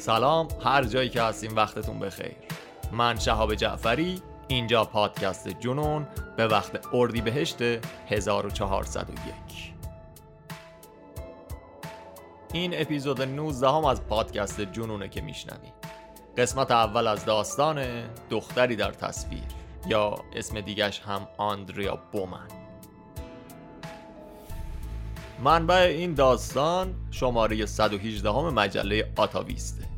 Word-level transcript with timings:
سلام 0.00 0.48
هر 0.64 0.84
جایی 0.84 1.08
که 1.08 1.22
هستیم 1.22 1.56
وقتتون 1.56 1.98
بخیر. 1.98 2.36
من 2.92 3.18
شهاب 3.18 3.54
جعفری 3.54 4.22
اینجا 4.48 4.84
پادکست 4.84 5.48
جنون 5.48 6.06
به 6.36 6.46
وقت 6.46 6.86
اردی 6.92 7.20
بهشت 7.20 7.62
1401 8.08 9.34
این 12.52 12.80
اپیزود 12.80 13.22
19 13.22 13.68
هم 13.68 13.84
از 13.84 14.06
پادکست 14.06 14.60
جنونه 14.60 15.08
که 15.08 15.20
میشنوید. 15.20 15.74
قسمت 16.38 16.70
اول 16.70 17.06
از 17.06 17.24
داستان 17.24 17.84
دختری 18.30 18.76
در 18.76 18.90
تصویر 18.90 19.42
یا 19.86 20.14
اسم 20.36 20.60
دیگش 20.60 21.00
هم 21.00 21.28
آندریا 21.38 21.98
بومن. 22.12 22.48
منبع 25.44 25.74
این 25.74 26.14
داستان 26.14 26.94
شماره 27.10 27.66
118 27.66 28.30
هم 28.30 28.54
مجله 28.54 29.12
آتاویسته. 29.16 29.89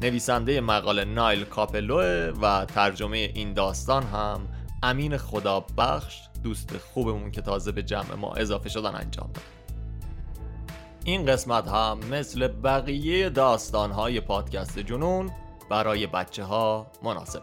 نویسنده 0.00 0.60
مقاله 0.60 1.04
نایل 1.04 1.44
کاپلوه 1.44 2.32
و 2.42 2.64
ترجمه 2.64 3.16
این 3.16 3.52
داستان 3.52 4.02
هم 4.02 4.48
امین 4.82 5.16
خدا 5.16 5.66
بخش 5.78 6.20
دوست 6.42 6.76
خوبمون 6.78 7.30
که 7.30 7.40
تازه 7.40 7.72
به 7.72 7.82
جمع 7.82 8.14
ما 8.14 8.34
اضافه 8.34 8.68
شدن 8.68 8.94
انجام 8.94 9.30
داد. 9.34 9.44
این 11.04 11.26
قسمت 11.26 11.68
هم 11.68 11.98
مثل 12.10 12.48
بقیه 12.48 13.30
داستانهای 13.30 14.20
پادکست 14.20 14.78
جنون 14.78 15.30
برای 15.70 16.06
بچه 16.06 16.44
ها 16.44 16.86
مناسب 17.02 17.42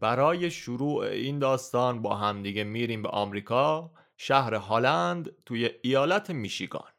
برای 0.00 0.50
شروع 0.50 1.04
این 1.04 1.38
داستان 1.38 2.02
با 2.02 2.16
همدیگه 2.16 2.64
میریم 2.64 3.02
به 3.02 3.08
آمریکا 3.08 3.90
شهر 4.16 4.54
هالند 4.54 5.30
توی 5.46 5.70
ایالت 5.82 6.30
میشیگان. 6.30 6.90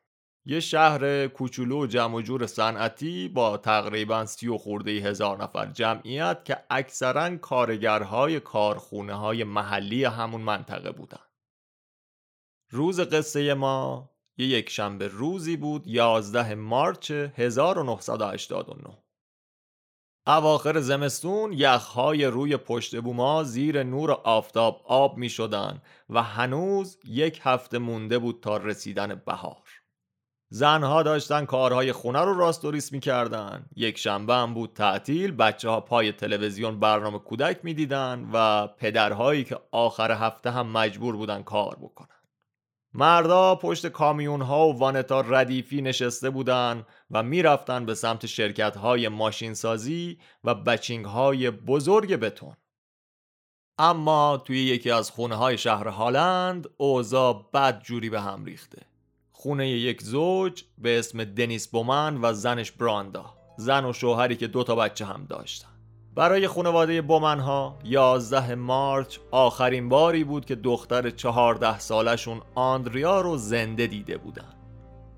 یه 0.46 0.60
شهر 0.60 1.28
کوچولو 1.28 1.88
جمع 1.88 2.22
جور 2.22 2.48
صنعتی 2.48 3.28
با 3.28 3.58
تقریبا 3.58 4.26
سی 4.26 4.48
و 4.48 4.58
خورده 4.58 4.92
هزار 4.92 5.44
نفر 5.44 5.66
جمعیت 5.66 6.46
که 6.46 6.58
اکثرا 6.70 7.38
کارگرهای 7.38 8.40
کارخونه 8.40 9.14
های 9.14 9.44
محلی 9.44 10.04
همون 10.06 10.42
منطقه 10.42 10.92
بودن. 10.92 11.24
روز 12.70 13.00
قصه 13.00 13.54
ما 13.54 14.10
یه 14.38 14.48
یک 14.48 14.70
شنبه 14.70 15.08
روزی 15.08 15.58
بود 15.58 15.88
11 15.88 16.56
مارچ 16.56 17.12
1989 17.12 19.01
اواخر 20.32 20.80
زمستون 20.80 21.54
یخهای 21.54 22.26
روی 22.26 22.58
پشت 22.58 23.02
بوما 23.02 23.44
زیر 23.44 23.84
نور 23.84 24.12
آفتاب 24.12 24.82
آب 24.86 25.18
می 25.18 25.30
شدن 25.30 25.82
و 26.10 26.24
هنوز 26.24 26.98
یک 27.06 27.40
هفته 27.44 27.78
مونده 27.78 28.20
بود 28.20 28.40
تا 28.42 28.58
رسیدن 28.58 29.22
بهار. 29.26 29.70
زنها 30.50 31.04
داشتن 31.04 31.46
کارهای 31.46 31.92
خونه 31.92 32.20
رو 32.22 32.38
راست 32.38 32.66
و 32.66 32.72
ریس 32.72 32.92
می‌کردن 32.92 33.66
یک 33.76 33.98
شنبه 33.98 34.36
هم 34.36 34.54
بود 34.54 34.74
تعطیل 34.74 35.32
بچه 35.32 35.70
ها 35.70 35.82
پای 35.82 36.12
تلویزیون 36.12 36.80
برنامه 36.80 37.20
کودک 37.20 37.60
می‌دیدن 37.64 38.30
و 38.34 38.68
پدرهایی 38.68 39.44
که 39.44 39.60
آخر 39.72 40.12
هفته 40.12 40.52
هم 40.52 40.68
مجبور 40.68 41.16
بودن 41.16 41.44
کار 41.44 41.78
بکنن. 41.82 42.21
مردا 42.94 43.56
پشت 43.56 43.88
کامیون 43.88 44.42
ها 44.42 44.68
و 44.68 44.78
وانتا 44.78 45.22
ردیفی 45.22 45.82
نشسته 45.82 46.30
بودن 46.30 46.86
و 47.12 47.24
می‌رفتن 47.24 47.86
به 47.86 47.96
سمت 47.96 48.26
شرکت 48.26 48.78
های 48.78 49.08
ماشین 49.08 49.54
سازی 49.54 50.18
و 50.44 50.56
بچینگ 50.56 51.06
های 51.06 51.52
بزرگ 51.52 52.16
بتون. 52.16 52.56
اما 53.78 54.42
توی 54.46 54.64
یکی 54.64 54.92
از 54.92 55.12
خونه 55.12 55.36
های 55.36 55.58
شهر 55.58 55.88
هالند 55.88 56.70
اوضاع 56.78 57.50
بد 57.54 57.84
جوری 57.84 58.10
به 58.10 58.22
هم 58.22 58.46
ریخته. 58.46 58.82
خونه 59.32 59.70
یک 59.70 60.02
زوج 60.02 60.64
به 60.78 61.00
اسم 61.00 61.24
دنیس 61.24 61.68
بومن 61.68 62.20
و 62.22 62.34
زنش 62.34 62.72
براندا. 62.72 63.26
زن 63.58 63.86
و 63.86 63.94
شوهری 63.94 64.36
که 64.36 64.48
دو 64.48 64.64
تا 64.64 64.76
بچه 64.76 65.06
هم 65.06 65.26
داشتن. 65.26 65.71
برای 66.16 66.48
خانواده 66.48 67.02
بومن 67.02 67.40
ها 67.40 67.78
11 67.84 68.56
مارچ 68.56 69.18
آخرین 69.32 69.90
باری 69.90 70.24
بود 70.24 70.46
که 70.46 70.56
دختر 70.56 71.10
14 71.10 71.80
سالشون 71.80 72.42
آندریا 72.56 73.22
رو 73.22 73.38
زنده 73.38 73.88
دیده 73.88 74.18
بودن. 74.18 74.54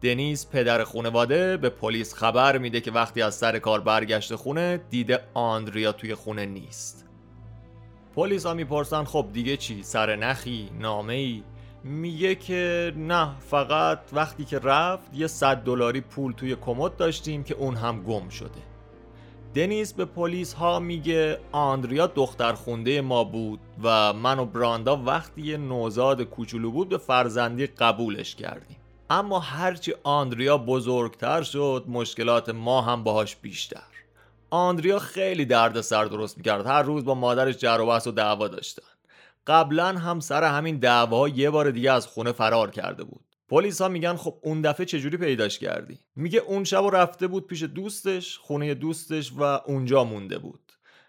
دنیس 0.02 0.48
پدر 0.52 0.84
خانواده 0.84 1.58
به 1.58 1.70
پلیس 1.70 2.14
خبر 2.14 2.58
میده 2.58 2.82
که 2.82 2.92
وقتی 2.92 3.22
از 3.22 3.36
سر 3.36 3.59
کار 3.59 3.82
برگشت 3.82 4.36
خونه 4.36 4.82
دیده 4.90 5.20
آندریا 5.34 5.92
توی 5.92 6.16
خونه 6.16 6.46
نیست. 6.46 7.06
پلیس 8.16 8.46
ها 8.46 8.53
می‌پرسن 8.53 9.03
خب 9.03 9.28
دیگه 9.34 9.58
چی؟ 9.58 9.84
سر 9.84 10.16
نخی؟ 10.16 10.70
نامه 10.80 11.14
ای 11.14 11.44
میگه 11.84 12.36
که 12.36 12.94
نه 12.98 13.40
فقط 13.40 14.00
وقتی 14.14 14.46
که 14.46 14.59
رفت 14.59 15.14
یه 15.14 15.28
صد 15.28 15.58
دلاری 15.64 16.02
پول 16.02 16.34
توی 16.34 16.56
کمد 16.56 16.98
داشتیم 16.98 17.44
که 17.44 17.56
اون 17.56 17.76
هم 17.76 18.03
گم 18.03 18.30
شده. 18.30 18.72
دنیس 19.56 19.94
به 19.94 20.06
پلیس 20.06 20.53
ها 20.53 20.80
میگه 20.80 21.40
آندریا 21.52 22.08
دختر 22.08 22.53
خونده 22.53 23.02
ما 23.02 23.24
بود 23.24 23.59
و 23.84 24.14
من 24.14 24.40
و 24.40 24.46
براندا 24.46 24.97
وقتی 24.97 25.41
یه 25.41 25.58
نوزاد 25.58 26.22
کوچولو 26.24 26.72
بود 26.72 26.90
به 26.90 26.97
فرزندی 26.97 27.68
قبولش 27.68 28.36
کردیم. 28.36 28.78
اما 29.09 29.40
هرچی 29.40 29.94
آندریا 30.03 30.58
بزرگتر 30.58 31.44
شد 31.44 31.86
مشکلات 31.88 32.50
ما 32.50 32.81
هم 32.81 33.03
باهاش 33.03 33.36
بیشتر. 33.36 33.84
آندریا 34.50 35.00
خیلی 35.00 35.46
درد 35.46 35.81
سر 35.81 36.06
درست 36.06 36.38
می‌کرد 36.38 36.68
هر 36.68 36.81
روز 36.81 37.06
با 37.06 37.16
مادرش 37.16 37.58
جر 37.58 37.80
و 37.81 38.09
و 38.09 38.12
دعوا 38.12 38.47
داشتن. 38.47 38.84
قبلا 39.47 39.88
هم 39.88 40.20
سر 40.20 40.44
همین 40.44 40.78
دعوا 40.78 41.30
یه 41.30 41.50
بار 41.50 41.72
دیگه 41.72 41.91
از 41.91 42.08
خونه 42.08 42.31
فرار 42.31 42.72
کرده 42.72 43.03
بود. 43.03 43.33
پلیس 43.53 43.81
ها 43.81 43.88
میگن 43.88 44.16
خب 44.16 44.38
اون 44.41 44.62
دفعه 44.62 44.86
چجوری 44.86 45.18
پیداش 45.18 45.59
کردی؟ 45.59 46.00
میگه 46.16 46.40
اون 46.40 46.64
شب 46.64 46.84
رفته 46.94 47.28
بود 47.28 47.47
پیش 47.47 47.64
دوستش 47.64 48.38
خونه 48.38 48.74
دوستش 48.74 49.31
و 49.38 49.44
اونجا 49.44 50.03
مونده 50.03 50.38
بود. 50.38 50.59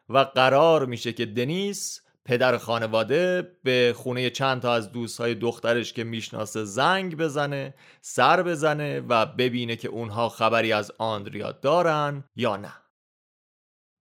و 0.09 0.19
قرار 0.19 0.87
میشه 0.87 1.13
که 1.13 1.27
دنیس 1.27 2.01
پدر 2.25 2.59
خانواده 2.59 3.51
به 3.63 3.95
خونه 3.97 4.31
چند 4.31 4.63
تا 4.63 4.75
از 4.75 4.93
دوستهای 4.93 5.35
دخترش 5.35 5.93
که 5.93 6.05
می‌شناسه 6.05 6.65
زنگ 6.65 7.17
بزنه 7.17 7.75
سر 8.01 8.43
بزنه 8.43 9.01
و 9.01 9.27
ببینه 9.27 9.77
که 9.77 9.89
اونها 9.89 10.29
خبری 10.29 10.73
از 10.73 10.93
آندریا 10.99 11.53
دارن 11.53 12.25
یا 12.37 12.57
نه. 12.57 12.73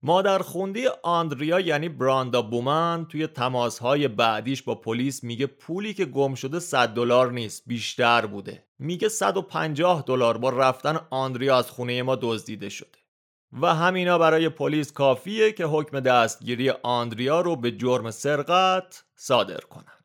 مادر 0.06 0.40
خوندی 0.40 0.88
آندریا 1.03 1.59
یعنی 1.59 1.90
براندا 1.90 2.41
بومن 2.41 3.06
توی 3.06 3.28
تماسهای 3.28 4.08
بعدیش 4.08 4.64
با 4.64 4.75
پلیس 4.75 5.24
میگه 5.24 5.47
پولی 5.47 5.94
که 5.94 6.06
گم 6.06 6.36
شده 6.36 6.59
100 6.59 6.90
دلار 6.90 7.31
نیست 7.31 7.64
بیشتر 7.68 8.25
بوده. 8.25 8.63
میگه 8.80 9.09
150 9.09 10.03
دلار 10.08 10.38
با 10.38 10.50
رفتن 10.50 11.00
آندریا 11.09 11.58
از 11.58 11.72
خونه 11.72 12.03
ما 12.03 12.16
دزدیده 12.22 12.69
شده. 12.69 13.00
و 13.62 13.75
همینا 13.75 14.18
برای 14.18 14.50
پلیس 14.50 14.92
کافیه 14.92 15.52
که 15.52 15.66
حکم 15.66 16.00
دستگیری 16.00 16.69
آندریا 16.69 17.42
رو 17.42 17.56
به 17.56 17.72
جرم 17.72 18.12
سرقت 18.12 19.03
صادر 19.16 19.59
کنن. 19.59 20.03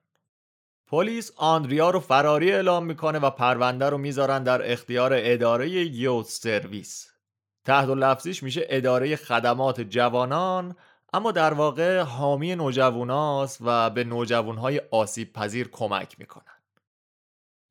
پلیس 0.86 1.32
آندریا 1.36 1.90
رو 1.90 2.00
فراری 2.00 2.52
اعلام 2.52 2.86
می‌کنه 2.86 3.18
و 3.18 3.30
پرونده 3.30 3.90
رو 3.90 3.98
می‌ذارن 3.98 4.42
در 4.42 4.72
اختیار 4.72 5.12
اداره 5.14 5.70
یوت 5.70 6.26
سرویس. 6.26 7.17
تحت 7.68 7.88
لفظیش 7.88 8.42
میشه 8.42 8.66
اداره 8.68 9.16
خدمات 9.16 9.80
جوانان 9.80 10.76
اما 11.12 11.32
در 11.32 11.54
واقع 11.54 12.00
حامی 12.00 12.54
نوجواناست 12.54 13.58
و 13.60 13.90
به 13.90 14.04
نوجوانهای 14.04 14.80
آسیب 14.90 15.32
پذیر 15.32 15.68
کمک 15.68 16.18
می‌کنن. 16.18 16.44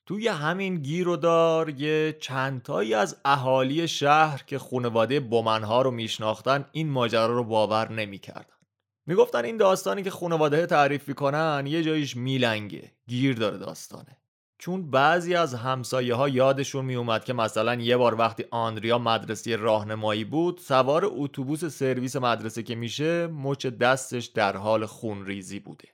توی 0.05 0.27
همین 0.27 0.75
گیر 0.75 1.07
و 1.07 1.15
دار 1.15 1.69
یه 1.69 2.17
چندتایی 2.21 2.93
از 2.93 3.17
اهالی 3.25 3.87
شهر 3.87 4.43
که 4.47 4.59
خانواده 4.59 5.19
بومنها 5.19 5.81
رو 5.81 5.91
میشناختن 5.91 6.65
این 6.71 6.89
ماجرا 6.89 7.33
رو 7.33 7.43
باور 7.43 7.91
نمی‌کردن. 7.91 8.57
می‌گفتن 9.05 9.45
این 9.45 9.57
داستانی 9.57 10.03
که 10.03 10.11
خانواده 10.11 10.65
تعریف 10.65 11.07
می‌کنن 11.07 11.63
یه 11.67 11.83
جاییش 11.83 12.17
میلنگه 12.17 12.91
گیر 13.07 13.35
داره 13.35 13.57
داستانه. 13.57 14.17
چون 14.59 14.91
بعضی 14.91 15.35
از 15.35 15.53
همسایه 15.53 16.15
ها 16.15 16.29
یادشون 16.29 16.85
می 16.85 16.95
اومد 16.95 17.25
که 17.25 17.33
مثلا 17.33 17.75
یه 17.75 17.97
بار 17.97 18.15
وقتی 18.15 18.45
آندریا 18.51 18.97
مدرسه 18.97 19.55
راهنمایی 19.55 20.23
بود 20.23 20.57
سوار 20.57 21.01
اتوبوس 21.05 21.65
سرویس 21.65 22.15
مدرسه 22.15 22.63
که 22.63 22.75
میشه 22.75 23.27
مچ 23.27 23.65
دستش 23.65 24.25
در 24.25 24.57
حال 24.57 24.85
خونریزی 24.85 25.59
بوده. 25.59 25.87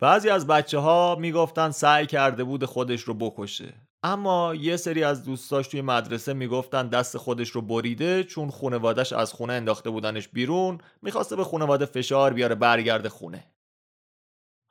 بعضی 0.00 0.28
از 0.28 0.46
بچه 0.46 0.78
ها 0.78 1.16
می‌گفتن 1.20 1.70
سعی 1.70 2.06
کرده 2.06 2.44
بود 2.44 2.64
خودش 2.64 3.00
رو 3.00 3.14
بکشه. 3.14 3.74
اما 4.02 4.54
یه 4.54 4.76
سری 4.76 5.04
از 5.04 5.24
دوستاش 5.24 5.68
توی 5.68 5.80
مدرسه 5.82 6.32
می‌گفتن 6.32 6.88
دست 6.88 7.16
خودش 7.18 7.50
رو 7.50 7.62
بریده 7.62 8.24
چون 8.24 8.50
خونوادش 8.50 9.12
از 9.12 9.32
خونه 9.32 9.52
انداخته 9.52 9.90
بودنش 9.90 10.28
بیرون 10.28 10.78
می‌خواسته 11.02 11.36
به 11.36 11.44
خونواده 11.44 11.84
فشار 11.84 12.32
بیاره 12.32 12.54
برگرده 12.54 13.08
خونه. 13.08 13.46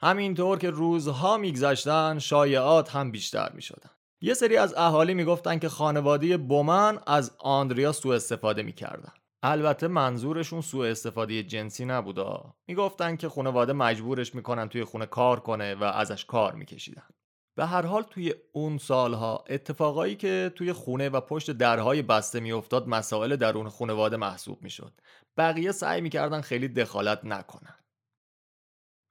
همینطور 0.02 0.58
که 0.58 0.70
روزها 0.70 1.38
میگذشتن 1.38 2.20
شایعات 2.20 2.96
هم 2.96 3.12
بیشتر 3.12 3.52
می‌شدن. 3.54 3.90
یه 4.22 4.34
سری 4.34 4.58
از 4.58 4.74
اهالی 4.78 5.14
می‌گفتن 5.14 5.60
که 5.60 5.70
خانواده 5.70 6.38
بومن 6.38 7.00
از 7.08 7.32
آندریا 7.40 7.92
سوء 7.92 8.16
استفاده 8.16 8.64
می‌کردن. 8.64 9.14
البته 9.44 9.88
منظورشون 9.88 10.62
سوء 10.62 10.88
استفاده 10.88 11.44
جنسی 11.44 11.86
نبودا 11.86 12.54
می‌گفتن 12.68 13.16
که 13.16 13.30
خانواده 13.30 13.74
مجبورش 13.74 14.36
می‌کنن 14.36 14.70
توی 14.70 14.84
خونه 14.84 15.06
کار 15.06 15.40
کنه 15.40 15.76
و 15.76 15.84
ازش 15.84 16.26
کار 16.26 16.54
میکشیدن. 16.54 17.04
به 17.58 17.66
هر 17.66 17.86
حال 17.86 18.04
توی 18.04 18.34
اون 18.52 18.78
سالها 18.78 19.44
اتفاقایی 19.50 20.16
که 20.16 20.52
توی 20.56 20.74
خونه 20.74 21.10
و 21.10 21.22
پشت 21.22 21.52
درهای 21.52 22.02
بسته 22.02 22.40
میافتاد 22.40 22.88
مسائل 22.88 23.36
درون 23.36 23.70
خانواده 23.70 24.18
محسوب 24.18 24.64
می‌شد. 24.64 24.94
بقیه 25.38 25.72
سعی 25.72 26.02
می‌کردن 26.02 26.42
خیلی 26.42 26.68
دخالت 26.68 27.26
نکنن. 27.26 27.79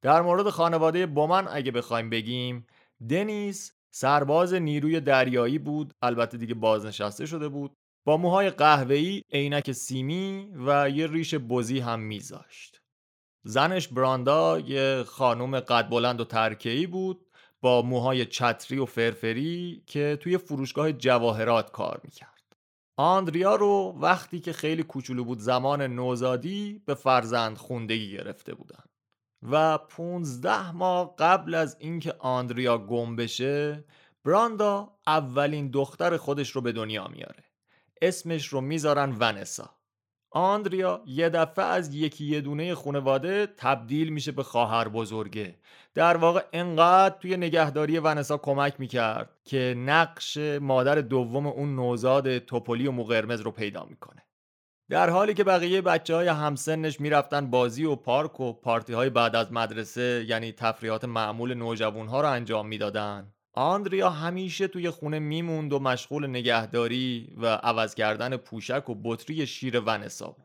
در 0.02 0.22
مورد 0.22 0.50
خانواده 0.50 1.06
بومن 1.06 1.48
اگه 1.50 1.72
بخوایم 1.72 2.10
بگیم 2.10 2.66
دنیس 3.10 3.72
سرباز 3.90 4.54
نیروی 4.54 5.00
دریایی 5.00 5.58
بود 5.58 5.92
البته 6.02 6.38
دیگه 6.38 6.54
بازنشسته 6.54 7.26
شده 7.26 7.48
بود 7.48 7.76
با 8.06 8.16
موهای 8.16 8.50
قهوه‌ای، 8.50 9.22
عینک 9.32 9.72
سیمی 9.72 10.50
و 10.66 10.90
یه 10.90 11.06
ریش 11.06 11.34
بزی 11.34 11.80
هم 11.80 12.00
میذاشت. 12.00 12.80
زنش 13.44 13.88
براندا 13.88 14.58
یه 14.58 15.04
خانم 15.06 15.60
قد 15.60 15.88
بلند 15.88 16.20
و 16.20 16.24
ترکه‌ای 16.24 16.86
بود 16.86 17.26
با 17.60 17.82
موهای 17.82 18.26
چتری 18.26 18.78
و 18.78 18.84
فرفری 18.84 19.82
که 19.86 20.18
توی 20.20 20.38
فروشگاه 20.38 20.92
جواهرات 20.92 21.70
کار 21.70 22.00
می‌کرد. 22.04 22.42
آندریا 22.98 23.54
رو 23.56 23.98
وقتی 24.00 24.40
که 24.40 24.52
خیلی 24.52 24.82
کوچولو 24.82 25.24
بود 25.24 25.38
زمان 25.38 25.82
نوزادی 25.82 26.82
به 26.86 26.94
فرزند 26.94 27.56
خوندگی 27.56 28.12
گرفته 28.12 28.54
بودن. 28.54 28.84
و 29.42 29.78
15 29.78 30.72
ماه 30.72 31.14
قبل 31.18 31.54
از 31.54 31.76
اینکه 31.80 32.14
آندریا 32.18 32.78
گم 32.78 33.16
بشه 33.16 33.84
براندا 34.24 34.90
اولین 35.06 35.70
دختر 35.70 36.16
خودش 36.16 36.50
رو 36.50 36.60
به 36.60 36.72
دنیا 36.72 37.08
میاره. 37.08 37.44
اسمش 38.02 38.46
رو 38.46 38.60
می‌ذارن 38.60 39.16
ونسا. 39.20 39.70
آندریا 40.30 41.02
یه 41.06 41.28
دفعه 41.28 41.64
از 41.64 41.94
یکی 41.94 42.24
یه 42.24 42.40
دونه 42.40 42.74
خانواده 42.74 43.46
تبدیل 43.46 44.08
میشه 44.08 44.32
به 44.32 44.42
خواهر 44.42 44.88
بزرگه. 44.88 45.58
در 45.94 46.16
واقع 46.16 46.44
انقدر 46.52 47.18
توی 47.18 47.36
نگهداری 47.36 47.98
ونسا 47.98 48.38
کمک 48.38 48.74
می‌کرد 48.78 49.30
که 49.44 49.74
نقش 49.78 50.36
مادر 50.60 50.94
دوم 50.94 51.46
اون 51.46 51.76
نوزاد 51.76 52.38
توپولی 52.38 52.86
و 52.86 52.92
مقرمز 52.92 53.40
رو 53.40 53.50
پیدا 53.50 53.84
می‌کنه. 53.84 54.22
در 54.90 55.10
حالی 55.10 55.34
که 55.34 55.44
بقیه 55.44 55.82
بچه 55.82 56.14
های 56.14 56.28
همسنش 56.28 57.00
می‌رفتن 57.00 57.50
بازی 57.50 57.84
و 57.84 57.96
پارک 57.96 58.40
و 58.40 58.52
پارتی 58.52 58.92
های 58.92 59.10
بعد 59.10 59.36
از 59.36 59.52
مدرسه 59.52 60.24
یعنی 60.28 60.52
تفریحات 60.52 61.04
معمول 61.04 61.54
نوجوان 61.54 62.08
ها 62.08 62.20
رو 62.20 62.28
انجام 62.30 62.68
می‌دادن. 62.68 63.32
آندریا 63.54 64.10
همیشه 64.10 64.68
توی 64.68 64.90
خونه 64.90 65.18
میموند 65.18 65.72
و 65.72 65.78
مشغول 65.78 66.26
نگهداری 66.26 67.34
و 67.36 67.46
عوض 67.46 67.94
کردن 67.94 68.36
پوشک 68.36 68.88
و 68.88 68.94
بطری 69.04 69.46
شیر 69.46 69.80
ونسا 69.80 70.26
بود. 70.26 70.44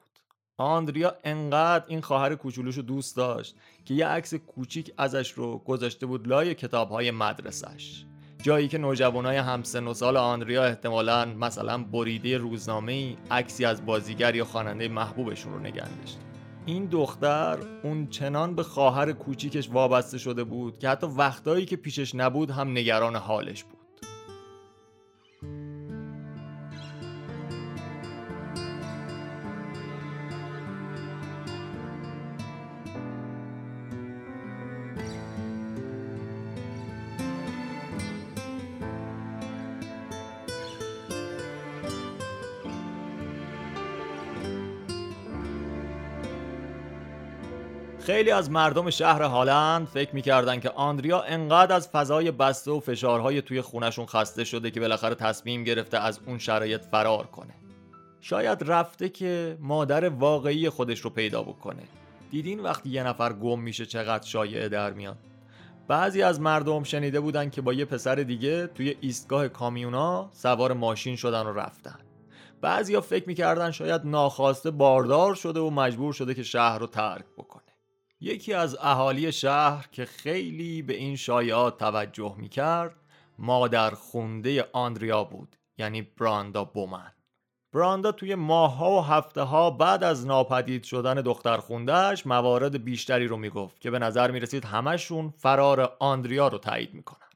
آندریا 0.58 1.16
انقدر 1.24 1.86
این 1.88 2.02
خواهر 2.02 2.36
کوچولوش 2.36 2.78
رو 2.78 2.84
دوست 2.84 3.18
داشت 3.18 3.56
که 3.86 3.94
یه 3.94 4.08
عکس 4.08 4.34
کوچیک 4.34 4.94
ازش 4.98 5.32
رو 5.32 5.58
گذاشته 5.58 6.06
بود 6.06 6.28
لای 6.28 6.56
کتاب 6.56 6.90
های 6.90 7.12
مدرسش 7.12 8.06
جایی 8.44 8.68
که 8.68 8.78
نوجوانای 8.78 9.38
همسن 9.38 9.88
و 9.88 9.94
سال 9.94 10.18
آندریا 10.18 10.64
احتمالا 10.64 11.26
مثلا 11.26 11.84
بریده 11.84 12.38
روزنامه 12.38 12.92
ای 12.92 13.18
عکسی 13.32 13.66
از 13.66 13.86
بازیگر 13.86 14.36
یا 14.36 14.46
خواننده 14.46 14.88
محبوبشون 14.88 15.54
رو 15.54 15.60
نگه 15.60 15.98
داشت. 16.00 16.20
این 16.66 16.86
دختر 16.86 17.58
اون 17.84 18.08
چنان 18.08 18.56
به 18.56 18.64
خواهر 18.64 19.12
کوچیکش 19.12 19.70
وابسته 19.70 20.18
شده 20.18 20.44
بود 20.44 20.80
که 20.80 20.90
حتی 20.90 21.08
وقتایی 21.08 21.66
که 21.66 21.76
پیشش 21.76 22.16
نبود 22.16 22.50
هم 22.50 22.72
نگران 22.72 23.16
حالش 23.16 23.64
بود. 23.64 23.83
خیلی 48.06 48.32
از 48.32 48.52
مردم 48.52 48.90
شهر 48.90 49.22
هالند 49.22 49.88
فکر 49.88 50.16
می‌کردن 50.16 50.60
که 50.60 50.70
آندریا 50.70 51.22
انقدر 51.22 51.76
از 51.76 51.90
فضای 51.90 52.32
بسته 52.32 52.72
و 52.72 52.80
فشارهای 52.80 53.42
توی 53.42 53.62
خونشون 53.62 54.06
خسته 54.06 54.44
شده 54.44 54.72
که 54.72 54.80
بالاخره 54.80 55.16
تصمیم 55.16 55.64
گرفته 55.64 55.98
از 55.98 56.20
اون 56.26 56.38
شرایط 56.38 56.82
فرار 56.82 57.28
کنه. 57.28 57.54
شاید 58.22 58.64
رفته 58.66 59.10
که 59.10 59.58
مادر 59.60 60.10
واقعی 60.10 60.70
خودش 60.70 61.00
رو 61.00 61.10
پیدا 61.10 61.44
بکنه. 61.44 61.84
دیدین 62.32 62.60
وقتی 62.60 62.90
یه 62.90 63.04
نفر 63.04 63.34
گم 63.34 63.60
میشه 63.60 63.86
چقدر 63.86 64.28
شایعه 64.28 64.70
در 64.70 64.94
میاد؟ 64.94 65.18
بعضی 65.88 66.22
از 66.22 66.42
مردم 66.42 66.84
شنیده 66.84 67.20
بودن 67.20 67.50
که 67.50 67.62
با 67.62 67.74
یه 67.74 67.86
پسر 67.86 68.16
دیگه 68.16 68.68
توی 68.68 68.96
ایستگاه 69.02 69.48
کامیونا 69.48 70.30
سوار 70.32 70.74
ماشین 70.74 71.16
شدن 71.16 71.46
و 71.46 71.54
رفتن. 71.54 72.00
بعضیا 72.62 73.02
فکر 73.02 73.28
می‌کردن 73.28 73.72
شاید 73.72 74.02
ناخواسته 74.06 74.72
باردار 74.72 75.36
شده 75.36 75.60
و 75.60 75.70
مجبور 75.70 76.14
شده 76.14 76.34
که 76.34 76.44
شهر 76.44 76.80
رو 76.80 76.88
ترک 76.88 77.26
بکنه. 77.38 77.63
یکی 78.24 78.54
از 78.54 78.78
اهالی 78.82 79.32
شهر 79.32 79.88
که 79.92 80.06
خیلی 80.06 80.82
به 80.82 80.94
این 80.94 81.16
شایعات 81.16 81.78
توجه 81.78 82.36
می‌کرد 82.38 82.96
مادر 83.40 83.90
خونده 83.90 84.70
آندریا 84.74 85.24
بود 85.24 85.56
یعنی 85.78 86.02
براندا 86.02 86.64
بومن. 86.64 87.12
براندا 87.74 88.12
توی 88.12 88.36
ماهها 88.36 88.92
و 88.92 89.02
هفته 89.02 89.42
ها 89.42 89.70
بعد 89.70 90.04
از 90.04 90.26
ناپدید 90.26 90.84
شدن 90.84 91.14
دختر 91.14 91.58
خوندهش 91.58 92.26
موارد 92.26 92.84
بیشتری 92.84 93.28
رو 93.28 93.38
می‌گفت 93.38 93.82
که 93.82 93.92
به 93.92 94.00
نظر 94.00 94.32
می‌رسید 94.32 94.66
همشون 94.66 95.34
فرار 95.38 95.98
آندریا 96.00 96.48
رو 96.48 96.58
تایید 96.58 96.94
می‌کنن. 96.94 97.28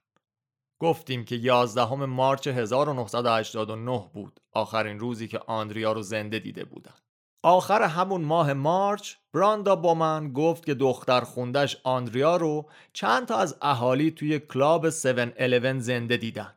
گفتیم 0.79 1.25
که 1.25 1.35
11 1.35 1.93
مارچ 1.95 2.47
1989 2.47 4.09
بود 4.13 4.39
آخرین 4.51 4.99
روزی 4.99 5.27
که 5.27 5.39
آندریا 5.47 5.91
رو 5.91 6.01
زنده 6.01 6.39
دیده 6.39 6.63
بودن. 6.65 6.93
آخر 7.43 7.81
همون 7.81 8.21
ماه 8.21 8.53
مارچ 8.53 9.13
براندا 9.33 9.75
بومن 9.75 10.33
گفت 10.33 10.65
که 10.65 10.73
دختر 10.73 11.21
خوندش 11.21 11.77
آندریا 11.83 12.37
رو 12.37 12.69
چند 12.93 13.27
تا 13.27 13.37
از 13.37 13.57
اهالی 13.61 14.11
توی 14.11 14.39
کلاب 14.39 14.85
711 14.85 15.79
زنده 15.79 16.17
دیدن. 16.17 16.53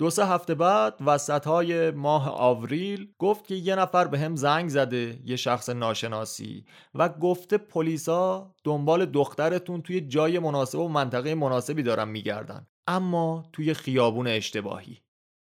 دو 0.00 0.10
سه 0.10 0.26
هفته 0.26 0.54
بعد 0.54 0.96
وسط 1.06 1.46
های 1.46 1.90
ماه 1.90 2.28
آوریل 2.28 3.12
گفت 3.18 3.46
که 3.46 3.54
یه 3.54 3.76
نفر 3.76 4.08
به 4.08 4.18
هم 4.18 4.36
زنگ 4.36 4.68
زده 4.68 5.20
یه 5.24 5.36
شخص 5.36 5.68
ناشناسی 5.68 6.64
و 6.94 7.08
گفته 7.08 7.58
پلیسا 7.58 8.54
دنبال 8.64 9.06
دخترتون 9.06 9.82
توی 9.82 10.00
جای 10.00 10.38
مناسب 10.38 10.78
و 10.78 10.88
منطقه 10.88 11.34
مناسبی 11.34 11.82
دارن 11.82 12.08
میگردن 12.08 12.66
اما 12.86 13.44
توی 13.52 13.74
خیابون 13.74 14.26
اشتباهی. 14.26 14.98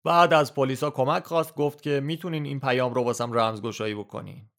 بعد 0.05 0.33
از 0.33 0.55
پلیسا 0.55 0.91
کمک 0.91 1.25
خواست 1.25 1.55
گفت 1.55 1.83
که 1.83 2.01
می‌تونین 2.01 2.45
این 2.45 2.61
پیام 2.61 2.95
رو 2.95 3.05
واسم 3.05 3.33
رمزگشایی 3.33 3.95
بکنین. 3.95 4.51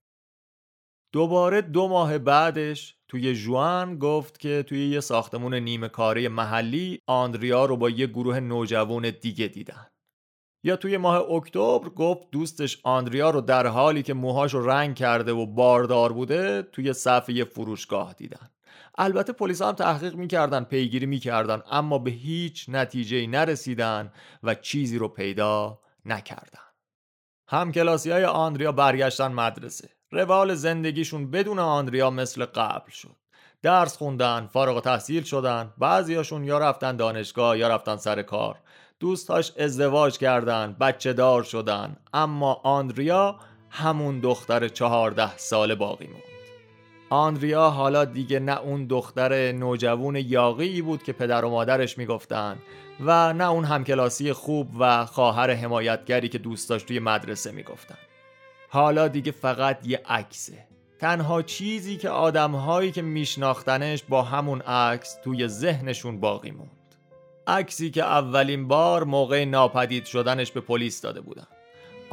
دوباره 1.11 1.61
دو 1.61 1.87
ماه 1.87 2.17
بعدش 2.17 2.95
توی 3.07 3.35
جوان 3.35 3.99
گفت 3.99 4.39
که 4.39 4.63
توی 4.63 4.87
یه 4.87 4.99
ساختمون 4.99 5.53
نیمه 5.53 5.87
کاری 5.87 6.27
محلی 6.27 6.99
آندریا 7.07 7.65
رو 7.65 7.77
با 7.77 7.89
یه 7.89 8.07
گروه 8.07 8.39
نوجوان 8.39 9.09
دیگه 9.09 9.47
دیدن. 9.47 9.87
یا 10.63 10.75
توی 10.75 10.97
ماه 10.97 11.31
اکتبر 11.31 11.89
گفت 11.89 12.31
دوستش 12.31 12.79
آندریا 12.83 13.29
رو 13.29 13.41
در 13.41 13.67
حالی 13.67 14.03
که 14.03 14.13
موهاش 14.13 14.53
رو 14.53 14.69
رنگ 14.69 14.95
کرده 14.95 15.31
و 15.31 15.45
باردار 15.45 16.13
بوده 16.13 16.61
توی 16.61 16.93
صف 16.93 17.29
یه 17.29 17.43
فروشگاه 17.43 18.13
دیدن. 18.13 18.49
البته 18.97 19.33
پلیس 19.33 19.61
هم 19.61 19.71
تحقیق 19.71 20.15
می‌کردن 20.15 20.63
پیگیری 20.63 21.05
می‌کردن 21.05 21.61
اما 21.71 21.97
به 21.97 22.11
هیچ 22.11 22.65
نتیجه 22.67 23.27
نرسیدن 23.27 24.11
و 24.43 24.55
چیزی 24.55 24.97
رو 24.97 25.07
پیدا 25.07 25.79
نکردن. 26.05 26.59
همکلاسی 27.47 28.11
های 28.11 28.25
آندریا 28.25 28.71
برگشتن 28.71 29.31
مدرسه. 29.31 29.89
روال 30.13 30.53
زندگیشون 30.53 31.31
بدون 31.31 31.59
آندریا 31.59 32.09
مثل 32.09 32.45
قبل 32.45 32.91
شد. 32.91 33.15
درس 33.61 33.97
خوندن 33.97 34.49
فارغ 34.53 34.81
تحصیل 34.83 35.23
شدن 35.23 35.73
بعضیاشون 35.77 36.43
یا 36.43 36.59
رفتن 36.59 36.95
دانشگاه 36.95 37.57
یا 37.57 37.67
رفتن 37.67 37.97
سر 37.97 38.21
کار. 38.21 38.55
دوستاش 38.99 39.51
ازدواج 39.57 40.17
کردن 40.17 40.75
بچه 40.79 41.13
دار 41.13 41.43
شدن 41.43 41.97
اما 42.13 42.53
آندریا 42.63 43.35
همون 43.69 44.19
دختر 44.19 44.67
چهارده 44.67 45.37
ساله 45.37 45.75
باقی 45.75 46.07
موند. 46.07 46.21
آندریا 47.09 47.69
حالا 47.69 48.05
دیگه 48.05 48.39
نه 48.39 48.59
اون 48.59 48.85
دختر 48.85 49.51
نوجوان 49.51 50.15
یاقی 50.15 50.81
بود 50.81 51.03
که 51.03 51.13
پدر 51.13 51.45
و 51.45 51.49
مادرش 51.49 51.97
می‌گفتن 51.97 52.57
و 52.99 53.33
نه 53.33 53.49
اون 53.49 53.65
همکلاسی 53.65 54.33
خوب 54.33 54.67
و 54.79 55.05
خواهر 55.05 55.51
حمایتگری 55.51 56.29
که 56.29 56.37
دوست 56.37 56.69
داشت 56.69 56.85
توی 56.85 56.99
مدرسه 56.99 57.51
می‌گفتن. 57.51 57.97
حالا 58.73 59.07
دیگه 59.07 59.31
فقط 59.31 59.87
یه 59.87 60.01
عکسه. 60.05 60.67
تنها 60.99 61.41
چیزی 61.41 61.97
که 61.97 62.09
آدمهایی 62.09 62.91
که 62.91 63.01
میشناختنش 63.01 64.03
با 64.09 64.21
همون 64.21 64.61
عکس 64.61 65.17
توی 65.23 65.47
ذهنشون 65.47 66.19
باقی 66.19 66.51
موند. 66.51 66.95
عکسی 67.47 67.91
که 67.91 68.03
اولین 68.03 68.67
بار 68.67 69.03
موقع 69.03 69.45
ناپدید 69.45 70.05
شدنش 70.05 70.51
به 70.51 70.61
پلیس 70.61 71.01
داده 71.01 71.21
بودن. 71.21 71.47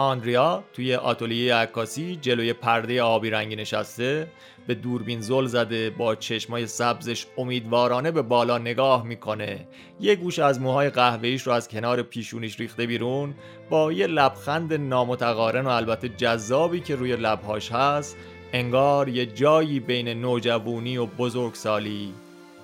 آندریا 0.01 0.65
توی 0.73 0.95
آتلیه 0.95 1.55
عکاسی 1.55 2.17
جلوی 2.17 2.53
پرده 2.53 3.03
آبی 3.03 3.31
رنگی 3.31 3.57
نشسته 3.57 4.29
به 4.67 4.75
دوربین 4.75 5.21
زل 5.21 5.47
زده 5.47 5.91
با 5.91 6.15
چشمای 6.15 6.67
سبزش 6.67 7.27
امیدوارانه 7.39 8.11
به 8.11 8.23
بالا 8.23 8.59
نگاه 8.59 9.07
می‌کنه. 9.07 9.67
یه 10.01 10.17
گوش 10.17 10.39
از 10.39 10.61
موهای 10.61 10.91
قهوه‌ایش 10.91 11.43
رو 11.43 11.53
از 11.53 11.69
کنار 11.69 12.03
پیشونیش 12.03 12.61
ریخته 12.61 12.87
بیرون 12.87 13.35
با 13.71 13.93
یه 13.93 14.07
لبخند 14.07 14.75
نامتقارن 14.75 15.67
و 15.67 15.69
البته 15.69 16.09
جذابی 16.09 16.81
که 16.81 16.97
روی 16.97 17.17
لبهاش 17.17 17.73
هست 17.73 18.17
انگار 18.53 19.09
یه 19.09 19.27
جایی 19.27 19.81
بین 19.81 20.09
نوجوانی 20.09 20.97
و 20.97 21.07
بزرگسالی 21.07 22.15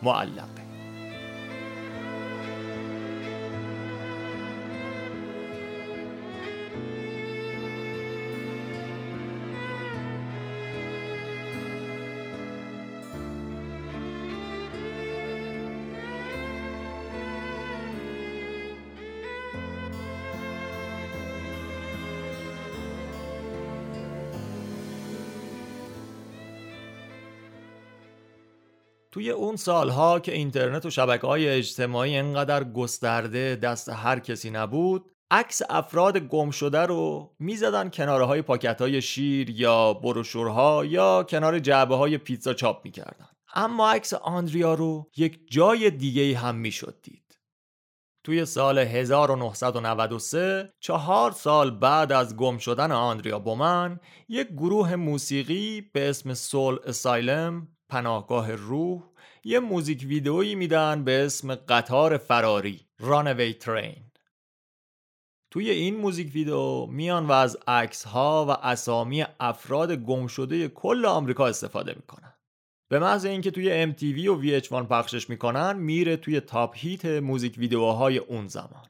معلقه. 0.02 0.63
توی 29.24 29.32
اون 29.32 29.56
سالها 29.56 30.20
که 30.20 30.32
اینترنت 30.32 30.86
و 30.86 30.90
شبکه 30.90 31.26
های 31.26 31.48
اجتماعی 31.48 32.16
انقدر 32.16 32.64
گسترده 32.64 33.56
دست 33.56 33.88
هر 33.88 34.18
کسی 34.18 34.50
نبود 34.50 35.10
عکس 35.30 35.62
افراد 35.70 36.18
گم 36.18 36.50
شده 36.50 36.78
رو 36.78 37.34
می‌زدن 37.38 37.90
کناره 37.90 38.24
های 38.24 38.42
پاکت 38.42 38.80
های 38.80 39.02
شیر 39.02 39.50
یا 39.50 39.94
بروشورها 39.94 40.84
یا 40.84 41.22
کنار 41.22 41.58
جعبه 41.58 41.96
های 41.96 42.18
پیتزا 42.18 42.54
چاپ 42.54 42.84
می‌کردن. 42.84 43.28
اما 43.54 43.90
عکس 43.90 44.14
آندریا 44.14 44.74
رو 44.74 45.10
یک 45.16 45.38
جای 45.50 45.90
دیگه 45.90 46.38
هم 46.38 46.54
می‌شد 46.54 46.96
دید. 47.02 47.38
توی 48.24 48.44
سال 48.44 48.78
1993 48.78 50.72
چهار 50.80 51.32
سال 51.32 51.70
بعد 51.70 52.12
از 52.12 52.36
گم 52.36 52.58
شدن 52.58 52.92
آندریا 52.92 53.38
بومن 53.38 54.00
یک 54.28 54.48
گروه 54.48 54.96
موسیقی 54.96 55.80
به 55.80 56.08
اسم 56.10 56.34
سول 56.34 56.78
اسایلم 56.86 57.68
پناهگاه 57.88 58.52
روح 58.52 59.02
یه 59.44 59.60
موزیک 59.60 60.04
ویدئویی 60.08 60.54
میدن 60.54 61.04
به 61.04 61.24
اسم 61.24 61.54
قطار 61.54 62.16
فراری 62.16 62.80
رانوی 62.98 63.52
ترین 63.52 64.04
توی 65.50 65.70
این 65.70 65.96
موزیک 65.96 66.34
ویدئو 66.34 66.86
میان 66.86 67.26
و 67.26 67.32
از 67.32 67.58
عکس 67.66 68.04
ها 68.04 68.46
و 68.48 68.50
اسامی 68.50 69.24
افراد 69.40 69.92
گم 69.92 70.26
شده 70.26 70.68
کل 70.68 71.06
آمریکا 71.06 71.46
استفاده 71.46 71.94
می‌کنن. 71.96 72.34
به 72.90 72.98
محض 72.98 73.24
اینکه 73.24 73.50
توی 73.50 73.92
MTV 73.92 74.26
و 74.26 74.42
VH1 74.42 74.72
پخشش 74.72 75.30
می‌کنن 75.30 75.76
میره 75.76 76.16
توی 76.16 76.40
تاپ 76.40 76.74
هیت 76.76 77.04
موزیک 77.04 77.58
ویدئوهای 77.58 78.18
اون 78.18 78.48
زمان. 78.48 78.86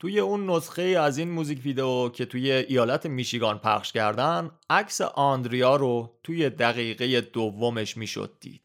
توی 0.00 0.20
اون 0.20 0.50
نسخه 0.50 0.82
از 0.82 1.18
این 1.18 1.30
موزیک 1.30 1.60
ویدئو 1.64 2.08
که 2.08 2.24
توی 2.24 2.52
ایالت 2.52 3.06
میشیگان 3.06 3.58
پخش 3.58 3.92
کردن 3.92 4.50
عکس 4.70 5.00
آندریا 5.00 5.76
رو 5.76 6.18
توی 6.22 6.50
دقیقه 6.50 7.20
دومش 7.20 7.96
می‌شد 7.96 8.36
دید. 8.40 8.63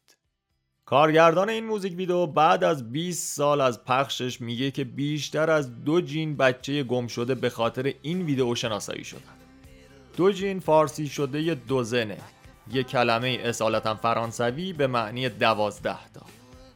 کارگردان 0.90 1.50
این 1.50 1.66
موزیک 1.66 1.96
ویدئو 1.96 2.26
بعد 2.26 2.64
از 2.64 2.92
20 2.92 3.36
سال 3.36 3.60
از 3.60 3.84
پخشش 3.84 4.40
میگه 4.40 4.70
که 4.70 4.84
بیشتر 4.84 5.50
از 5.50 5.84
دو 5.84 6.00
جین 6.00 6.36
بچه 6.36 6.82
گم 6.82 7.06
شده 7.06 7.34
به 7.34 7.50
خاطر 7.50 7.94
این 8.02 8.22
ویدئو 8.22 8.54
شناسایی 8.54 9.04
شدن. 9.04 9.20
دو 10.16 10.32
جین 10.32 10.60
فارسی 10.60 11.08
شده 11.08 11.42
یه 11.42 11.54
دوزنه 11.54 12.18
یه 12.72 12.82
کلمه 12.82 13.38
اصالتا 13.44 13.94
فرانسوی 13.94 14.72
به 14.72 14.86
معنی 14.86 15.28
دوازده 15.28 15.96
تا. 16.14 16.26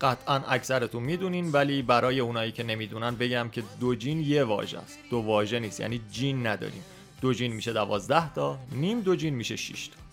قطعا 0.01 0.35
اکثرتون 0.35 1.03
می‌دونین 1.03 1.53
ولی 1.53 1.83
برای 1.83 2.21
اونایی 2.21 2.53
که 2.53 2.63
نمی‌دونن 2.63 3.15
بگم 3.15 3.49
که 3.53 3.63
دو 3.81 3.95
جین 3.95 4.21
یه 4.21 4.45
واژه 4.45 4.79
است. 4.79 4.99
دو 5.11 5.19
واژه 5.19 5.59
نیست 5.59 5.81
یعنی 5.81 6.01
جین 6.11 6.47
نداریم. 6.47 6.85
دو 7.21 7.33
جین 7.33 7.53
میشه 7.53 7.73
دوازده 7.73 8.35
تا 8.35 8.59
نیم 8.73 9.01
دو 9.01 9.17
جین 9.17 9.35
میشه 9.35 9.57
6 9.57 9.89
تا. 9.89 10.04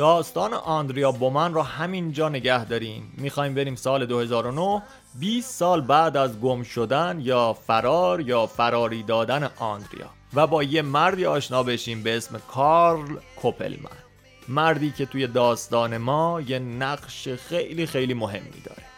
داستان 0.00 0.54
آندریا 0.54 1.12
بومن 1.12 1.54
رو 1.54 1.62
همینجا 1.62 2.28
نگه 2.28 2.64
داریم 2.64 3.12
می‌خوایم 3.16 3.54
بریم 3.54 3.74
سال 3.74 4.06
2009 4.06 4.82
20 5.14 5.54
سال 5.54 5.80
بعد 5.80 6.16
از 6.16 6.40
گم 6.40 6.62
شدن 6.62 7.18
یا 7.22 7.52
فرار 7.52 8.20
یا 8.20 8.46
فراری 8.46 9.02
دادن 9.02 9.50
آندریا. 9.58 10.06
و 10.34 10.46
با 10.46 10.62
یه 10.62 10.82
مردی 10.82 11.26
آشنا 11.26 11.62
بشیم 11.62 12.02
به 12.02 12.16
اسم 12.16 12.40
کارل 12.48 13.16
کوپلمن. 13.36 13.98
مردی 14.48 14.90
که 14.90 15.06
توی 15.06 15.26
داستان 15.26 15.96
ما 15.96 16.40
یه 16.40 16.58
نقش 16.58 17.28
خیلی 17.28 17.86
خیلی 17.86 18.14
مهمی 18.14 18.60
داره. 18.64 18.89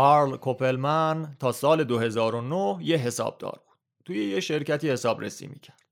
کارل 0.00 0.36
کوپلمن 0.36 1.36
تا 1.40 1.52
سال 1.52 1.84
2009 1.84 2.78
یه 2.80 2.96
حسابدار 2.96 3.60
بود. 3.66 3.76
توی 4.04 4.24
یه 4.24 4.40
شرکتی 4.40 4.90
حسابرسی 4.90 5.46
می‌کرد. 5.46 5.82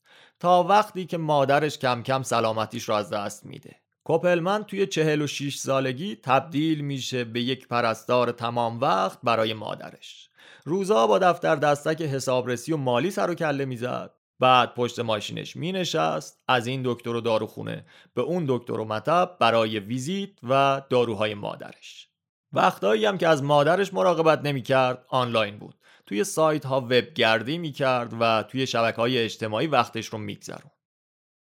تا 0.40 0.62
وقتی 0.62 1.06
که 1.06 1.18
مادرش 1.18 1.78
کم 1.78 2.02
کم 2.02 2.22
سلامتیش 2.22 2.88
را 2.88 2.98
از 2.98 3.10
دست 3.10 3.46
میده. 3.46 3.76
کوپلمن 4.04 4.64
توی 4.64 4.86
46 4.86 5.56
سالگی 5.56 6.16
تبدیل 6.16 6.80
میشه 6.80 7.24
به 7.24 7.40
یک 7.40 7.68
پرستار 7.68 8.32
تمام 8.32 8.80
وقت 8.80 9.18
برای 9.22 9.54
مادرش. 9.54 10.28
روزا 10.64 11.06
با 11.06 11.18
دفتر 11.18 11.56
دستک 11.56 12.02
حسابرسی 12.02 12.72
و 12.72 12.76
مالی 12.76 13.10
سر 13.10 13.30
و 13.30 13.34
کله 13.34 13.64
می‌زد. 13.64 14.10
بعد 14.40 14.74
پشت 14.74 15.00
ماشینش 15.00 15.56
می 15.56 15.72
نشست 15.72 16.42
از 16.48 16.66
این 16.66 16.82
دکتر 16.84 17.10
و 17.10 17.20
داروخونه 17.20 17.86
به 18.14 18.22
اون 18.22 18.44
دکتر 18.48 18.80
و 18.80 18.84
مطب 18.84 19.36
برای 19.40 19.78
ویزیت 19.78 20.30
و 20.42 20.82
داروهای 20.90 21.34
مادرش. 21.34 22.07
وقتایی 22.52 23.06
هم 23.06 23.18
که 23.18 23.28
از 23.28 23.42
مادرش 23.42 23.94
مراقبت 23.94 24.40
نمی‌کرد 24.44 25.04
آنلاین 25.08 25.58
بود. 25.58 25.74
توی 26.06 26.24
سایت 26.24 26.66
ها 26.66 26.80
وب 26.80 27.14
گردی 27.14 27.58
می‌کرد 27.58 28.14
و 28.20 28.42
توی 28.42 28.66
شبکه 28.66 28.96
های 28.96 29.18
اجتماعی 29.18 29.66
وقتش 29.66 30.06
رو 30.06 30.18
میگذرون 30.18 30.70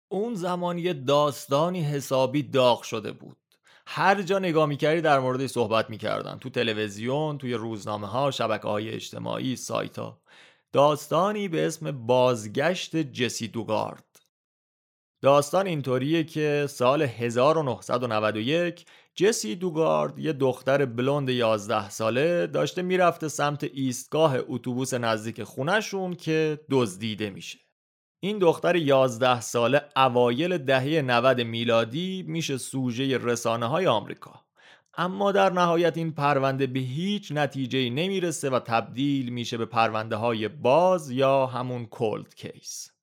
اون 0.07 0.35
زمان 0.35 0.77
یه 0.77 0.93
داستانی 0.93 1.81
حسابی 1.81 2.43
داغ 2.43 2.81
شده 2.81 3.11
بود. 3.11 3.37
هر 3.87 4.21
جا 4.21 4.39
نگاه 4.39 4.65
می‌کردی 4.65 5.01
در 5.01 5.19
موردش 5.19 5.49
صحبت 5.49 5.89
می‌کردن. 5.89 6.37
تو 6.37 6.49
تلویزیون 6.49 7.37
توی 7.37 7.53
روزنامه 7.53 8.07
ها 8.07 8.31
شبکه 8.31 8.67
های 8.67 8.89
اجتماعی 8.89 9.55
سایت 9.55 9.99
ها 9.99 10.21
داستانی 10.71 11.47
به 11.47 11.67
اسم 11.67 11.91
بازگشت 11.91 12.95
جسی 12.95 13.47
دوگارد. 13.47 14.14
داستان 15.21 15.67
اینطوریه 15.67 16.23
که 16.23 16.65
سال 16.69 17.01
1991 17.01 18.85
جسی 19.15 19.55
دوگارد 19.55 20.19
یه 20.19 20.33
دختر 20.33 20.85
بلوند 20.85 21.29
11 21.29 21.89
ساله 21.89 22.47
داشته 22.47 22.81
می‌رفته 22.81 23.27
سمت 23.27 23.63
ایستگاه 23.63 24.37
اتوبوس 24.47 24.93
نزدیک 24.93 25.43
خونشون 25.43 26.15
که 26.15 26.59
دزدیده 26.69 27.29
میشه. 27.29 27.59
این 28.19 28.39
دختر 28.39 28.75
11 28.75 29.41
ساله 29.41 29.81
اوایل 29.95 30.57
دهه 30.57 31.01
90 31.01 31.41
میلادی 31.41 32.25
میشه 32.27 32.57
سوژه 32.57 33.17
رسانه 33.17 33.65
های 33.65 33.87
آمریکا. 33.87 34.45
اما 34.97 35.31
در 35.31 35.49
نهایت 35.49 35.97
این 35.97 36.11
پرونده 36.11 36.67
به 36.67 36.79
هیچ 36.79 37.31
نتیجه 37.31 37.89
نمی‌رسه 37.89 38.49
و 38.49 38.59
تبدیل 38.59 39.29
میشه 39.29 39.57
به 39.57 39.65
پرونده 39.65 40.15
های 40.15 40.47
باز 40.47 41.11
یا 41.11 41.45
همون 41.45 41.85
کولد 41.85 42.35
کیس 42.35 42.94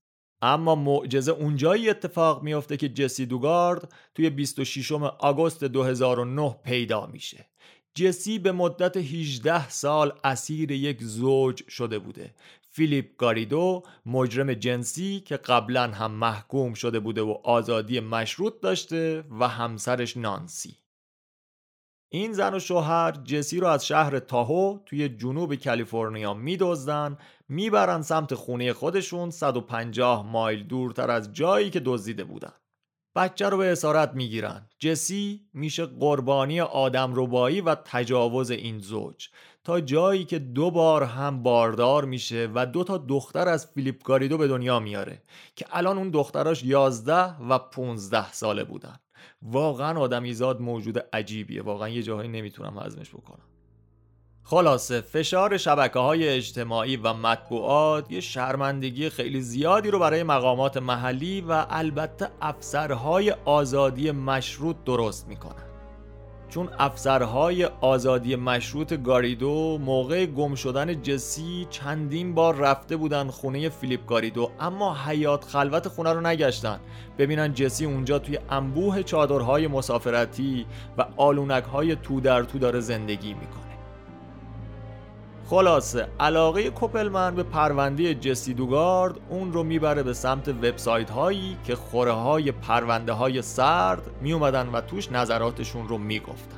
اما 0.43 0.75
معجزه 0.75 1.33
اونجایی 1.33 1.91
اتفاق 1.91 2.43
میافته 2.43 2.77
که 2.77 2.89
جسی 2.89 3.27
دوگارد 3.27 3.93
توی 4.15 4.31
26 4.31 4.93
آگوست 4.93 5.65
2009 5.65 6.57
پیدا 6.65 7.07
میشه. 7.07 7.47
جسی 7.95 8.39
به 8.39 8.53
مدت 8.53 8.97
18 8.97 9.69
سال 9.69 10.13
اسیر 10.25 10.71
یک 10.71 11.03
زوج 11.03 11.63
شده 11.69 11.99
بوده. 11.99 12.35
فیلیپ 12.71 13.17
گاریدو 13.17 13.83
مجرم 14.07 14.55
جنسی 14.55 15.21
که 15.21 15.37
قبلا 15.37 15.83
هم 15.83 16.11
محکوم 16.11 16.75
شده 16.75 17.01
بوده 17.01 17.23
و 17.23 17.37
آزادی 17.45 18.01
مشروط 18.01 18.61
داشته 18.61 19.25
و 19.41 19.49
همسرش 19.49 20.17
نانسی. 20.17 20.77
این 22.15 22.33
زن 22.33 22.55
و 22.55 22.59
شوهر 22.59 23.13
جسی 23.13 23.61
رو 23.61 23.67
از 23.67 23.87
شهر 23.87 24.19
تاهو 24.19 24.79
توی 24.87 25.09
جنوب 25.09 25.55
کالیفرنیا 25.55 26.35
میدزدن 26.35 27.19
می‌برن 27.53 28.03
سمت 28.03 28.35
خونه 28.35 28.73
خودشون 28.73 29.31
150 29.31 30.27
مایل 30.27 30.63
دورتر 30.63 31.11
از 31.11 31.33
جایی 31.33 31.71
که 31.71 31.81
دزدیده 31.81 32.25
بودن. 32.25 32.53
بچه 33.17 33.49
رو 33.49 33.57
به 33.57 33.73
اسارت 33.73 34.15
می‌گیرن. 34.15 34.69
جسی 34.79 35.41
میشه 35.55 35.87
قربانی 35.87 36.61
آدم 36.61 37.13
ربایی 37.15 37.61
و 37.61 37.75
تجاوز 37.75 38.51
این 38.51 38.79
زوج. 38.79 39.29
تا 39.65 39.81
جایی 39.81 40.25
که 40.25 40.39
دو 40.39 40.71
بار 40.71 41.03
هم 41.03 41.43
باردار 41.43 42.05
میشه 42.05 42.49
و 42.55 42.67
دو 42.67 42.85
تا 42.85 42.99
دختر 42.99 43.49
از 43.49 43.67
فیلیپ 43.67 44.03
گاریدو 44.03 44.39
به 44.39 44.49
دنیا 44.49 44.81
میاره 44.81 45.23
که 45.57 45.67
الان 45.71 45.99
اون 45.99 46.11
دختراش 46.11 46.65
11 46.65 47.37
و 47.49 47.59
15 47.59 48.33
ساله 48.33 48.65
بودن. 48.65 48.97
واقعا 49.43 50.01
آدمیزاد 50.01 50.61
موجود 50.61 50.99
عجیبیه. 51.13 51.63
واقعا 51.63 51.89
یه 51.89 52.03
جاهایی 52.03 52.29
نمی‌تونم 52.29 52.79
هضمش 52.79 53.11
بکنم. 53.11 53.52
خلاصه 54.45 55.01
فشار 55.01 55.57
شبکه 55.57 55.99
های 55.99 56.29
اجتماعی 56.29 56.97
و 56.97 57.13
مطبوعات 57.13 58.13
یه 58.13 58.21
شرمندگی 58.21 59.11
خیلی 59.11 59.41
زیادی 59.41 59.91
رو 59.91 59.99
برای 59.99 60.23
مقامات 60.23 60.77
محلی 60.77 61.41
و 61.41 61.67
البته 61.71 62.29
افسرهای 62.41 63.35
آزادی 63.45 64.11
مشروط 64.11 64.77
درست 64.85 65.29
می‌کنن. 65.29 65.63
چون 66.49 66.69
افسرهای 66.79 67.65
آزادی 67.65 68.37
مشروط 68.37 68.95
گاریدو 68.95 69.79
موقع 69.79 70.27
گم 70.27 70.55
شدن 70.55 71.03
جسی 71.03 71.67
چندین 71.71 72.35
بار 72.35 72.57
رفته 72.57 72.97
بودن 72.97 73.29
خونه 73.29 73.69
فیلیپ 73.69 74.07
گاریدو 74.07 74.51
اما 74.61 74.95
حیات 74.95 75.45
خلوت 75.45 75.89
خونه 75.89 76.13
رو 76.13 76.21
نگشتن. 76.21 76.81
ببینن 77.19 77.55
جسی 77.55 77.85
اونجا 77.85 78.19
توی 78.19 78.39
انبوه 78.51 79.03
چادرهای 79.03 79.67
مسافرتی 79.67 80.67
و 80.99 81.07
آلونک 81.17 81.65
تو 82.03 82.21
در 82.21 82.43
تو 82.43 82.59
داره 82.59 82.81
زندگی 82.81 83.35
می‌کنه. 83.35 83.72
خلاصه 85.53 86.09
علاقه 86.21 86.71
کوپلمن 86.71 87.35
به 87.35 87.43
پرونده 87.43 88.15
جسی 88.15 88.55
دوگارد 88.55 89.15
اون 89.29 89.53
رو 89.53 89.63
می‌بره 89.63 90.03
به 90.03 90.13
سمت 90.13 90.49
وبسایت 90.49 91.11
هایی 91.11 91.57
که 91.65 91.75
خوره 91.75 92.13
های 92.13 92.53
پرونده 92.53 93.13
های 93.13 93.43
سرد 93.43 94.03
می 94.21 94.33
اومدن 94.33 94.69
و 94.69 94.81
توش 94.81 95.13
نظراتشون 95.13 95.89
رو 95.89 95.99
می‌گفتن. 95.99 96.57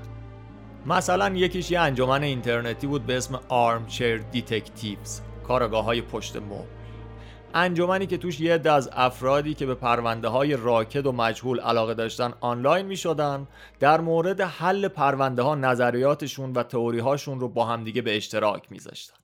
مثلا 0.86 1.28
یکیش 1.28 1.70
یه 1.70 1.80
انجمن 1.80 2.22
اینترنتی 2.22 2.86
بود 2.86 3.06
به 3.06 3.16
اسم 3.16 3.40
armchair 3.49 4.16
detectives 4.16 5.20
کارگاه 5.48 5.84
های 5.84 6.02
پشت 6.02 6.36
مبل. 6.36 6.74
انجمنی 7.54 8.06
که 8.06 8.18
توش 8.18 8.40
یه 8.40 8.61
از 8.64 8.90
افرادی 8.92 9.54
که 9.54 9.66
به 9.66 9.75
پرونده 9.75 10.28
های 10.28 10.56
راکد 10.56 11.06
و 11.06 11.12
مجهول 11.12 11.61
علاقه 11.61 11.94
داشتن 11.94 12.34
آنلاین 12.40 12.87
می 12.87 12.96
شدن 12.96 13.49
در 13.80 14.00
مورد 14.00 14.40
حل 14.40 14.88
پرونده 14.88 15.42
ها 15.42 15.54
نظریاتشون 15.54 16.52
و 16.52 16.62
تئوری 16.62 16.99
هاشون 16.99 17.40
رو 17.40 17.49
با 17.49 17.64
همدیگه 17.64 18.02
به 18.02 18.17
اشتراک 18.17 18.73
می 18.73 18.78
ذاشتن. 18.78 19.17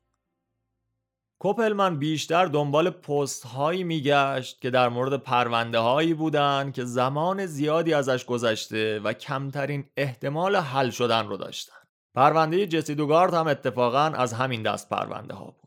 کوپلمن 1.42 1.98
بیشتر 1.98 2.46
دنبال 2.46 2.90
پست 2.90 3.46
هایی 3.46 3.84
میگشت 3.84 4.60
که 4.60 4.70
در 4.70 4.88
مورد 4.88 5.22
پرونده 5.22 5.78
هایی 5.78 6.14
بودن 6.14 6.72
که 6.72 6.84
زمان 6.84 7.46
زیادی 7.46 7.94
ازش 7.94 8.24
گذشته 8.24 9.00
و 9.00 9.12
کمترین 9.12 9.84
احتمال 9.96 10.56
حل 10.56 10.90
شدن 10.90 11.28
رو 11.28 11.36
داشتن. 11.36 11.80
پرونده 12.14 12.66
جسی 12.66 12.94
دوگارد 12.94 13.34
هم 13.34 13.46
اتفاقا 13.46 13.98
از 13.98 14.32
همین 14.32 14.62
دست 14.62 14.88
پرونده 14.88 15.34
ها 15.34 15.44
بود. 15.44 15.59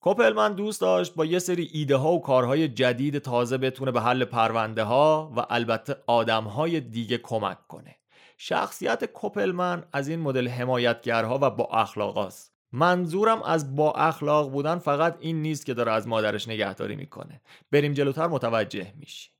کوپلمن 0.00 0.54
دوست 0.54 0.80
داشت 0.80 1.14
با 1.14 1.24
یه 1.24 1.38
سری 1.38 1.70
ایده 1.72 1.96
ها 1.96 2.12
و 2.12 2.20
کارهای 2.20 2.68
جدید 2.68 3.18
تازه 3.18 3.58
بتونه 3.58 3.92
به 3.92 4.00
حل 4.00 4.24
پرونده 4.24 4.82
ها 4.82 5.32
و 5.36 5.46
البته 5.50 5.96
آدم 6.06 6.44
های 6.44 6.80
دیگه 6.80 7.18
کمک 7.18 7.66
کنه. 7.66 7.96
شخصیت 8.36 9.04
کوپلمن 9.04 9.84
از 9.92 10.08
این 10.08 10.20
مدل 10.20 10.48
حمایتگرها 10.48 11.38
و 11.42 11.50
با 11.50 11.64
اخلاق 11.64 12.18
است. 12.18 12.54
منظورم 12.72 13.42
از 13.42 13.76
با 13.76 13.92
اخلاق 13.92 14.50
بودن 14.50 14.78
فقط 14.78 15.16
این 15.20 15.42
نیست 15.42 15.66
که 15.66 15.74
داره 15.74 15.92
از 15.92 16.08
مادرش 16.08 16.48
نگهداری 16.48 16.96
می‌کنه. 16.96 17.40
بریم 17.70 17.92
جلوتر 17.92 18.26
متوجه 18.26 18.92
میشی. 18.96 19.30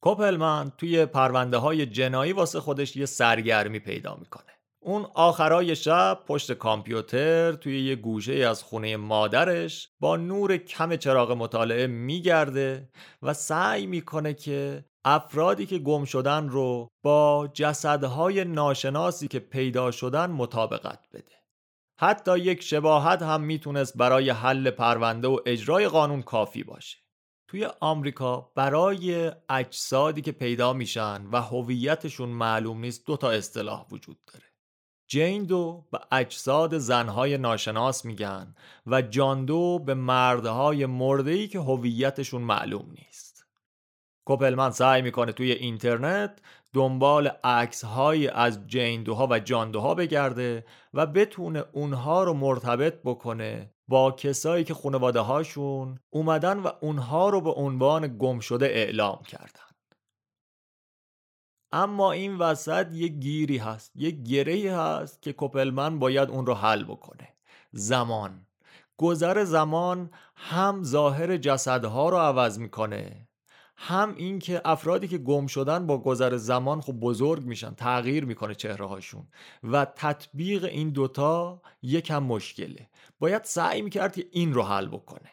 کوپلمن 0.00 0.72
توی 0.78 1.06
پرونده 1.06 1.56
های 1.56 1.86
جنایی 1.86 2.32
واسه 2.32 2.60
خودش 2.60 2.96
یه 2.96 3.06
سرگرمی 3.06 3.78
پیدا 3.78 4.14
می‌کنه. 4.14 4.52
اون 4.84 5.06
آخرای 5.14 5.76
شب 5.76 6.18
پشت 6.26 6.52
کامپیوتر 6.52 7.52
توی 7.52 7.84
یه 7.84 7.96
گوشه 7.96 8.32
از 8.34 8.62
خونه 8.62 8.96
مادرش 8.96 9.88
با 10.00 10.16
نور 10.16 10.56
کم 10.56 10.96
چراغ 10.96 11.32
مطالعه 11.32 11.86
میگرده 11.86 12.88
و 13.22 13.34
سعی 13.34 13.86
می‌کنه 13.86 14.34
که 14.34 14.84
افرادی 15.04 15.66
که 15.66 15.78
گم 15.78 16.04
شدن 16.04 16.48
رو 16.48 16.88
با 17.04 17.48
جسدهای 17.54 18.44
ناشناسی 18.44 19.28
که 19.28 19.38
پیدا 19.38 19.90
شدن 19.90 20.30
مطابقت 20.30 21.08
بده. 21.12 21.32
حتی 22.00 22.38
یک 22.38 22.62
شباهت 22.62 23.22
هم 23.22 23.40
می‌تونست 23.40 23.98
برای 23.98 24.30
حل 24.30 24.70
پرونده 24.70 25.28
و 25.28 25.38
اجرای 25.46 25.88
قانون 25.88 26.22
کافی 26.22 26.62
باشه. 26.62 26.98
توی 27.48 27.68
آمریکا 27.80 28.52
برای 28.56 29.32
اجسادی 29.48 30.22
که 30.22 30.32
پیدا 30.32 30.72
میشن 30.72 31.26
و 31.32 31.42
هویتشون 31.42 32.28
معلوم 32.28 32.80
نیست 32.80 33.06
دو 33.06 33.16
تا 33.16 33.30
اصطلاح 33.30 33.86
وجود 33.90 34.18
داره. 34.32 34.51
جین 35.12 35.44
دو 35.44 35.84
به 35.90 36.00
اجساد 36.12 36.78
زنهای 36.78 37.38
ناشناس 37.38 38.04
میگن 38.04 38.54
و 38.86 39.02
جان 39.02 39.44
دو 39.44 39.78
به 39.78 39.94
مردهای 39.94 40.86
مردهی 40.86 41.48
که 41.48 41.60
هویتشون 41.60 42.42
معلوم 42.42 42.90
نیست. 42.90 43.46
کوپلمن 44.24 44.70
سعی 44.70 45.02
می‌کنه 45.02 45.32
توی 45.32 45.52
اینترنت 45.52 46.38
دنبال 46.72 47.28
عکس 47.44 47.84
از 48.32 48.66
جین 48.66 49.02
دوها 49.02 49.28
و 49.30 49.38
جان 49.38 49.70
دوها 49.70 49.94
بگرده 49.94 50.64
و 50.94 51.06
بتونه 51.06 51.64
اونها 51.72 52.24
رو 52.24 52.34
مرتبط 52.34 52.94
بکنه 53.04 53.74
با 53.88 54.12
کسایی 54.12 54.64
که 54.64 54.74
خانواده 54.74 55.20
هاشون 55.20 56.00
اومدن 56.10 56.58
و 56.58 56.70
اونها 56.80 57.28
رو 57.28 57.40
به 57.40 57.50
عنوان 57.50 58.16
گم 58.18 58.40
شده 58.40 58.66
اعلام 58.66 59.22
کردن. 59.28 59.71
اما 61.72 62.12
این 62.12 62.38
وسط 62.38 62.86
یه 62.92 63.08
گیری 63.08 63.58
هست 63.58 63.92
یه 63.94 64.10
گره 64.10 64.76
هست 64.76 65.22
که 65.22 65.32
کوپلمن 65.32 65.98
باید 65.98 66.30
اون 66.30 66.46
رو 66.46 66.54
حل 66.54 66.84
بکنه. 66.84 67.28
زمان. 67.72 68.46
گذر 68.96 69.44
زمان 69.44 70.10
هم 70.36 70.82
ظاهر 70.84 71.36
جسدها 71.36 72.08
رو 72.08 72.16
عوض 72.16 72.58
می‌کنه 72.58 73.28
هم 73.76 74.14
اینکه 74.16 74.62
افرادی 74.64 75.08
که 75.08 75.18
گم 75.18 75.46
شدن 75.46 75.86
با 75.86 75.98
گذر 75.98 76.36
زمان 76.36 76.80
خب 76.80 76.92
بزرگ 76.92 77.44
میشن 77.44 77.74
تغییر 77.74 78.24
می‌کنه 78.24 78.54
چهره 78.54 78.86
هاشون 78.86 79.28
و 79.62 79.84
تطبیق 79.84 80.64
این 80.64 80.90
دوتا 80.90 81.62
یکم 81.82 82.22
مشکله. 82.22 82.90
باید 83.18 83.44
سعی 83.44 83.82
می‌کرد 83.82 84.14
که 84.14 84.28
این 84.32 84.52
رو 84.54 84.62
حل 84.62 84.88
بکنه. 84.88 85.30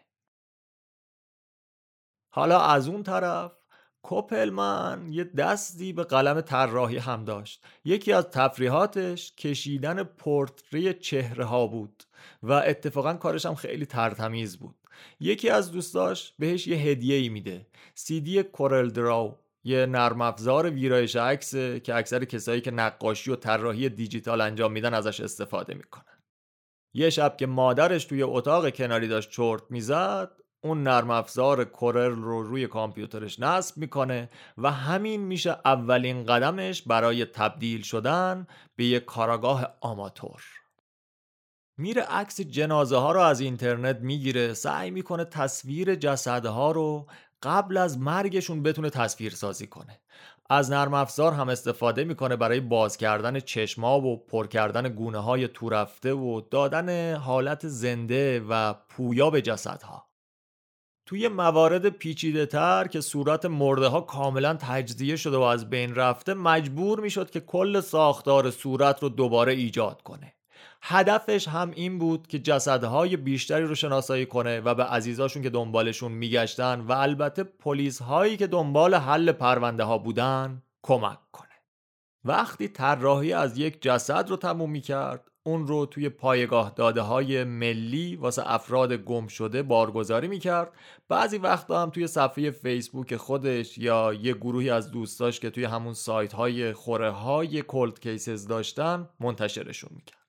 حالا 2.31 2.61
از 2.61 2.87
اون 2.87 3.03
طرف 3.03 3.58
کوپلمن 4.01 5.07
یه 5.09 5.23
دستی 5.23 5.93
به 5.93 6.03
قلم 6.03 6.41
طراحی 6.41 6.97
هم 6.97 7.25
داشت. 7.25 7.63
یکی 7.85 8.13
از 8.13 8.25
تفریحاتش 8.29 9.35
کشیدن 9.35 10.03
پورتری 10.03 10.93
چهره 10.93 11.45
ها 11.45 11.67
بود 11.67 12.03
و 12.43 12.51
اتفاقا 12.53 13.13
کارش 13.13 13.45
هم 13.45 13.55
خیلی 13.55 13.85
ترتمیز 13.85 14.57
بود. 14.57 14.75
یکی 15.19 15.49
از 15.49 15.71
دوستاش 15.71 16.33
بهش 16.39 16.67
یه 16.67 16.77
هدیه 16.77 17.15
ای 17.15 17.29
میده 17.29 17.67
سیدی 17.95 18.43
کورل 18.43 18.89
دراو 18.89 19.37
یه 19.63 19.85
نرم 19.85 20.21
افزار 20.21 20.69
ویرایش 20.69 21.15
عکس 21.15 21.55
که 21.55 21.95
اکثر 21.95 22.25
کسایی 22.25 22.61
که 22.61 22.71
نقاشی 22.71 23.31
و 23.31 23.35
طراحی 23.35 23.89
دیجیتال 23.89 24.41
انجام 24.41 24.71
میدن 24.71 24.93
ازش 24.93 25.19
استفاده 25.19 25.73
می‌کنن. 25.73 26.23
یه 26.93 27.09
شب 27.09 27.37
که 27.37 27.47
مادرش 27.47 28.05
توی 28.05 28.23
اتاق 28.23 28.69
کناری 28.69 29.07
داشت 29.07 29.29
چرت 29.31 29.63
می‌زد 29.69 30.31
اون 30.61 30.83
نرم 30.83 31.09
افزار 31.09 31.65
کورل 31.65 32.11
رو 32.11 32.43
روی 32.43 32.67
کامپیوترش 32.67 33.39
نصب 33.39 33.77
می‌کنه 33.77 34.29
و 34.57 34.71
همین 34.71 35.21
میشه 35.21 35.57
اولین 35.65 36.23
قدمش 36.23 36.81
برای 36.81 37.25
تبدیل 37.25 37.81
شدن 37.81 38.47
به 38.75 38.85
یک 38.85 39.05
کاراگاه 39.05 39.67
آماتور. 39.81 40.43
میره 41.77 42.01
عکس 42.01 42.41
جنازه 42.41 42.97
ها 42.97 43.11
رو 43.11 43.19
از 43.19 43.39
اینترنت 43.39 43.97
می‌گیره 44.01 44.53
سعی 44.53 44.91
می‌کنه 44.91 45.25
تصویر 45.25 45.95
جسدها 45.95 46.71
رو 46.71 47.07
قبل 47.43 47.77
از 47.77 47.99
مرگشون 47.99 48.63
بتونه 48.63 48.89
تصویر 48.89 49.33
سازی 49.33 49.67
کنه. 49.67 49.99
از 50.49 50.71
نرم 50.71 50.93
افزار 50.93 51.33
هم 51.33 51.49
استفاده 51.49 52.03
می‌کنه 52.03 52.35
برای 52.35 52.59
باز 52.59 52.97
کردن 52.97 53.39
چشما 53.39 54.01
و 54.01 54.25
پر 54.25 54.47
کردن 54.47 54.89
گونه 54.89 55.17
های 55.17 55.47
تورفته 55.47 56.13
و 56.13 56.41
دادن 56.41 57.15
حالت 57.15 57.67
زنده 57.67 58.39
و 58.49 58.73
پویا 58.73 59.29
به 59.29 59.41
جسدها. 59.41 60.08
توی 61.09 61.27
موارد 61.27 61.89
پیچیده 61.89 62.45
تر 62.45 62.87
که 62.87 63.01
صورت 63.01 63.45
مرده 63.45 63.87
ها 63.87 64.01
کاملا 64.01 64.57
تجزیه 64.59 65.15
شده 65.15 65.37
و 65.37 65.41
از 65.41 65.69
بین 65.69 65.95
رفته 65.95 66.33
مجبور 66.33 66.99
می‌شد 66.99 67.29
که 67.29 67.39
کل 67.39 67.81
ساختار 67.81 68.51
صورت 68.51 69.03
رو 69.03 69.09
دوباره 69.09 69.53
ایجاد 69.53 70.01
کنه. 70.01 70.33
هدفش 70.81 71.47
هم 71.47 71.71
این 71.75 71.99
بود 71.99 72.27
که 72.27 72.39
جسدهای 72.39 73.17
بیشتری 73.17 73.63
رو 73.63 73.75
شناسایی 73.75 74.25
کنه 74.25 74.59
و 74.59 74.75
به 74.75 74.83
عزیزاشون 74.83 75.43
که 75.43 75.49
دنبالشون 75.49 76.11
میگشتن 76.11 76.81
و 76.81 76.91
البته 76.91 77.43
پلیس 77.43 78.01
هایی 78.01 78.37
که 78.37 78.47
دنبال 78.47 78.95
حل 78.95 79.31
پرونده 79.31 79.83
ها 79.83 79.97
بودن 79.97 80.63
کمک 80.83 81.19
کنه. 81.31 81.49
وقتی 82.25 82.67
طراحی 82.67 83.33
از 83.33 83.57
یک 83.57 83.81
جسد 83.81 84.29
رو 84.29 84.35
تموم 84.35 84.71
می 84.71 84.81
کرد 84.81 85.28
اون 85.43 85.67
رو 85.67 85.85
توی 85.85 86.09
پایگاه 86.09 86.73
داده 86.75 87.01
های 87.01 87.43
ملی 87.43 88.15
واسه 88.15 88.41
افراد 88.45 88.93
گم 88.93 89.27
شده 89.27 89.63
بارگذاری 89.63 90.27
می‌کرد. 90.27 90.71
بعضی 91.09 91.37
وقتا 91.37 91.81
هم 91.81 91.89
توی 91.89 92.07
صفحه 92.07 92.51
فیسبوک 92.51 93.15
خودش 93.15 93.77
یا 93.77 94.13
یه 94.13 94.33
گروهی 94.33 94.69
از 94.69 94.91
دوستاش 94.91 95.39
که 95.39 95.49
توی 95.49 95.63
همون 95.63 95.93
سایت 95.93 96.33
های 96.33 96.73
خوره 96.73 97.09
های 97.09 97.61
کولد 97.61 97.99
کیسز 97.99 98.47
داشتن 98.47 99.09
منتشرشون 99.19 99.89
می‌کرد. 99.95 100.19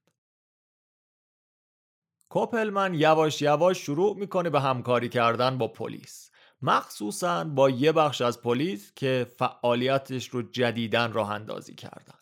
کوپلمن 2.28 2.94
یواش 2.94 3.42
یواش 3.42 3.78
شروع 3.78 4.16
می‌کنه 4.16 4.50
به 4.50 4.60
همکاری 4.60 5.08
کردن 5.08 5.58
با 5.58 5.68
پلیس. 5.68 6.30
مخصوصا 6.62 7.44
با 7.44 7.70
یه 7.70 7.92
بخش 7.92 8.20
از 8.20 8.42
پلیس 8.42 8.92
که 8.96 9.26
فعالیتش 9.38 10.28
رو 10.28 10.42
جدیدن 10.42 11.12
راه 11.12 11.30
اندازی 11.30 11.74
کردن. 11.74 12.19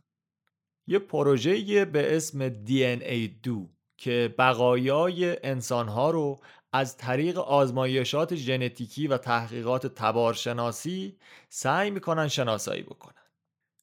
یه 0.90 0.98
پروژه 0.98 1.84
به 1.84 2.16
اسم 2.16 2.48
DNA 2.48 3.28
دو 3.42 3.68
که 3.96 4.34
بقایای 4.38 5.46
انسانها 5.46 6.10
رو 6.10 6.40
از 6.72 6.96
طریق 6.96 7.38
آزمایشات 7.38 8.34
ژنتیکی 8.34 9.06
و 9.06 9.18
تحقیقات 9.18 9.86
تبارشناسی 9.86 11.16
سعی 11.48 11.90
می‌کنن 11.90 12.28
شناسایی 12.28 12.82
بکنن. 12.82 13.14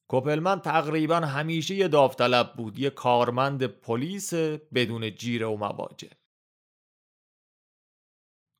کوپلمن 0.08 0.60
تقریبا 0.60 1.16
همیشه 1.16 1.74
یه 1.74 1.88
داوطلب 1.88 2.52
بود 2.56 2.78
یه 2.78 2.90
کارمند 2.90 3.66
پلیس 3.66 4.34
بدون 4.74 5.14
جیره 5.14 5.46
و 5.46 5.56
مواجه. 5.56 6.10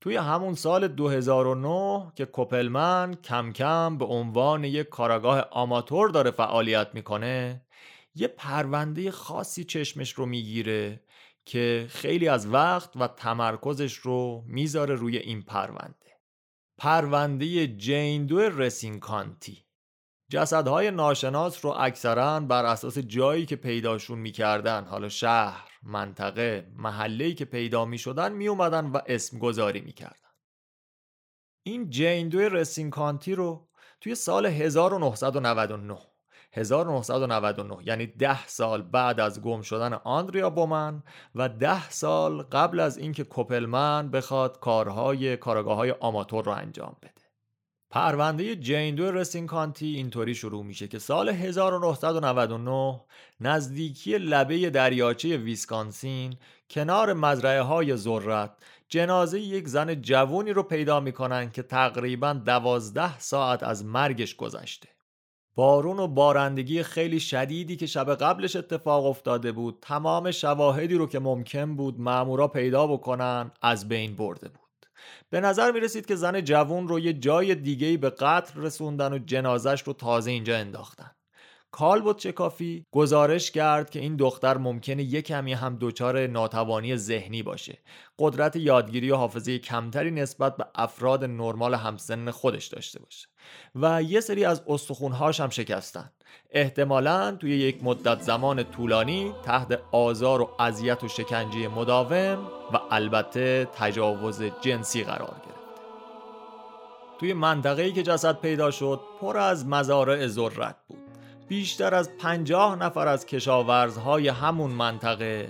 توی 0.00 0.16
همون 0.16 0.54
سال 0.54 0.88
2009 0.88 2.12
که 2.14 2.24
کوپلمن 2.24 3.14
کم 3.14 3.52
کم 3.52 3.98
به 3.98 4.04
عنوان 4.04 4.64
یک 4.64 4.88
کاراگاه 4.88 5.40
آماتور 5.50 6.10
داره 6.10 6.30
فعالیت 6.30 6.88
می‌کنه 6.94 7.65
یه 8.18 8.28
پرونده 8.28 9.10
خاصی 9.10 9.64
چشمش 9.64 10.12
رو 10.12 10.26
می‌گیره 10.26 11.00
که 11.44 11.86
خیلی 11.90 12.28
از 12.28 12.46
وقت 12.46 12.96
و 12.96 13.08
تمرکزش 13.08 13.94
رو 13.94 14.44
می‌ذاره 14.46 14.94
روی 14.94 15.16
این 15.16 15.42
پرونده. 15.42 16.20
پرونده 16.78 17.66
جین 17.66 18.26
دو 18.26 18.38
رسین 18.38 19.00
کانتی. 19.00 19.66
جسدهای 20.30 20.90
ناشناس 20.90 21.64
رو 21.64 21.74
اکثرا 21.78 22.40
بر 22.40 22.64
اساس 22.64 22.98
جایی 22.98 23.46
که 23.46 23.56
پیداشون 23.56 24.18
می‌کردن 24.18 24.84
حالا 24.84 25.08
شهر، 25.08 25.70
منطقه، 25.82 26.72
محله‌ای 26.76 27.34
که 27.34 27.44
پیدا 27.44 27.84
می‌شدن 27.84 28.32
میومدن 28.32 28.86
و 28.86 29.00
اسم 29.06 29.38
گذاری 29.38 29.80
می‌کردن. 29.80 30.30
این 31.62 31.90
جین 31.90 32.28
دو 32.28 32.38
رسین 32.38 32.90
کانتی 32.90 33.34
رو 33.34 33.68
توی 34.00 34.14
سال 34.14 34.46
1999 34.46 35.98
1999 36.56 37.76
یعنی 37.84 38.06
ده 38.06 38.46
سال 38.46 38.82
بعد 38.82 39.20
از 39.20 39.42
گم 39.42 39.62
شدن 39.62 39.92
آندریا 39.92 40.50
بومن 40.50 41.02
و 41.34 41.48
ده 41.48 41.90
سال 41.90 42.42
قبل 42.42 42.80
از 42.80 42.98
اینکه 42.98 43.24
کوپلمن 43.24 44.10
بخواد 44.10 44.60
کارهای 44.60 45.36
کارگاه 45.36 45.76
های 45.76 45.90
آماتور 45.90 46.44
رو 46.44 46.52
انجام 46.52 46.96
بده. 47.02 47.26
پرونده 47.90 48.56
جین 48.56 48.94
دو 48.94 49.10
رسین 49.10 49.46
کانتی 49.46 49.86
اینطوری 49.86 50.34
شروع 50.34 50.64
میشه 50.64 50.88
که 50.88 50.98
سال 50.98 51.28
1999 51.28 53.00
نزدیکی 53.40 54.18
لبه 54.18 54.70
دریاچه 54.70 55.36
ویسکانسین 55.36 56.36
کنار 56.70 57.12
مزرعه 57.12 57.60
های 57.60 57.96
ذرت 57.96 58.50
جنازه 58.88 59.40
یک 59.40 59.68
زن 59.68 59.94
جوونی 59.94 60.52
رو 60.52 60.62
پیدا 60.62 61.00
می‌کنن 61.00 61.50
که 61.50 61.62
تقریبا 61.62 62.32
دوازده 62.32 63.18
ساعت 63.18 63.62
از 63.62 63.84
مرگش 63.84 64.36
گذشته. 64.36 64.95
بارون 65.56 65.98
و 65.98 66.08
بارندگی 66.08 66.82
خیلی 66.82 67.20
شدیدی 67.20 67.76
که 67.76 67.86
شب 67.86 68.14
قبلش 68.14 68.56
اتفاق 68.56 69.06
افتاده 69.06 69.52
بود 69.52 69.78
تمام 69.82 70.30
شواهدی 70.30 70.94
رو 70.94 71.06
که 71.06 71.18
ممکن 71.18 71.76
بود 71.76 72.00
مامورا 72.00 72.48
پیدا 72.48 72.86
بکنن 72.86 73.50
از 73.62 73.88
بین 73.88 74.16
برده 74.16 74.48
بود. 74.48 74.86
به 75.30 75.40
نظر 75.40 75.72
می 75.72 75.80
رسید 75.80 76.06
که 76.06 76.16
زن 76.16 76.40
جوون 76.40 76.88
رو 76.88 77.00
یه 77.00 77.12
جای 77.12 77.54
دیگه 77.54 77.96
به 77.96 78.10
قتل 78.10 78.60
رسوندن 78.60 79.12
و 79.12 79.18
جنازش 79.18 79.82
رو 79.82 79.92
تازه 79.92 80.30
اینجا 80.30 80.56
انداختن. 80.56 81.15
کالبوت 81.70 82.16
چکافی 82.16 82.86
گزارش 82.90 83.50
کرد 83.50 83.90
که 83.90 83.98
این 83.98 84.16
دختر 84.16 84.56
ممکنه 84.56 85.02
یک 85.02 85.26
کمی 85.26 85.52
هم 85.52 85.76
دچار 85.80 86.26
ناتوانی 86.26 86.96
ذهنی 86.96 87.42
باشه. 87.42 87.78
قدرت 88.18 88.56
یادگیری 88.56 89.10
و 89.10 89.16
حافظه 89.16 89.58
کمتری 89.58 90.10
نسبت 90.10 90.56
به 90.56 90.66
افراد 90.74 91.24
نرمال 91.24 91.74
همسن 91.74 92.30
خودش 92.30 92.66
داشته 92.66 93.00
باشه. 93.00 93.28
و 93.74 94.02
یه 94.02 94.20
سری 94.20 94.44
از 94.44 94.62
استخونهاش 94.66 95.40
هم 95.40 95.48
شکستن. 95.48 96.10
احتمالا 96.50 97.36
توی 97.40 97.50
یک 97.58 97.84
مدت 97.84 98.20
زمان 98.20 98.62
طولانی 98.62 99.34
تحت 99.44 99.80
آزار 99.92 100.40
و 100.40 100.50
اذیت 100.58 101.04
و 101.04 101.08
شکنجه 101.08 101.68
مداوم 101.68 102.48
و 102.72 102.78
البته 102.90 103.68
تجاوز 103.74 104.42
جنسی 104.60 105.04
قرار 105.04 105.36
گرفت. 105.44 105.56
توی 107.18 107.32
منطقه‌ای 107.32 107.92
که 107.92 108.02
جسد 108.02 108.40
پیدا 108.40 108.70
شد 108.70 109.00
پر 109.20 109.36
از 109.36 109.66
مزارع 109.66 110.26
ذرت 110.26 110.76
بود. 110.88 111.05
بیشتر 111.48 111.94
از 111.94 112.16
پنجاه 112.16 112.76
نفر 112.76 113.08
از 113.08 113.26
کشاورزهای 113.26 114.28
همون 114.28 114.70
منطقه 114.70 115.48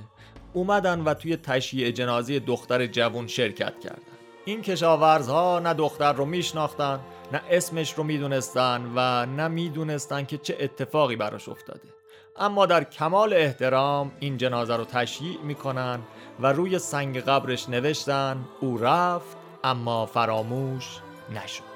اومدن 0.52 1.00
و 1.00 1.14
توی 1.14 1.36
تشییع 1.36 1.90
جنازی 1.90 2.40
دختر 2.40 2.86
جوون 2.86 3.26
شرکت 3.26 3.80
کردن. 3.80 4.02
این 4.44 4.62
کشاورزها 4.62 5.58
نه 5.58 5.74
دختر 5.74 6.12
رو 6.12 6.24
میشناختن 6.24 7.00
نه 7.32 7.40
اسمش 7.50 7.94
رو 7.94 8.04
می‌دونستن 8.04 8.92
و 8.96 9.26
نه 9.26 9.48
می‌دونستن 9.48 10.24
که 10.24 10.38
چه 10.38 10.56
اتفاقی 10.60 11.16
براش 11.16 11.48
افتاده. 11.48 11.88
اما 12.36 12.66
در 12.66 12.84
کمال 12.84 13.32
احترام 13.32 14.12
این 14.20 14.36
جنازه 14.36 14.76
رو 14.76 14.84
تشییع 14.84 15.40
می‌کنن 15.40 16.00
و 16.40 16.52
روی 16.52 16.78
سنگ 16.78 17.20
قبرش 17.20 17.68
نوشتن 17.68 18.44
او 18.60 18.78
رفت 18.78 19.36
اما 19.64 20.06
فراموش 20.06 21.00
نشد. 21.34 21.75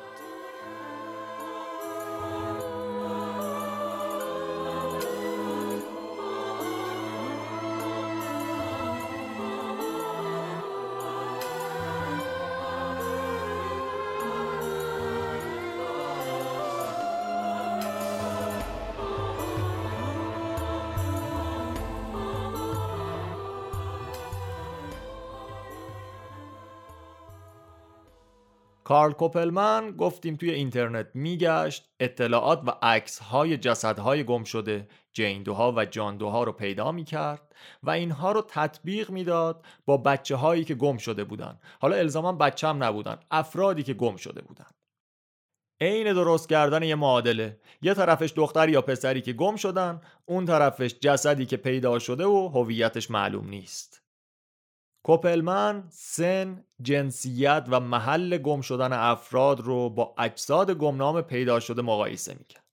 کارل 28.90 29.12
کوپلمن 29.12 29.90
گفتیم 29.90 30.37
توی 30.37 30.50
اینترنت 30.50 31.07
میگشت 31.14 31.90
اطلاعات 32.00 32.62
و 32.66 32.70
عکس 32.83 33.18
های 33.18 33.57
جسدهای 33.57 34.24
گم 34.24 34.44
شده. 34.44 34.88
جیندوها 35.12 35.72
و 35.76 35.85
جاندوها 35.85 36.44
رو 36.44 36.53
پیدا 36.53 36.92
می‌کرد 36.92 37.55
و 37.83 37.90
اینها 37.90 38.33
رو 38.33 38.44
تطبیق 38.48 39.11
می‌داد 39.11 39.64
با 39.87 39.96
بچه 39.96 40.37
هایی 40.37 40.64
که 40.64 40.74
گم 40.74 40.96
شده 40.96 41.24
بودن. 41.24 41.59
حالا 41.81 41.96
الزاما 41.96 42.33
بچه 42.33 42.68
هم 42.68 42.85
نبودن 42.85 43.18
افرادی 43.31 43.83
که 43.83 43.94
گم 43.94 44.16
شده 44.16 44.42
بودن. 44.42 44.66
عین 45.81 46.12
درست 46.12 46.48
کردن 46.48 46.83
یه 46.83 46.94
معادله. 46.94 47.61
یه 47.83 47.94
طرفش 47.94 48.33
دختر 48.37 48.68
یا 48.68 48.83
پسری 48.83 49.20
که 49.20 49.33
گم 49.33 49.57
شدن 49.57 50.00
اون 50.24 50.46
طرفش 50.46 50.94
جسدی 51.00 51.46
که 51.46 51.57
پیدا 51.57 51.98
شده 51.98 52.24
و 52.24 52.48
هویتش 52.48 53.11
معلوم 53.11 53.48
نیست. 53.48 54.00
کوپلمن 55.03 55.85
سن، 55.91 56.65
جنسیت 56.83 57.65
و 57.69 57.81
محل 57.81 58.39
گم 58.39 58.61
شدن 58.61 58.93
افراد 58.93 59.61
رو 59.61 59.91
با 59.91 60.15
اجساد 60.19 60.71
گمنام 60.71 61.23
پیدا 61.23 61.61
شده 61.61 61.83
مقایسه 61.83 62.37
می‌کرد. 62.39 62.65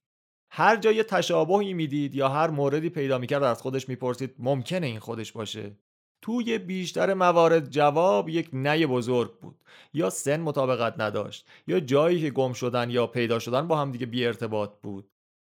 هر 0.50 0.76
جای 0.76 1.02
تشابهی 1.02 1.74
می‌دید 1.74 2.14
یا 2.14 2.28
هر 2.28 2.50
موردی 2.50 2.90
پیدا 2.90 3.18
می‌کرد 3.18 3.42
از 3.42 3.62
خودش 3.62 3.88
می‌پرسید 3.88 4.34
ممکنه 4.38 4.86
این 4.86 4.98
خودش 4.98 5.32
باشه؟ 5.32 5.76
توی 6.22 6.58
بیشتر 6.58 7.14
موارد 7.14 7.70
جواب 7.70 8.28
یک 8.28 8.50
نه 8.52 8.86
بزرگ 8.86 9.38
بود. 9.40 9.60
یا 9.94 10.10
سن 10.10 10.40
مطابقت 10.40 11.00
نداشت 11.00 11.48
یا 11.66 11.80
جایی 11.80 12.20
که 12.20 12.30
گم 12.30 12.52
شدن 12.52 12.90
یا 12.90 13.06
پیدا 13.06 13.38
شدن 13.38 13.68
با 13.68 13.78
هم 13.78 13.92
دیگه 13.92 14.06
بی 14.06 14.26
ارتباط 14.26 14.70
بود. 14.82 15.10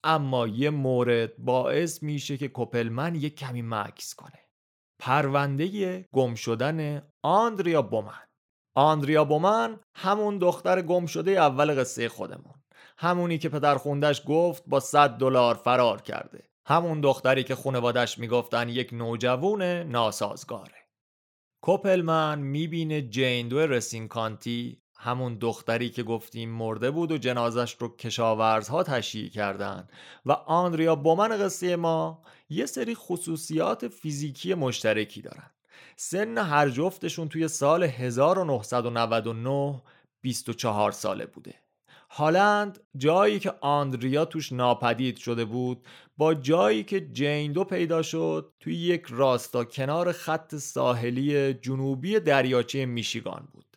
اما 0.04 0.48
یه 0.48 0.70
مورد 0.70 1.38
باعث 1.38 2.04
میشه 2.04 2.38
که 2.38 2.48
کوپلمن 2.48 3.16
یه 3.16 3.30
کمی 3.30 3.62
مکس 3.62 4.16
کنه. 4.16 4.49
پرونده 5.00 6.06
گم 6.14 6.36
شدن 6.36 7.02
آندریا 7.24 7.82
بومن. 7.82 8.28
آندریا 8.76 9.26
بومن 9.26 9.80
همون 9.96 10.38
دختر 10.38 10.82
گم 10.82 11.06
شده 11.06 11.32
اول 11.32 11.80
قصه 11.80 12.10
خودمون. 12.10 12.54
همونی 12.98 13.38
که 13.38 13.50
پدر 13.50 13.76
خوندش 13.76 14.22
گفت 14.28 14.64
با 14.68 14.80
100 14.80 15.10
دلار 15.10 15.56
فرار 15.56 16.02
کرده. 16.02 16.50
همون 16.68 17.02
دختری 17.02 17.44
که 17.44 17.56
خانوادش 17.56 18.20
می‌گفتن 18.20 18.70
یک 18.70 18.94
نوجوون 18.94 19.62
ناسازگاره. 19.64 20.88
کوپلمن 21.64 22.40
می‌بینه 22.40 23.02
جین 23.02 23.48
دو 23.48 23.60
رسین 23.60 24.08
کانتی 24.08 24.82
همون 25.02 25.36
دختری 25.36 25.90
که 25.90 26.04
گفتیم 26.04 26.50
مرده 26.50 26.92
بود 26.92 27.12
و 27.12 27.18
جنازش 27.18 27.76
رو 27.80 27.96
کشاورزها 27.96 28.84
تشییع 28.84 29.30
کردن. 29.30 29.88
و 30.26 30.32
آندریا 30.32 30.96
بومن 30.96 31.38
قصه 31.38 31.76
ما 31.76 32.22
یه 32.50 32.66
سری 32.66 32.96
خصوصیات 32.96 33.88
فیزیکی 33.88 34.54
مشترکی 34.54 35.22
دارن. 35.22 35.52
سن 35.96 36.38
هر 36.38 36.70
جفتشون 36.70 37.30
توی 37.30 37.48
سال 37.48 37.84
1999 37.84 39.82
24 40.22 40.92
ساله 40.92 41.26
بوده. 41.26 41.56
هالند 42.10 42.80
جایی 42.98 43.40
که 43.40 43.54
آندریا 43.62 44.26
توش 44.26 44.52
ناپدید 44.52 45.18
شده 45.18 45.46
بود 45.46 45.86
با 46.18 46.34
جایی 46.34 46.84
که 46.84 47.02
جین 47.02 47.52
دو 47.52 47.64
پیدا 47.64 48.02
شد 48.02 48.54
توی 48.60 48.76
یک 48.76 49.06
راستا 49.10 49.64
کنار 49.64 50.12
خط 50.12 50.56
ساحلی 50.56 51.54
جنوبی 51.54 52.20
دریاچه 52.20 52.86
میشیگان 52.86 53.48
بود. 53.54 53.69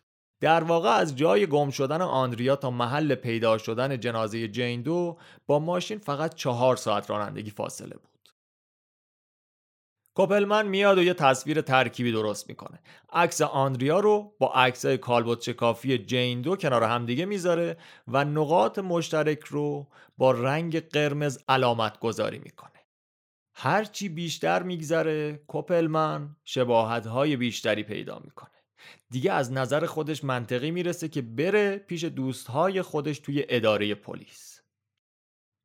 در 0.43 0.63
واقع 0.63 0.89
از 0.89 1.15
جای 1.15 1.47
گم 1.47 1.69
شدن 1.69 2.01
آندریا 2.01 2.55
تا 2.55 2.71
محل 2.71 3.15
پیدا 3.15 3.57
شدن 3.57 3.99
جنازه 3.99 4.47
جین 4.47 4.81
دو 4.81 5.17
با 5.47 5.59
ماشین 5.59 5.97
فقط 5.97 6.35
چهار 6.35 6.75
ساعت 6.75 7.09
رانندگی 7.09 7.51
فاصله 7.51 7.97
بود. 7.97 8.29
کوپلمن 10.15 10.67
میاد 10.67 10.97
و 10.97 11.03
یه 11.03 11.13
تصویر 11.13 11.61
ترکیبی 11.61 12.11
درست 12.11 12.49
می‌کنه. 12.49 12.79
عکس 13.13 13.41
آندریا 13.41 13.99
رو 13.99 14.35
با 14.39 14.53
عکسای 14.53 14.97
کالبوت 14.97 15.41
شکافی 15.41 15.97
جین 15.97 16.41
دو 16.41 16.55
کنار 16.55 16.83
همدیگه 16.83 17.25
می‌ذاره 17.25 17.77
و 18.07 18.25
نقاط 18.25 18.79
مشترک 18.79 19.39
رو 19.39 19.87
با 20.17 20.31
رنگ 20.31 20.89
قرمز 20.89 21.39
علامت 21.49 21.99
گذاری 21.99 22.39
می‌کنه 22.39 22.71
هرچی 23.53 24.09
بیشتر 24.09 24.63
میگذره 24.63 25.43
کوپلمن 25.47 26.35
شباهت 26.45 27.07
بیشتری 27.35 27.83
پیدا 27.83 28.21
می‌کنه. 28.23 28.52
دیگه 29.09 29.31
از 29.31 29.51
نظر 29.51 29.85
خودش 29.85 30.23
منطقی 30.23 30.71
می‌رسه 30.71 31.07
که 31.07 31.21
بره 31.21 31.77
پیش 31.77 32.03
دوستهای 32.03 32.81
خودش 32.81 33.19
توی 33.19 33.45
اداره 33.49 33.95
پلیس. 33.95 34.61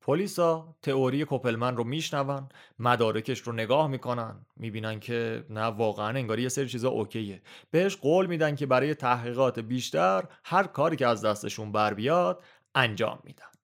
پلیسا 0.00 0.76
تئوری 0.83 1.24
کوپلمن 1.24 1.76
رو 1.76 1.85
میشنون 1.85 2.48
مدارکش 2.78 3.40
رو 3.40 3.52
نگاه 3.52 3.88
می‌کنن 3.88 4.46
می‌بینن 4.57 5.00
که 5.00 5.44
نه 5.50 5.61
واقعا 5.61 6.09
انگاری 6.09 6.42
یه 6.42 6.48
سری 6.48 6.68
چیزا 6.68 6.88
اوکیه. 6.88 7.42
بهش 7.70 7.96
قول 7.96 8.26
میدن 8.26 8.57
که 8.57 8.66
برای 8.66 8.94
تحقیقات 8.94 9.59
بیشتر 9.59 10.24
هر 10.44 10.66
کاری 10.66 10.96
که 10.96 11.07
از 11.07 11.24
دستشون 11.24 11.72
بر 11.72 11.94
بیاد 11.94 12.44
انجام 12.74 13.20
میدن. 13.24 13.58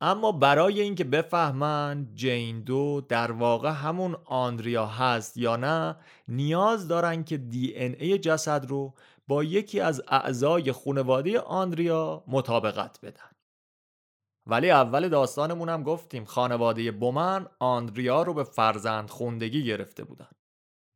اما 0.00 0.32
برای 0.32 0.80
اینکه 0.80 1.04
بفهمن 1.04 2.08
جین 2.14 2.60
دو 2.60 3.00
در 3.08 3.32
واقع 3.32 3.70
همون 3.70 4.16
آندریا 4.24 4.86
هست 4.86 5.36
یا 5.36 5.56
نه 5.56 5.96
نیاز 6.28 6.88
دارن 6.88 7.24
که 7.24 7.36
دی 7.36 7.72
ان 7.76 7.94
ای 7.98 8.18
جسد 8.18 8.66
رو 8.66 8.94
با 9.28 9.44
یکی 9.44 9.80
از 9.80 10.02
اعضای 10.08 10.72
خانواده 10.72 11.40
آندریا 11.40 12.24
مطابقت 12.26 12.98
بدن. 13.02 13.30
ولی 14.46 14.70
اول 14.70 15.08
داستانمون 15.08 15.68
هم 15.68 15.82
گفتیم 15.82 16.24
خانواده 16.24 16.92
بومن 16.92 17.46
آندریا 17.58 18.22
رو 18.22 18.34
به 18.34 18.44
فرزند 18.44 19.10
خوندگی 19.10 19.64
گرفته 19.64 20.04
بودن. 20.04 20.28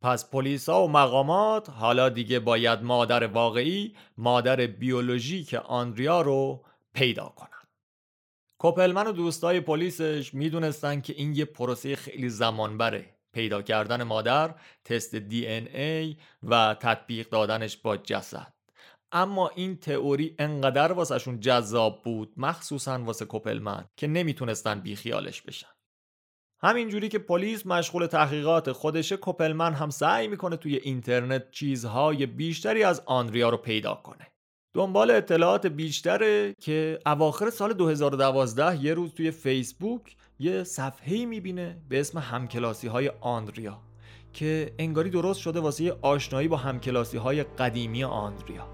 پس 0.03 0.31
پلیسا 0.31 0.85
و 0.85 0.91
مقامات 0.91 1.71
حالا 1.71 2.09
دیگه 2.09 2.39
باید 2.41 2.83
مادر 2.83 3.27
واقعی 3.27 3.97
مادر 4.17 4.57
بیولوژیک 4.67 5.55
آندریا 5.55 6.21
رو 6.21 6.65
پیدا 6.95 7.29
کنن. 7.37 7.52
کوپلمن 8.63 9.07
و 9.07 9.13
دوستای 9.13 9.61
پلیسش 9.61 10.35
می‌دونستن 10.35 11.01
که 11.01 11.13
این 11.17 11.35
یه 11.35 11.45
پروسه 11.45 11.97
خیلی 11.97 12.29
زمان 12.29 12.79
بره 12.79 13.17
پیدا 13.33 13.63
کردن 13.63 14.03
مادر 14.03 14.55
تست 14.85 15.15
دی 15.15 15.47
ای 15.47 16.17
و 16.43 16.77
تطبیق 16.81 17.29
دادنش 17.29 17.77
با 17.77 17.97
جسد. 17.97 18.53
اما 19.13 19.49
این 19.49 19.77
تئوری 19.77 20.35
انقدر 20.39 20.93
واسهشون 20.93 21.41
جذاب 21.41 22.03
بود 22.03 22.33
مخصوصا 22.37 22.99
واسه 23.05 23.25
کوپلمن 23.25 23.85
که 23.97 24.07
نمی‌تونستن 24.07 24.81
بیخیالش 24.81 25.43
بشن. 25.43 25.69
همینجوری 26.63 27.09
که 27.09 27.19
پلیس 27.19 27.67
مشغول 27.67 28.07
تحقیقات 28.07 28.73
خودشه 28.73 29.17
کوپلمن 29.17 29.75
هم 29.75 29.91
سعی 29.91 30.29
می‌کنه 30.29 30.57
توی 30.57 30.77
اینترنت 30.77 31.51
چیزهای 31.51 32.27
بیشتری 32.27 32.83
از 32.83 33.03
آندریا 33.07 33.49
رو 33.49 33.57
پیدا 33.57 33.95
کنه. 33.95 34.32
دنبال 34.75 35.11
اطلاعات 35.11 35.67
بیشتره 35.67 36.55
که 36.61 36.99
اواخر 37.07 37.51
سال 37.51 37.73
2012 37.73 38.85
یه 38.85 38.95
روز 38.95 39.15
توی 39.15 39.31
فیسبوک 39.31 40.17
یه 40.39 40.65
صفحه‌ای 40.65 41.27
می‌بینه 41.27 41.77
به 41.89 42.01
اسم 42.01 42.19
همکلاسی 42.19 42.89
های 42.89 43.13
آندریا 43.21 43.79
که 44.33 44.75
انگاری 44.79 45.11
درست 45.11 45.41
شده 45.41 45.61
واسه 45.61 45.97
آشنایی 46.03 46.49
با 46.49 46.57
همکلاسی 46.57 47.17
های 47.17 47.43
قدیمی 47.43 48.05
آندریا. 48.05 48.69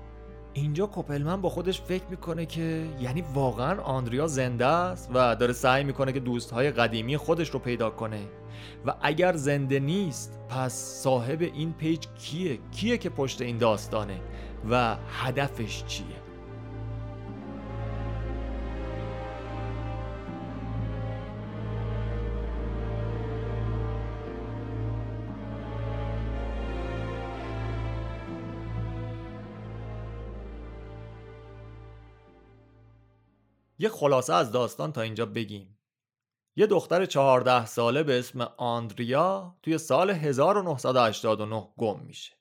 اینجا 0.53 0.87
کوپلمن 0.87 1.41
با 1.41 1.49
خودش 1.49 1.81
فکر 1.81 2.05
می‌کنه 2.11 2.47
که 2.47 2.87
یعنی 3.01 3.25
واقعا 3.35 3.83
آندریا 3.83 4.27
زنده 4.27 4.67
است 4.67 5.11
و 5.15 5.37
داره 5.37 5.53
سعی 5.53 5.85
می‌کنه 5.85 6.13
که 6.13 6.21
دوستهای 6.21 6.71
قدیمی 6.71 7.17
خودش 7.17 7.51
رو 7.51 7.59
پیدا 7.59 7.91
کنه. 7.91 8.21
و 8.87 8.95
اگر 9.03 9.37
زنده 9.37 9.81
نیست 9.81 10.41
پس 10.49 10.73
صاحب 10.75 11.41
این 11.41 11.73
پیج 11.73 12.07
کیه؟ 12.19 12.59
کیه 12.73 12.99
که 12.99 13.11
پشت 13.11 13.43
این 13.43 13.59
داستانه؟ 13.59 14.21
و 14.71 14.97
هدفش 15.09 15.85
چیه؟ 15.85 16.29
یه 33.81 33.89
خلاصه 33.89 34.35
از 34.35 34.53
داستان 34.53 34.93
تا 34.93 35.01
اینجا 35.01 35.27
بگیم. 35.27 35.79
یه 36.57 36.67
دختر 36.67 37.07
چهارده 37.07 37.67
ساله 37.67 38.03
به 38.03 38.19
اسم 38.19 38.41
آندریا 38.57 39.57
توی 39.63 39.79
سال 39.79 40.11
1989 40.11 41.69
گم 41.77 42.01
میشه. 42.01 42.38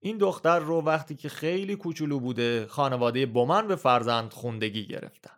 این 0.00 0.18
دختر 0.18 0.58
رو 0.58 0.80
وقتی 0.80 1.14
که 1.14 1.28
خیلی 1.28 1.76
کوچولو 1.76 2.20
بوده 2.20 2.66
خانواده 2.66 3.26
بومن 3.26 3.68
به 3.68 3.76
فرزند 3.76 4.32
خوندگی 4.32 4.86
گرفتن. 4.86 5.36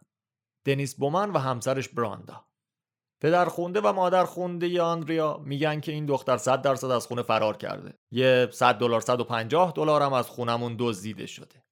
دنیس 0.65 0.95
بومن 0.95 1.31
و 1.31 1.39
همسرش 1.39 1.89
براندا. 1.89 2.45
پدر 3.21 3.45
خونده 3.45 3.81
و 3.81 3.93
مادر 3.93 4.25
خونده 4.25 4.83
آندریا 4.83 5.43
میگن 5.45 5.81
که 5.81 5.93
این 5.93 6.07
دختر 6.07 6.37
100 6.37 6.63
درصد 6.63 6.91
از 6.91 7.07
خونه 7.07 7.23
فرار 7.23 7.57
کرده. 7.57 7.99
یه 8.11 8.49
100 8.53 8.75
دلار 8.75 9.01
150 9.01 9.73
دلار 9.77 10.03
هم 10.03 10.13
از 10.13 10.29
خونمون 10.29 10.77
دزدیده 10.79 11.27
شده. 11.27 11.65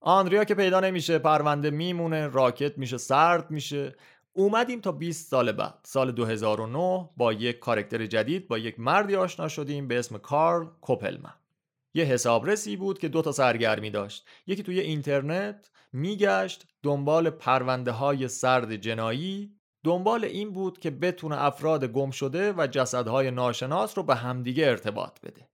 آندریا 0.00 0.44
که 0.44 0.54
پیدا 0.54 0.80
نمیشه 0.80 1.18
پرونده 1.18 1.70
میمونه 1.70 2.26
راکت 2.26 2.78
میشه 2.78 2.98
سرد 2.98 3.50
میشه. 3.50 3.96
اومدیم 4.32 4.80
تا 4.80 4.92
20 4.92 5.30
سال 5.30 5.52
بعد. 5.52 5.78
سال 5.82 6.12
2009 6.12 7.10
با 7.16 7.32
یک 7.32 7.58
کارکتر 7.58 8.06
جدید 8.06 8.48
با 8.48 8.58
یک 8.58 8.80
مردی 8.80 9.16
آشنا 9.16 9.48
شدیم 9.48 9.88
به 9.88 9.98
اسم 9.98 10.18
کارل 10.18 10.66
کوپلمن. 10.80 11.34
یه 11.94 12.04
حسابرسی 12.04 12.76
بود 12.76 12.98
که 12.98 13.08
دو 13.08 13.22
تا 13.22 13.32
سرگرمی 13.32 13.90
داشت. 13.90 14.26
یکی 14.46 14.62
توی 14.62 14.80
اینترنت 14.80 15.70
میگشت 15.92 16.66
دنبال 16.82 17.30
پرونده 17.30 17.90
های 17.90 18.28
سرد 18.28 18.76
جنایی. 18.76 19.56
دنبال 19.84 20.24
این 20.24 20.52
بود 20.52 20.78
که 20.78 20.90
بتونه 20.90 21.44
افراد 21.44 21.84
گم 21.84 22.10
شده 22.10 22.52
و 22.52 22.66
جسدهای 22.66 23.30
ناشناس 23.30 23.98
رو 23.98 24.04
به 24.04 24.14
همدیگه 24.14 24.66
ارتباط 24.66 25.20
بده. 25.20 25.48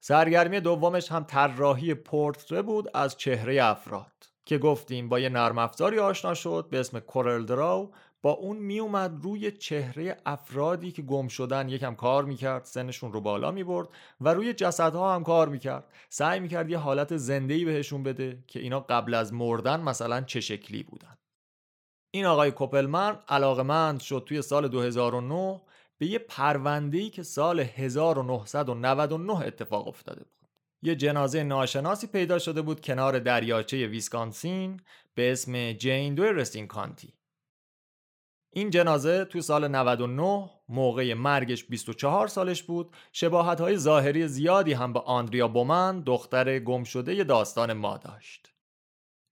سرگرمی 0.00 0.60
دومش 0.60 1.12
هم 1.12 1.24
طراحی 1.24 1.94
پورتره 1.94 2.62
بود 2.62 2.90
از 2.94 3.16
چهره 3.16 3.64
افراد 3.64 4.12
که 4.46 4.58
گفتیم 4.58 5.08
با 5.08 5.20
یه 5.20 5.28
نرم 5.28 5.58
افزاری 5.58 5.98
آشنا 5.98 6.34
شد 6.34 6.66
به 6.70 6.80
اسم 6.80 7.00
کورل 7.00 7.44
دراو 7.44 7.94
با 8.24 8.30
اون 8.30 8.56
میومد 8.56 9.24
روی 9.24 9.52
چهره 9.52 10.16
افرادی 10.26 10.92
که 10.92 11.02
گم 11.02 11.28
شدن 11.28 11.68
یکم 11.68 11.94
کار 11.94 12.24
می‌کرد 12.24 12.64
سنشون 12.64 13.12
رو 13.12 13.20
بالا 13.20 13.50
می‌برد 13.50 13.88
و 14.20 14.34
روی 14.34 14.52
جسدها 14.52 15.14
هم 15.14 15.24
کار 15.24 15.48
می‌کرد 15.48 15.84
سعی 16.08 16.40
می‌کرد 16.40 16.70
یه 16.70 16.78
حالت 16.78 17.16
زندهی 17.16 17.64
بهشون 17.64 18.02
بده 18.02 18.44
که 18.46 18.60
اینا 18.60 18.80
قبل 18.80 19.14
از 19.14 19.32
مردن 19.32 19.80
مثلا 19.80 20.20
چه 20.20 20.40
شکلی 20.40 20.82
بودن 20.82 21.16
این 22.14 22.24
آقای 22.26 22.50
کوپلمن 22.50 23.18
علاقمند 23.28 24.00
شد 24.00 24.24
توی 24.26 24.42
سال 24.42 24.68
2009 24.68 25.60
به 25.98 26.06
یه 26.06 26.18
پرونده‌ای 26.18 27.10
که 27.10 27.22
سال 27.22 27.60
1999 27.60 29.46
اتفاق 29.46 29.88
افتاده 29.88 30.24
بود. 30.24 30.48
یه 30.82 30.96
جنازه 30.96 31.42
ناشناسی 31.42 32.06
پیدا 32.06 32.38
شده 32.38 32.62
بود 32.62 32.80
کنار 32.80 33.18
دریاچه 33.18 33.86
ویسکانسین 33.86 34.80
به 35.14 35.32
اسم 35.32 35.72
جین 35.72 36.14
دو 36.14 36.24
رستین 36.24 36.66
کانتی. 36.66 37.14
این 38.54 38.70
جنازه 38.70 39.24
تو 39.24 39.40
سال 39.40 39.68
99 39.68 40.50
موقع 40.68 41.14
مرگش 41.14 41.64
24 41.64 42.26
سالش 42.28 42.62
بود. 42.62 42.90
شباهت 43.12 43.60
های 43.60 43.76
ظاهری 43.76 44.28
زیادی 44.28 44.72
هم 44.72 44.92
به 44.92 45.00
آندریا 45.00 45.48
بومن 45.48 46.00
دختر 46.00 46.58
گم 46.58 46.84
شده 46.84 47.24
داستان 47.24 47.72
ما 47.72 47.96
داشت. 47.96 48.52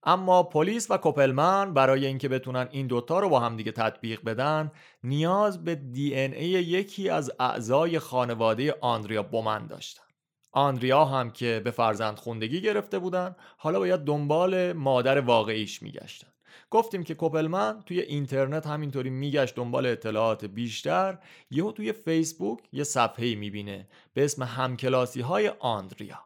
اما 0.03 0.43
پلیس 0.43 0.91
و 0.91 0.97
کوپلمن 0.97 1.73
برای 1.73 2.05
اینکه 2.05 2.29
بتونن 2.29 2.67
این 2.71 2.87
دوتا 2.87 3.19
رو 3.19 3.29
با 3.29 3.39
هم 3.39 3.57
دیگه 3.57 3.71
تطبیق 3.71 4.23
بدن 4.23 4.71
نیاز 5.03 5.63
به 5.63 5.75
دی 5.75 6.15
ای 6.15 6.49
یکی 6.49 7.09
از 7.09 7.31
اعضای 7.39 7.99
خانواده 7.99 8.75
آندریا 8.81 9.23
بومن 9.23 9.67
داشتن. 9.67 10.03
آندریا 10.51 11.05
هم 11.05 11.31
که 11.31 11.61
به 11.63 11.71
فرزند 11.71 12.17
خوندگی 12.17 12.61
گرفته 12.61 12.99
بودن 12.99 13.35
حالا 13.57 13.79
باید 13.79 13.99
دنبال 13.99 14.73
مادر 14.73 15.19
واقعیش 15.19 15.81
میگشتن. 15.81 16.32
گفتیم 16.69 17.03
که 17.03 17.15
کوپلمن 17.15 17.83
توی 17.85 17.99
اینترنت 17.99 18.67
همینطوری 18.67 19.09
میگشت 19.09 19.55
دنبال 19.55 19.85
اطلاعات 19.85 20.45
بیشتر 20.45 21.19
یهو 21.51 21.71
توی 21.71 21.93
فیسبوک 21.93 22.59
یه 22.71 22.83
صفحه 22.83 23.35
می‌بینه 23.35 23.87
به 24.13 24.25
اسم 24.25 24.43
همکلاسی 24.43 25.21
های 25.21 25.47
آندریا. 25.59 26.19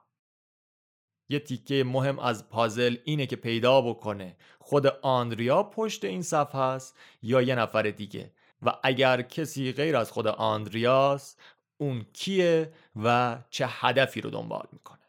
یه 1.29 1.39
تیکه 1.39 1.83
مهم 1.83 2.19
از 2.19 2.49
پازل 2.49 2.97
اینه 3.03 3.25
که 3.25 3.35
پیدا 3.35 3.81
بکنه 3.81 4.37
خود 4.59 4.87
آندریا 4.87 5.63
پشت 5.63 6.05
این 6.05 6.21
صفحه 6.21 6.61
است 6.61 6.97
یا 7.21 7.41
یه 7.41 7.55
نفر 7.55 7.81
دیگه 7.81 8.31
و 8.61 8.73
اگر 8.83 9.21
کسی 9.21 9.71
غیر 9.71 9.97
از 9.97 10.11
خود 10.11 10.27
آندریاس 10.27 11.35
اون 11.77 12.05
کیه 12.13 12.73
و 13.03 13.37
چه 13.49 13.65
هدفی 13.69 14.21
رو 14.21 14.29
دنبال 14.29 14.67
می‌کنه. 14.71 15.06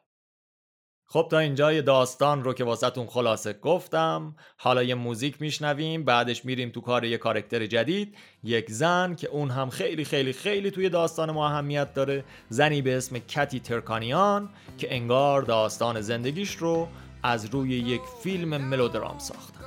خب 1.11 1.29
تا 1.31 1.39
اینجا 1.39 1.73
یه 1.73 1.83
داستان 1.83 2.45
رو 2.45 2.55
که 2.55 2.65
واسهتون 2.65 3.07
خلاصه 3.07 3.53
گفتم. 3.53 4.35
حالا 4.57 4.83
یه 4.83 4.95
موزیک 4.95 5.43
میشنویم 5.43 6.05
بعدش 6.05 6.45
میریم 6.45 6.71
تو 6.71 6.81
کار 6.81 7.05
یه 7.05 7.17
کارکتر 7.19 7.67
جدید. 7.67 8.17
یک 8.45 8.71
زن 8.71 9.15
که 9.15 9.29
اون 9.29 9.51
هم 9.51 9.71
خیلی 9.71 10.05
خیلی 10.05 10.33
خیلی 10.33 10.71
توی 10.71 10.89
داستان 10.89 11.31
ما 11.31 11.49
اهمیت 11.49 11.95
داره. 11.95 12.25
زنی 12.49 12.83
به 12.83 12.97
اسم 12.97 13.19
کتی 13.19 13.61
ترکانیان 13.61 14.49
که 14.79 14.95
انگار 14.95 15.43
داستان 15.43 16.01
زندگیش 16.01 16.57
رو 16.57 16.89
از 17.23 17.45
روی 17.45 17.71
یک 17.71 18.03
فیلم 18.23 18.57
ملودرام 18.57 19.19
ساخته. 19.19 19.58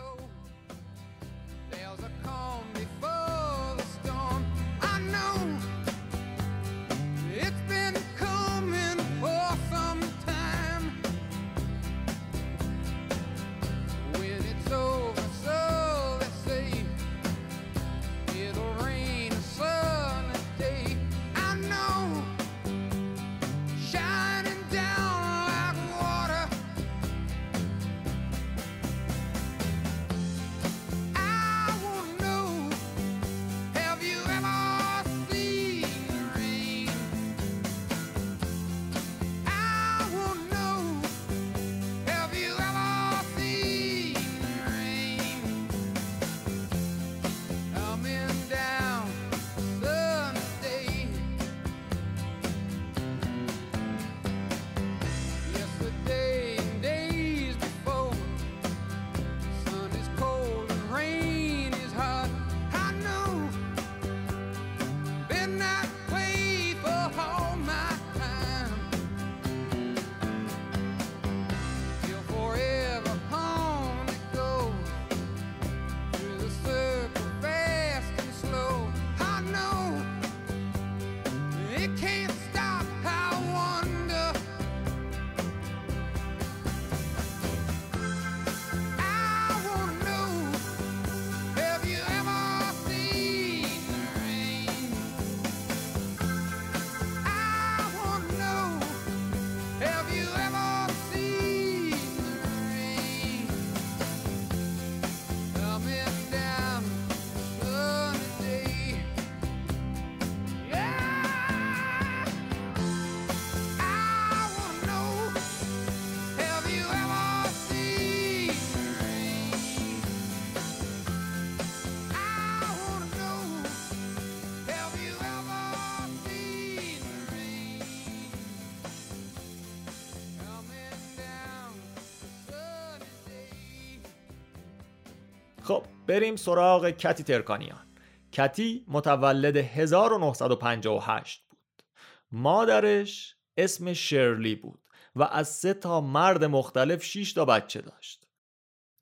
خب 135.64 135.84
بریم 136.08 136.36
سراغ 136.36 136.90
کتی 136.90 137.24
ترکانیان. 137.24 137.88
کتی 138.32 138.86
متولد 138.88 139.58
1958 139.58 141.46
بود. 141.50 141.84
مادرش 142.32 143.36
اسم 143.58 143.94
شرلی 143.94 144.56
بود 144.56 144.80
و 145.16 145.24
از 145.24 145.48
سه 145.48 145.74
تا 145.74 146.02
مرد 146.02 146.44
مختلف 146.44 147.04
6 147.04 147.34
تا 147.34 147.46
بچه 147.46 147.82
داشت. 147.82 148.28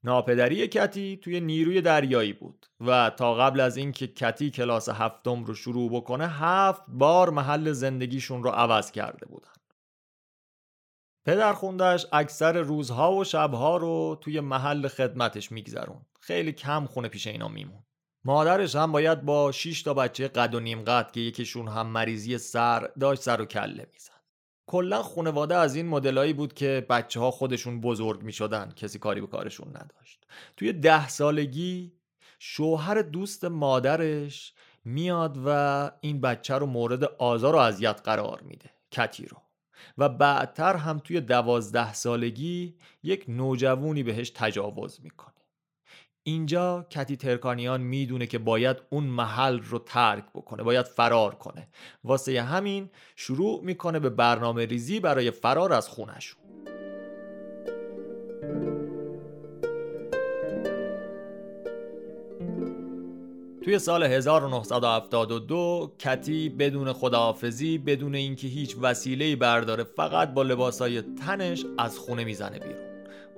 ناپدری 0.04 0.68
کتی 0.68 1.18
توی 1.18 1.40
نیروی 1.40 1.82
دریایی 1.82 2.34
بود 2.34 2.66
و 2.80 3.12
تا 3.18 3.36
قبل 3.36 3.60
از 3.60 3.78
اینکه 3.78 4.08
کتی 4.08 4.52
کلاس 4.52 4.90
هفتم 4.90 5.44
رو 5.44 5.54
شروع 5.54 5.92
بکنه 5.92 6.28
هفت 6.28 6.82
بار 6.88 7.30
محل 7.30 7.72
زندگیشون 7.72 8.44
رو 8.44 8.50
عوض 8.50 8.92
کرده 8.92 9.26
بودن. 9.26 9.50
پدر 11.26 11.54
خوندش 11.54 12.06
اکثر 12.12 12.62
روزها 12.62 13.14
و 13.14 13.24
شبها 13.24 13.78
رو 13.78 14.18
توی 14.22 14.40
محل 14.40 14.88
خدمتش 14.88 15.52
میگذرون 15.52 16.06
خیلی 16.30 16.52
کم 16.52 16.86
خونه 16.86 17.08
پیش 17.08 17.28
اینا 17.28 17.48
میمون. 17.48 17.84
مادرش 18.26 18.76
هم 18.76 18.92
باید 18.92 19.22
با 19.22 19.52
6 19.52 19.84
تا 19.84 19.94
بچه 19.94 20.28
قد 20.28 20.56
و 20.56 20.60
نیم 20.60 20.82
قد 20.82 21.12
که 21.12 21.20
یکیشون 21.20 21.68
هم 21.68 21.88
مریضی 21.88 22.38
سر 22.38 22.80
داشت 23.00 23.22
سر 23.22 23.42
و 23.42 23.46
کله 23.46 23.88
می‌زد. 23.94 24.22
کلا 24.68 25.04
خانواده 25.04 25.56
از 25.56 25.76
این 25.76 25.88
مدلایی 25.88 26.34
بود 26.34 26.54
که 26.54 26.86
بچه 26.90 27.20
ها 27.20 27.32
خودشون 27.32 27.82
بزرگ 27.82 28.22
می 28.22 28.34
شدن 28.34 28.74
کسی 28.76 29.00
کاری 29.00 29.22
به 29.22 29.28
کارشون 29.28 29.68
نداشت. 29.68 30.26
توی 30.58 30.74
ده 30.74 31.08
سالگی 31.08 31.94
شوهر 32.40 33.02
دوست 33.02 33.46
مادرش 33.46 34.54
میاد 34.86 35.40
و 35.46 35.92
این 36.02 36.22
بچه 36.22 36.56
رو 36.56 36.66
مورد 36.66 37.04
آزار 37.04 37.56
و 37.56 37.58
اذیت 37.58 38.02
قرار 38.04 38.42
میده 38.42 38.70
کتی 38.92 39.26
رو. 39.26 39.38
و 39.98 40.10
بعدتر 40.10 40.76
هم 40.76 41.00
توی 41.00 41.22
دوازده 41.22 41.94
سالگی 41.94 42.78
یک 43.04 43.26
نوجوونی 43.28 44.04
بهش 44.04 44.30
تجاوز 44.30 45.00
می‌کنه. 45.04 45.39
اینجا 46.30 46.86
کتی 46.90 47.18
ترکانیان 47.18 47.82
می‌دونه 47.82 48.28
که 48.28 48.38
باید 48.38 48.78
اون 48.90 49.04
محل 49.04 49.60
رو 49.60 49.80
ترک 49.80 50.24
بکنه 50.36 50.64
باید 50.64 50.86
فرار 50.86 51.36
کنه. 51.36 51.68
واسه 52.04 52.42
همین 52.42 52.90
شروع 53.16 53.64
می‌کنه 53.64 54.00
به 54.00 54.10
برنامه 54.10 54.66
ریزی 54.66 55.00
برای 55.00 55.32
فرار 55.32 55.74
از 55.74 55.90
خونشون 55.90 56.40
توی 63.64 63.80
سال 63.80 64.04
1972 64.04 65.96
کتی 66.00 66.50
بدون 66.50 66.94
خداحافظی 66.94 67.78
بدون 67.78 68.16
اینکه 68.16 68.48
هیچ 68.48 68.76
وسیله‌ای 68.82 69.36
برداره 69.36 69.84
فقط 69.84 70.34
با 70.34 70.44
لباسای 70.44 71.02
تنش 71.02 71.66
از 71.78 71.98
خونه 71.98 72.24
می‌زنه 72.24 72.60
بیرون. 72.60 72.89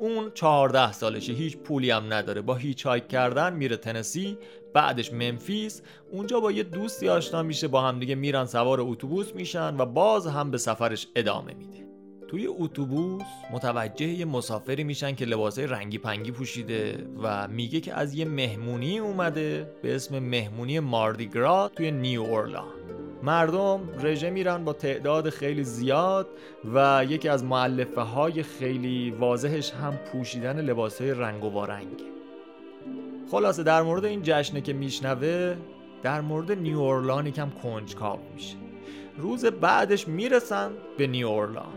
اون 0.01 0.31
چهارده 0.33 0.91
سالشه 0.91 1.33
هیچ 1.33 1.57
پولی 1.57 1.91
هم 1.91 2.13
نداره. 2.13 2.41
با 2.41 2.55
هیچ 2.55 2.85
هایک 2.85 3.07
کردن 3.07 3.53
میره 3.53 3.77
تنسی 3.77 4.37
بعدش 4.73 5.13
منفیس. 5.13 5.81
اونجا 6.11 6.39
با 6.39 6.51
یه 6.51 6.63
دوستی 6.63 7.09
آشنا 7.09 7.43
میشه 7.43 7.67
با 7.67 7.81
همدیگه 7.81 8.15
میرن 8.15 8.45
سوار 8.45 8.81
اتوبوس 8.81 9.35
میشن 9.35 9.77
و 9.77 9.85
باز 9.85 10.27
هم 10.27 10.51
به 10.51 10.57
سفرش 10.57 11.07
ادامه 11.15 11.53
میده. 11.53 11.87
توی 12.27 12.47
اتوبوس 12.47 13.23
متوجه 13.53 14.07
یه 14.07 14.25
مسافری 14.25 14.83
میشن 14.83 15.15
که 15.15 15.25
لباسای 15.25 15.67
رنگی 15.67 15.97
پنگی 15.97 16.31
پوشیده 16.31 17.07
و 17.23 17.47
میگه 17.47 17.79
که 17.79 17.93
از 17.93 18.13
یه 18.13 18.25
مهمونی 18.25 18.99
اومده 18.99 19.71
به 19.81 19.95
اسم 19.95 20.19
مهمونی 20.19 20.79
ماردیگرا 20.79 21.71
توی 21.75 21.91
نیو 21.91 22.21
اورلان. 22.21 23.00
مردم 23.23 23.79
رژه 23.99 24.29
میرن 24.29 24.63
با 24.63 24.73
تعداد 24.73 25.29
خیلی 25.29 25.63
زیاد 25.63 26.27
و 26.73 27.05
یکی 27.09 27.29
از 27.29 27.43
معلفه 27.43 28.01
های 28.01 28.43
خیلی 28.43 29.11
واضحش 29.11 29.71
هم 29.71 29.97
پوشیدن 29.97 30.61
لباس 30.61 31.01
های 31.01 31.11
رنگ 31.11 31.43
و 31.43 31.49
وارنگه 31.49 32.05
خلاصه 33.31 33.63
در 33.63 33.81
مورد 33.81 34.05
این 34.05 34.21
جشنه 34.23 34.61
که 34.61 34.73
میشنوه 34.73 35.55
در 36.03 36.21
مورد 36.21 36.51
نیو 36.51 36.79
اورلان 36.79 37.27
یکم 37.27 37.49
کنجکاو 37.49 38.19
میشه. 38.35 38.55
روز 39.17 39.45
بعدش 39.45 40.07
می‌رسن 40.07 40.71
به 40.97 41.07
نیو 41.07 41.27
اورلان. 41.27 41.73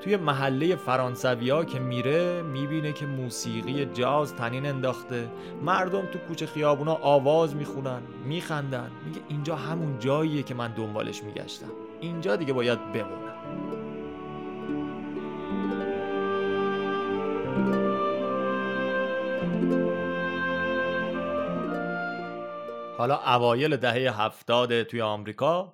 توی 0.00 0.16
محله 0.16 0.76
فرانسویا 0.76 1.64
که 1.64 1.78
میره 1.78 2.42
می‌بینه 2.42 2.92
که 2.92 3.06
موسیقی 3.06 3.86
جاز 3.86 4.34
تنین 4.34 4.66
انداخته. 4.66 5.28
مردم 5.62 6.06
تو 6.06 6.18
کوچه 6.18 6.46
خیابونا 6.46 6.94
آواز 6.94 7.56
می‌خونن 7.56 8.00
میخندن. 8.24 8.90
میگه 9.06 9.20
اینجا 9.28 9.56
همون 9.56 9.98
جاییه 9.98 10.42
که 10.42 10.54
من 10.54 10.72
دنبالش 10.72 11.22
میگشتم. 11.22 11.70
اینجا 12.00 12.36
دیگه 12.36 12.52
باید 12.52 12.92
بمونم. 12.92 13.26
حالا 22.98 23.18
اوایل 23.26 23.76
دهه 23.76 24.22
هفتاد 24.22 24.82
توی 24.82 25.02
آمریکا 25.02 25.72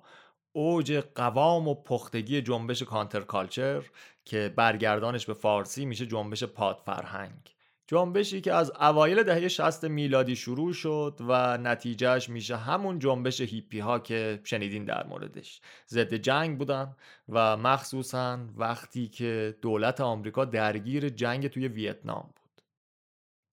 اوج 0.53 0.93
قوام 1.15 1.67
و 1.67 1.75
پختگی 1.75 2.41
جنبش 2.41 2.83
کانتر 2.83 3.21
کالچر 3.21 3.83
که 4.25 4.53
برگردانش 4.55 5.25
به 5.25 5.33
فارسی 5.33 5.85
میشه 5.85 6.05
جنبش 6.05 6.43
پاد 6.43 6.81
فرهنگ. 6.85 7.53
جنبشی 7.87 8.41
که 8.41 8.53
از 8.53 8.71
اوایل 8.79 9.23
دهه 9.23 9.47
60 9.47 9.83
میلادی 9.83 10.35
شروع 10.35 10.73
شد 10.73 11.17
و 11.27 11.57
نتیجهش 11.57 12.29
میشه 12.29 12.57
همون 12.57 12.99
جنبش 12.99 13.41
هیپی 13.41 13.79
ها 13.79 13.99
که 13.99 14.39
شنیدین 14.43 14.85
در 14.85 15.07
موردش. 15.07 15.61
ضد 15.89 16.13
جنگ 16.13 16.57
بودن 16.57 16.95
و 17.29 17.57
مخصوصا 17.57 18.39
وقتی 18.55 19.07
که 19.07 19.57
دولت 19.61 20.01
آمریکا 20.01 20.45
درگیر 20.45 21.09
جنگ 21.09 21.47
توی 21.47 21.67
ویتنام 21.67 22.21
بود. 22.35 22.42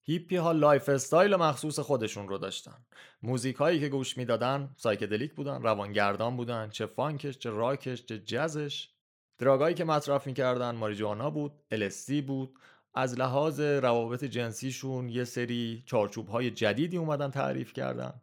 هیپی 0.03 0.35
ها 0.35 0.51
lifestyle 0.51 1.35
مخصوص 1.35 1.79
خودشون 1.79 2.27
رو 2.27 2.37
داشتن. 2.37 2.85
موزیک 3.23 3.55
هایی 3.55 3.79
که 3.79 3.89
گوش 3.89 4.17
می‌دادن 4.17 4.73
psychedelic 4.77 5.33
بودن 5.33 5.61
روانگردان 5.61 6.37
بودن 6.37 6.69
چه 6.69 6.85
فانکش 6.85 7.37
چه 7.37 7.49
راکش 7.49 8.05
چه 8.05 8.19
jazz 8.19 8.59
ش. 8.59 8.89
drug 9.37 9.62
ایی 9.62 9.75
که 9.75 9.83
مصرف 9.83 10.27
می‌کردن 10.27 10.75
ماریجوانا 10.75 11.29
بود 11.29 11.51
LSD 11.71 12.21
بود. 12.21 12.53
از 12.93 13.19
لحاظ 13.19 13.59
روابط 13.59 14.23
جنسیشون 14.23 15.09
یه 15.09 15.23
سری 15.23 15.83
چارچوب 15.85 16.27
های 16.27 16.51
جدیدی 16.51 16.97
اومدن 16.97 17.31
تعریف 17.31 17.73
کردن. 17.73 18.21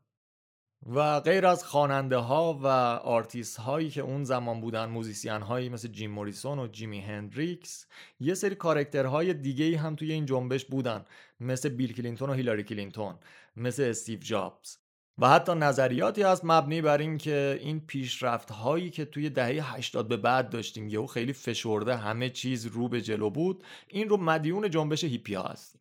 و 0.87 1.21
غیر 1.21 1.47
از 1.47 1.65
خواننده 1.65 2.17
ها 2.17 2.55
و 2.55 2.67
آرتیست 3.05 3.57
هایی 3.57 3.91
که 3.91 4.01
اون 4.01 4.25
زمان 4.25 4.61
بودن 4.61 4.85
musician 4.85 5.43
هایی 5.43 5.69
مثل 5.69 5.89
جیم 5.89 6.11
موریسون 6.11 6.59
و 6.59 6.67
جیمی 6.67 7.01
هندریکس 7.01 7.87
یه 8.21 8.35
سری 8.35 8.55
کاراکترهای 8.55 9.35
دیگه 9.35 9.79
هم 9.79 9.97
توی 9.97 10.13
این 10.13 10.27
جنبش 10.27 10.65
بودن 10.65 11.05
مثل 11.41 11.69
بیل 11.69 11.93
کلینتون 11.93 12.31
و 12.31 12.33
هیلاری 12.33 12.63
کلینتون 12.63 13.15
مثل 13.57 13.83
استیو 13.83 14.19
جابز. 14.19 14.77
و 15.19 15.29
حتی 15.29 15.55
نظریاتی 15.55 16.23
هست 16.23 16.45
مبنی 16.45 16.83
بر 16.83 16.99
این 16.99 17.19
که 17.19 17.59
این 17.61 17.81
پیشرفت 17.81 18.51
هایی 18.51 18.91
که 18.91 19.05
توی 19.05 19.31
دهه 19.31 19.75
80 19.77 20.09
به 20.09 20.17
بعد 20.17 20.51
داشتیم 20.51 20.89
یهو 20.89 21.07
خیلی 21.07 21.33
فشرده 21.33 21.97
همه 21.97 22.31
چیز 22.31 22.67
رو 22.67 22.89
به 22.89 23.01
جلو 23.03 23.31
بود 23.31 23.65
این 23.89 24.09
رو 24.09 24.17
مدیون 24.17 24.71
جنبش 24.71 25.05
هیپیا 25.05 25.43
هستیم. 25.43 25.81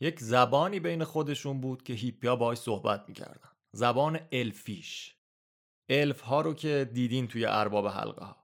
یک 0.00 0.20
زبانی 0.20 0.80
بین 0.80 1.04
خودشون 1.04 1.60
بود 1.60 1.82
که 1.82 1.92
هیپیا 1.92 2.36
باهاش 2.36 2.58
صحبت 2.58 3.04
می‌کردن. 3.08 3.55
زبان 3.76 4.20
الفیش. 4.32 5.16
الف 5.88 6.20
ها 6.20 6.40
رو 6.40 6.54
که 6.54 6.90
دیدین 6.92 7.28
توی 7.28 7.46
ارباب 7.46 7.86
حلقه 7.86 8.24
ها 8.24 8.36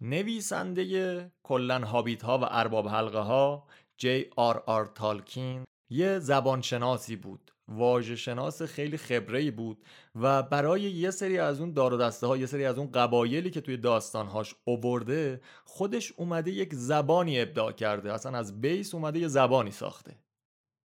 نویسنده 0.00 1.32
کلن 1.42 1.82
هابیت 1.82 2.22
ها 2.22 2.38
و 2.38 2.42
ارباب 2.44 2.88
حلقه 2.88 3.18
ها 3.18 3.66
جی 3.96 4.26
آر 4.36 4.62
آر 4.66 4.86
تالکین 4.86 5.64
یه 5.90 6.18
زبانشناسی 6.18 7.16
بود. 7.16 7.52
واژه 7.68 8.16
شناس 8.16 8.62
خیلی 8.62 8.96
خبره 8.96 9.50
بود 9.50 9.84
و 10.14 10.42
برای 10.42 10.80
یه 10.80 11.10
سری 11.10 11.38
از 11.38 11.60
اون 11.60 11.72
دار 11.72 11.94
و 11.94 11.96
دسته 11.96 12.26
ها 12.26 12.36
یه 12.36 12.46
سری 12.46 12.64
از 12.64 12.78
اون 12.78 12.92
قبایلی 12.92 13.50
که 13.50 13.60
توی 13.60 13.76
داستانهاش 13.76 14.54
اوورده 14.64 15.40
خودش 15.64 16.12
اومده 16.12 16.50
یک 16.50 16.74
زبانی 16.74 17.40
ابداع 17.40 17.72
کرده. 17.72 18.12
اصلا 18.12 18.38
از 18.38 18.60
بیس 18.60 18.94
اومده 18.94 19.18
یه 19.18 19.28
زبانی 19.28 19.70
ساخته. 19.70 20.18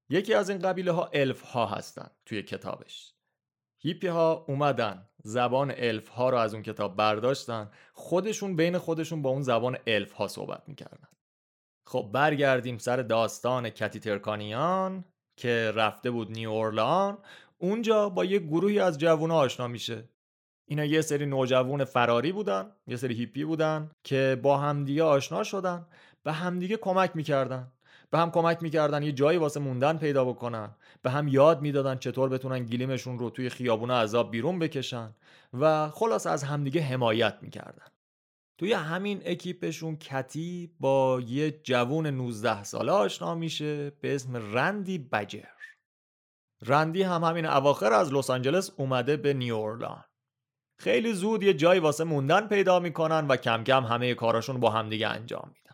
یکی 0.09 0.33
از 0.33 0.49
این 0.49 0.59
قبیله 0.59 0.91
ها 0.91 1.09
الف 1.13 1.41
ها 1.41 1.65
هستن 1.65 2.09
توی 2.25 2.43
کتابش. 2.43 3.12
هیپی 3.85 4.07
ها 4.07 4.45
اومدن 4.47 5.05
زبان 5.23 5.73
الف 5.77 6.07
ها 6.07 6.29
رو 6.29 6.37
از 6.37 6.53
اون 6.53 6.63
کتاب 6.63 6.95
برداشتن. 6.95 7.71
خودشون 7.93 8.55
بین 8.55 8.77
خودشون 8.77 9.21
با 9.21 9.29
اون 9.29 9.41
زبان 9.41 9.77
الف 9.87 10.11
ها 10.11 10.27
صحبت 10.27 10.63
می‌کردن. 10.67 11.07
خب 11.87 12.09
برگردیم 12.13 12.77
سر 12.77 12.97
داستان 12.97 13.69
کتی 13.69 13.99
ترکانیان 13.99 15.05
که 15.39 15.71
رفته 15.75 16.11
بود 16.11 16.31
نیو 16.31 16.49
اورلان. 16.49 17.17
اونجا 17.57 18.09
با 18.09 18.25
یه 18.25 18.39
گروهی 18.39 18.79
از 18.79 18.97
جوونا 18.97 19.35
آشنا 19.35 19.67
میشه. 19.67 20.09
اینا 20.69 20.85
یه 20.85 21.01
سری 21.01 21.25
نوجوان 21.25 21.83
فراری 21.83 22.31
بودن 22.31 22.71
یه 22.87 22.95
سری 22.95 23.13
هیپی 23.13 23.45
بودن 23.45 23.91
که 24.03 24.39
با 24.43 24.57
همدیگه 24.57 25.03
آشنا 25.03 25.43
شدن 25.43 25.85
به 26.23 26.31
همدیگه 26.31 26.77
کمک 26.77 27.15
می‌کردن. 27.15 27.71
به 28.13 28.19
هم 28.19 28.31
کمک 28.31 28.63
می‌کردن 28.63 29.03
یه 29.03 29.11
جایی 29.11 29.37
واسه 29.37 29.59
موندن 29.59 29.97
پیدا 29.97 30.25
بکنن. 30.25 30.75
به 31.01 31.11
هم 31.11 31.27
یاد 31.27 31.61
می‌دادن 31.61 31.97
چطور 31.97 32.29
بتونن 32.29 32.65
گلیمشون 32.65 33.19
رو 33.19 33.29
توی 33.29 33.49
خیابونا 33.49 34.01
عذاب 34.01 34.31
بیرون 34.31 34.59
بکشن 34.59 35.15
و 35.53 35.89
خلاص 35.89 36.27
از 36.27 36.43
همدیگه 36.43 36.81
حمایت 36.81 37.37
می‌کردن. 37.41 37.85
توی 38.57 38.73
همین 38.73 39.21
اکیپشون 39.25 39.95
کتی 39.95 40.71
با 40.79 41.21
یه 41.27 41.51
جوون 41.51 42.07
19 42.07 42.63
ساله 42.63 42.91
آشنا 42.91 43.35
میشه 43.35 43.89
به 43.89 44.15
اسم 44.15 44.55
رندی 44.55 44.97
بجر. 44.97 45.43
رندی 46.61 47.03
هم 47.03 47.23
همین 47.23 47.45
اواخر 47.45 47.93
از 47.93 48.13
لس 48.13 48.29
آنجلس 48.29 48.71
اومده 48.77 49.17
به 49.17 49.33
نیورلان 49.33 50.03
خیلی 50.79 51.13
زود 51.13 51.43
یه 51.43 51.53
جایی 51.53 51.79
واسه 51.79 52.03
موندن 52.03 52.47
پیدا 52.47 52.79
می‌کنن 52.79 53.27
و 53.27 53.35
کم 53.35 53.63
کم 53.63 53.83
همه 53.83 54.13
کاراشون 54.13 54.59
با 54.59 54.69
همدیگه 54.69 55.07
انجام 55.07 55.51
میدن. 55.55 55.72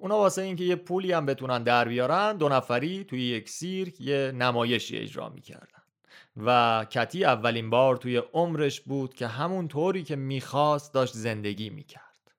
اونا 0.00 0.18
واسه 0.18 0.42
اینکه 0.42 0.64
یه 0.64 0.76
پولی 0.76 1.12
هم 1.12 1.26
بتونن 1.26 1.62
در 1.62 1.88
بیارن 1.88 2.36
دو 2.36 2.48
نفری 2.48 3.04
توی 3.04 3.22
یک 3.22 3.48
سیرک 3.48 4.00
یه 4.00 4.32
نمایشی 4.34 4.96
اجرا 4.96 5.28
می‌کردن 5.28 5.82
و 6.36 6.86
کتی 6.90 7.24
اولین 7.24 7.70
بار 7.70 7.96
توی 7.96 8.16
عمرش 8.16 8.80
بود 8.80 9.14
که 9.14 9.26
همون 9.26 9.68
طوری 9.68 10.02
که 10.02 10.16
می‌خواست 10.16 10.94
داشت 10.94 11.14
زندگی 11.14 11.70
می‌کرد 11.70 12.32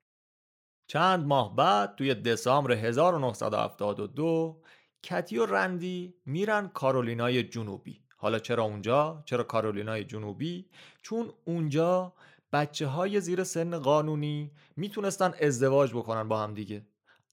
چند 0.88 1.26
ماه 1.26 1.55
بعد 1.55 1.95
توی 1.95 2.16
دسامبر 2.16 2.72
1972 2.72 4.62
کتی 5.03 5.38
و 5.38 5.45
رندی 5.45 6.14
میرن 6.26 6.68
کارولینای 6.68 7.43
جنوبی 7.43 8.01
حالا 8.18 8.39
چرا 8.39 8.64
اونجا؟ 8.64 9.24
چرا 9.26 9.43
کارولینای 9.43 10.03
جنوبی؟ 10.03 10.70
چون 11.01 11.34
اونجا 11.45 12.14
بچه 12.53 12.88
های 12.88 13.22
زیر 13.22 13.43
سن 13.43 13.80
قانونی 13.80 14.51
می‌تونستن 14.76 15.34
ازدواج 15.41 15.93
بکنن 15.93 16.28
با 16.28 16.43
هم 16.43 16.53
دیگه 16.53 16.86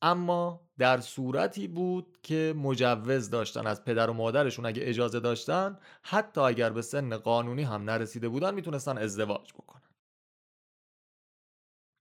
اما 0.02 0.68
در 0.78 1.00
صورتی 1.00 1.68
بود 1.68 2.18
که 2.22 2.54
مجوز 2.56 3.30
داشتن 3.30 3.66
از 3.66 3.84
پدر 3.84 4.10
و 4.10 4.12
مادرشون 4.12 4.66
اگه 4.66 4.82
اجازه 4.84 5.20
داشتن 5.20 5.78
حتی 6.02 6.40
اگر 6.40 6.70
به 6.70 6.82
سن 6.82 7.16
قانونی 7.16 7.62
هم 7.62 7.82
نرسیده 7.82 8.28
بودن 8.28 8.54
می‌تونستن 8.54 8.98
ازدواج 8.98 9.52
بکنن. 9.52 9.82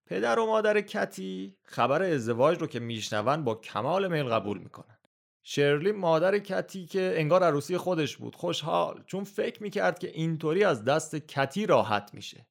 پدر 0.05 0.39
و 0.39 0.45
مادر 0.45 0.81
کتی 0.81 1.57
خبر 1.63 2.01
ازدواج 2.03 2.59
رو 2.61 2.67
که 2.67 2.79
میشنون 2.79 3.43
با 3.43 3.55
کمال 3.55 4.11
میل 4.11 4.29
قبول 4.29 4.57
می‌کنن. 4.57 4.94
شرلی 5.47 5.91
مادر 5.91 6.39
کتی 6.39 6.85
که 6.85 7.13
انگار 7.15 7.43
عروسی 7.43 7.77
خودش 7.77 8.17
بود 8.17 8.35
خوشحال 8.35 9.03
چون 9.05 9.23
فکر 9.23 9.63
می‌کرد 9.63 9.99
که 9.99 10.07
اینطوری 10.07 10.63
از 10.63 10.83
دست 10.83 11.15
کتی 11.15 11.65
راحت 11.65 12.09
میشه. 12.13 12.45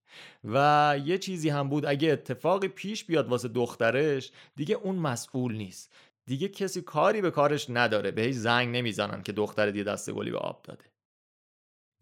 و 0.45 0.97
یه 1.05 1.19
چیزی 1.19 1.49
هم 1.49 1.69
بود 1.69 1.87
اگه 1.87 2.13
اتفاقی 2.13 2.69
پیش 2.69 3.05
بیاد 3.05 3.29
واسه 3.29 3.49
دخترش 3.49 4.31
دیگه 4.57 4.75
اون 4.75 4.97
مسئول 4.97 5.57
نیست. 5.57 5.95
دیگه 6.27 6.49
کسی 6.49 6.83
کاری 6.83 7.21
به 7.21 7.31
کارش 7.31 7.67
نداره 7.71 8.11
بهش 8.11 8.35
زنگ 8.35 8.77
نمی‌زنن 8.77 9.23
که 9.23 9.33
دختر 9.33 9.71
دیگه 9.71 9.85
دست 9.85 10.11
گلی 10.11 10.31
به 10.31 10.39
آب 10.39 10.63
داده. 10.63 10.85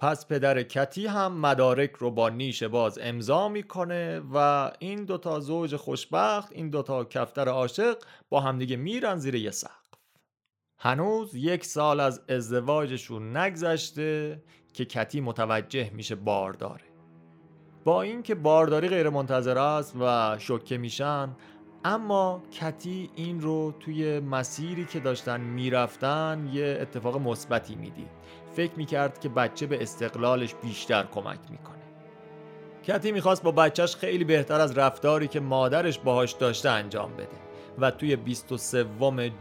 پس 0.01 0.27
پدر 0.27 0.63
کتی 0.63 1.07
هم 1.07 1.33
مدارک 1.33 1.93
رو 1.93 2.11
با 2.11 2.29
نیش 2.29 2.63
باز 2.63 2.99
امضا 3.03 3.49
می‌کنه 3.49 4.21
و 4.35 4.71
این 4.79 5.05
دوتا 5.05 5.41
زوج 5.41 5.77
خوشبخت 5.77 6.53
این 6.53 6.71
دوتا 6.71 7.05
کفتر 7.05 7.49
عاشق 7.49 7.99
با 8.29 8.41
همدیگه 8.41 8.77
میرن 8.77 9.17
زیر 9.19 9.35
یه 9.35 9.51
سقف. 9.51 9.82
هنوز 10.85 11.35
یک 11.35 11.65
سال 11.65 12.01
از 12.01 12.21
ازدواجشون 12.29 13.37
نگذشته 13.37 14.43
که 14.73 14.85
کتی 14.85 15.21
متوجه 15.21 15.91
میشه 15.95 16.15
بارداره. 16.15 16.85
با 17.85 18.03
اینکه 18.03 18.35
بارداری 18.35 18.89
غیر 18.89 19.09
منتظر 19.09 19.59
است 19.59 19.97
و 20.01 20.37
شوکه 20.39 20.79
میشن 20.79 21.37
اما 21.85 22.43
کتی 22.61 23.11
این 23.15 23.41
رو 23.41 23.75
توی 23.81 24.21
مسیری 24.21 24.85
که 24.85 25.01
داشتن 25.01 25.41
می‌رفتن 25.41 26.51
یه 26.53 26.79
اتفاق 26.81 27.17
مثبتی 27.17 27.75
می‌دید. 27.75 28.11
فکر 28.53 28.73
می‌کرد 28.77 29.21
که 29.21 29.29
بچه 29.29 29.67
به 29.67 29.83
استقلالش 29.83 30.55
بیشتر 30.55 31.03
کمک 31.03 31.41
می‌کنه. 31.51 31.83
کتی 32.85 33.13
می‌خواست 33.13 33.43
با 33.43 33.53
بچهش 33.53 33.97
خیلی 33.97 34.25
بهتر 34.25 34.61
از 34.61 34.79
رفتاری 34.79 35.29
که 35.29 35.41
مادرش 35.41 35.99
باهاش 35.99 36.33
داشته 36.33 36.71
انجام 36.71 37.13
بده. 37.13 37.52
و 37.79 37.91
توی 37.91 38.17
23 38.17 38.87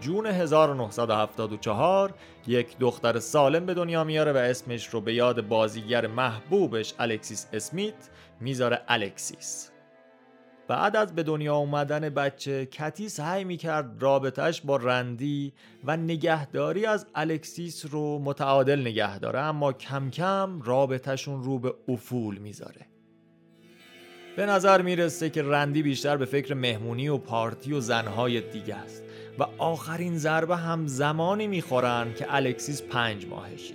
جون 0.01 0.25
1974 0.25 2.13
یک 2.47 2.77
دختر 2.79 3.19
سالم 3.19 3.65
به 3.65 3.73
دنیا 3.73 4.03
میاره 4.03 4.33
و 4.33 4.37
اسمش 4.37 4.87
رو 4.87 5.01
به 5.01 5.13
یاد 5.13 5.47
بازیگر 5.47 6.07
محبوبش 6.07 6.93
الکسیس 6.99 7.47
اسمیت 7.53 8.09
می‌ذاره 8.39 8.81
الکسیس. 8.87 9.71
بعد 10.67 10.95
از 10.95 11.15
به 11.15 11.23
دنیا 11.23 11.55
اومدن 11.55 12.09
بچه 12.09 12.65
کتی 12.65 13.09
سعی 13.09 13.43
می‌کرد 13.43 13.95
رابطهش 13.99 14.61
با 14.61 14.77
رندی 14.77 15.53
و 15.83 15.97
نگهداری 15.97 16.85
از 16.85 17.05
الکسیس 17.15 17.85
رو 17.89 18.19
متعادل 18.19 18.81
نگه 18.81 19.19
داره 19.19 19.39
اما 19.39 19.73
کم 19.73 20.09
کم 20.09 20.61
رابطهشون 20.61 21.43
رو 21.43 21.59
به 21.59 21.73
افول 21.87 22.37
می‌ذاره. 22.37 22.90
به 24.35 24.45
نظر 24.45 24.81
می‌رسه 24.81 25.29
که 25.29 25.43
رندی 25.43 25.83
بیشتر 25.83 26.17
به 26.17 26.25
فکر 26.25 26.53
مهمونی 26.53 27.09
و 27.09 27.17
پارتی 27.17 27.73
و 27.73 27.79
زنهای 27.79 28.41
دیگه 28.41 28.75
است 28.75 29.03
و 29.39 29.45
آخرین 29.57 30.17
ضربه 30.17 30.55
هم 30.55 30.87
زمانی 30.87 31.47
می‌خورن 31.47 32.13
که 32.13 32.25
الکسیس 32.35 32.81
پنج 32.81 33.25
ماهشه. 33.25 33.73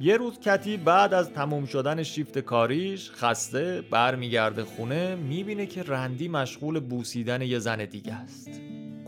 یه 0.00 0.16
روز 0.16 0.40
کتی 0.40 0.76
بعد 0.76 1.14
از 1.14 1.30
تموم 1.30 1.66
شدن 1.66 2.02
شیفت 2.02 2.38
کاریش 2.38 3.10
خسته 3.10 3.82
برمیگرده 3.90 4.64
خونه 4.64 5.14
می‌بینه 5.14 5.66
که 5.66 5.82
رندی 5.82 6.28
مشغول 6.28 6.80
بوسیدن 6.80 7.42
یه 7.42 7.58
زن 7.58 7.84
دیگه 7.84 8.14
است. 8.14 8.50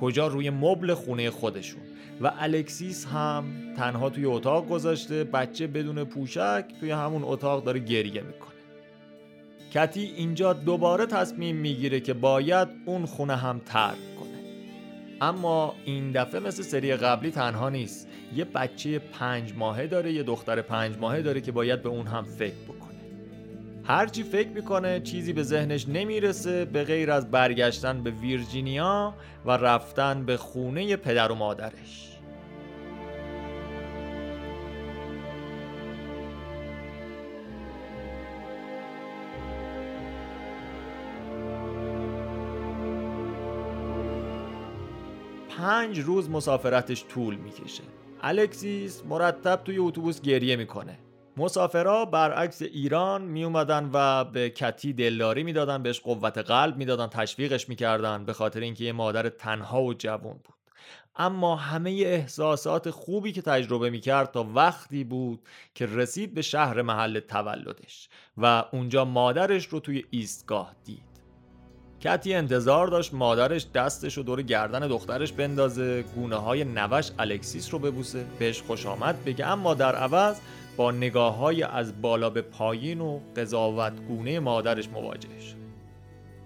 کجا؟ 0.01 0.27
روی 0.27 0.51
مبل 0.51 0.95
خونه 0.95 1.31
خودشون. 1.31 1.83
و 2.21 2.33
الکسیس 2.39 3.07
هم 3.07 3.45
تنها 3.77 4.11
توی 4.11 4.25
اتاق 4.25 4.69
گذاشته 4.69 5.25
بچه 5.25 5.67
بدون 5.67 6.05
پوشک 6.05 6.65
توی 6.81 6.91
همون 6.91 7.23
اتاق 7.25 7.65
داره 7.65 7.81
گریه 7.81 8.23
می‌کنه. 8.23 8.54
کتی 9.75 10.01
اینجا 10.01 10.53
دوباره 10.53 11.07
تصمیم 11.07 11.57
می‌گیره 11.57 12.01
که 12.01 12.15
باید 12.15 12.69
اون 12.87 13.07
خونه 13.07 13.37
هم 13.37 13.61
ترک 13.67 14.17
کنه. 14.21 14.39
اما 15.21 15.75
این 15.85 16.13
دفعه 16.13 16.41
مثل 16.41 16.63
سری 16.63 16.97
قبلی 16.97 17.31
تنها 17.31 17.69
نیست. 17.69 18.09
یه 18.35 18.45
بچه 18.45 18.99
پنج 18.99 19.53
ماهه 19.57 19.87
داره 19.87 20.13
یه 20.13 20.23
دختر 20.23 20.63
پنج 20.63 20.97
ماهه 20.99 21.23
داره 21.23 21.41
که 21.41 21.53
باید 21.53 21.83
به 21.83 21.89
اون 21.89 22.07
هم 22.07 22.25
فکر 22.25 22.55
بکنه. 22.69 23.01
هرچی 23.85 24.23
فکر 24.23 24.49
می‌کنه 24.49 25.01
چیزی 25.01 25.33
به 25.33 25.43
ذهنش 25.43 25.89
نمی‌رسه 25.89 26.65
به 26.65 26.85
غیر 26.85 27.11
از 27.11 27.31
برگشتن 27.31 28.03
به 28.03 28.11
ویرجینیا 28.11 29.15
و 29.47 29.51
رفتن 29.51 30.25
به 30.25 30.37
خونه 30.37 30.97
پدر 30.97 31.33
و 31.33 31.35
مادرش. 31.35 32.14
پنج 45.59 46.01
روز 46.01 46.31
مسافرتش 46.31 47.05
طول 47.05 47.35
می‌کشه. 47.35 47.83
الکسیس 48.21 49.03
مرتب 49.05 49.61
توی 49.65 49.79
اتوبوس 49.79 50.21
گریه 50.21 50.57
می‌کنه. 50.57 50.99
مسافرها 51.37 52.05
برعکس 52.05 52.63
ایران 52.63 53.23
می 53.23 53.45
اومدن 53.45 53.91
و 53.93 54.25
به 54.25 54.51
کتی 54.51 54.93
دلداری 54.93 55.43
می‌دادن 55.43 55.83
بهش 55.83 56.01
قوت 56.01 56.39
قلب 56.39 56.77
می‌دادن 56.77 57.07
تشویقش 57.07 57.69
می‌کردن 57.69 58.25
به 58.25 58.33
خاطر 58.33 58.61
اینکه 58.61 58.85
یه 58.85 58.93
مادر 58.93 59.29
تنها 59.29 59.83
و 59.83 59.95
جوان 59.95 60.41
بود. 60.45 60.55
اما 61.17 61.57
همه 61.57 61.91
احساسات 61.91 62.91
خوبی 62.91 63.33
که 63.33 63.43
تجربه 63.43 63.91
می‌کرد 63.91 64.31
تا 64.31 64.47
وقتی 64.55 65.05
بود 65.05 65.41
که 65.75 65.87
رسید 65.87 66.35
به 66.35 66.43
شهر 66.43 66.83
محل 66.83 67.21
تولدش 67.21 68.09
و 68.37 68.65
اونجا 68.73 69.05
مادرش 69.05 69.67
رو 69.67 69.81
توی 69.81 70.05
ایستگاه 70.11 70.75
دید. 70.85 71.14
کتی 72.05 72.35
انتظار 72.35 72.87
داشت 72.87 73.15
مادرش 73.15 73.67
دستش 73.75 74.17
رو 74.17 74.23
دور 74.23 74.43
گردن 74.43 74.89
دخترش 74.89 75.33
بندازه 75.33 76.03
گونه 76.03 76.37
های 76.37 76.65
نوش 76.65 77.11
الکسیس 77.19 77.75
رو 77.75 77.79
ببوسه 77.79 78.25
بهش 78.39 78.63
خوش 78.63 78.87
آمد 78.87 79.25
بگه 79.25 79.47
اما 79.47 79.75
در 79.75 79.95
عوض 79.95 80.37
با 80.77 80.91
نگاه 80.91 81.37
های 81.37 81.63
از 81.63 82.03
بالا 82.03 82.31
به 82.31 82.43
پایین 82.43 83.01
و 83.01 83.21
قضاوت 83.37 83.93
گونه 84.09 84.41
مادرش 84.41 84.89
مواجه 84.89 85.41
شد. 85.41 85.57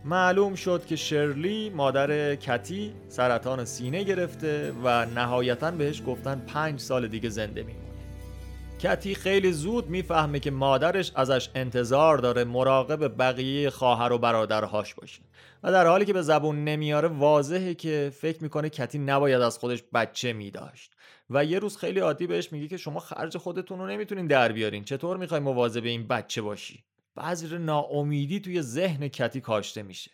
معلوم 0.04 0.54
شد 0.54 0.86
که 0.86 0.96
شرلی 0.96 1.70
مادر 1.70 2.34
کتی 2.34 2.92
سرطان 3.08 3.64
سینه 3.64 4.02
گرفته 4.02 4.72
و 4.84 5.06
نهایتا 5.06 5.70
بهش 5.70 6.02
گفتن 6.06 6.42
پنج 6.46 6.80
سال 6.80 7.08
دیگه 7.08 7.28
زنده 7.28 7.62
میمونه. 7.62 7.88
کتی 8.78 9.14
خیلی 9.14 9.52
زود 9.52 9.88
می‌فهمه 9.88 10.40
که 10.40 10.50
مادرش 10.50 11.12
ازش 11.14 11.48
انتظار 11.54 12.18
داره 12.18 12.44
مراقب 12.44 13.18
بقیه 13.18 13.70
خواهر 13.70 14.12
و 14.12 14.18
برادرهاش 14.18 14.94
باشه. 14.94 15.27
و 15.62 15.72
در 15.72 15.86
حالی 15.86 16.04
که 16.04 16.12
به 16.12 16.22
زبون 16.22 16.64
نمیاره 16.64 17.08
واضحه 17.08 17.74
که 17.74 18.12
فکر 18.14 18.42
می‌کنه 18.42 18.68
کتی 18.68 18.98
نباید 18.98 19.40
از 19.40 19.58
خودش 19.58 19.82
بچه 19.94 20.32
میداشت. 20.32 20.94
و 21.30 21.44
یه 21.44 21.58
روز 21.58 21.76
خیلی 21.76 22.00
عادی 22.00 22.26
بهش 22.26 22.52
میگه 22.52 22.68
که 22.68 22.76
شما 22.76 23.00
خرج 23.00 23.36
خودتون 23.36 23.78
رو 23.78 23.86
نمی‌تونین 23.86 24.26
در 24.26 24.52
بیارین. 24.52 24.84
چطور 24.84 25.16
می‌خوای 25.16 25.40
مواظب 25.40 25.84
این 25.84 26.06
بچه 26.06 26.42
باشی؟ 26.42 26.84
بذر 27.16 27.58
ناامیدی 27.58 28.40
توی 28.40 28.62
ذهن 28.62 29.08
کتی 29.08 29.40
کاشته 29.40 29.82
میشه. 29.82 30.10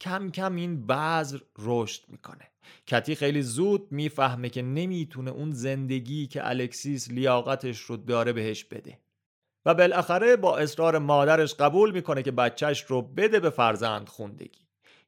کم 0.00 0.30
کم 0.30 0.56
این 0.56 0.86
بذر 0.86 1.38
رشد 1.58 2.02
می‌کنه. 2.08 2.50
کتی 2.86 3.14
خیلی 3.14 3.42
زود 3.42 3.92
می‌فهمه 3.92 4.48
که 4.48 4.62
نمی‌تونه 4.62 5.30
اون 5.30 5.52
زندگی 5.52 6.26
که 6.26 6.48
الکسیس 6.48 7.10
لیاقتش 7.10 7.80
رو 7.80 7.96
داره 7.96 8.32
بهش 8.32 8.64
بده. 8.64 8.98
و 9.66 9.74
بالاخره 9.74 10.36
با 10.36 10.58
اصرار 10.58 10.98
مادرش 10.98 11.54
قبول 11.54 11.90
می‌کنه 11.90 12.22
که 12.22 12.30
بچهش 12.30 12.82
رو 12.82 13.02
بده 13.02 13.40
به 13.40 13.50
فرزند 13.50 14.08
خوندگی. 14.08 14.63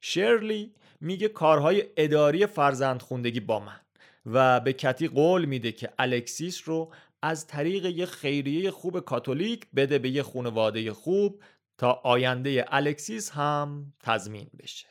شرلی 0.09 0.73
میگه 1.01 1.27
کارهای 1.27 1.83
اداری 1.97 2.45
فرزند 2.45 3.01
خوندگی 3.01 3.39
با 3.39 3.59
من 3.59 3.79
و 4.25 4.59
به 4.59 4.73
کتی 4.73 5.07
قول 5.07 5.45
میده 5.45 5.71
که 5.71 5.89
الکسیس 5.99 6.69
رو 6.69 6.93
از 7.21 7.47
طریق 7.47 7.85
یه 7.85 8.05
خیریه 8.05 8.71
خوب 8.71 8.99
کاتولیک 8.99 9.67
بده 9.75 9.99
به 9.99 10.09
یه 10.09 10.23
خانواده 10.23 10.93
خوب 10.93 11.43
تا 11.77 11.91
آینده 11.91 12.65
الکسیس 12.67 13.31
هم 13.31 13.93
تضمین 13.99 14.49
بشه. 14.59 14.87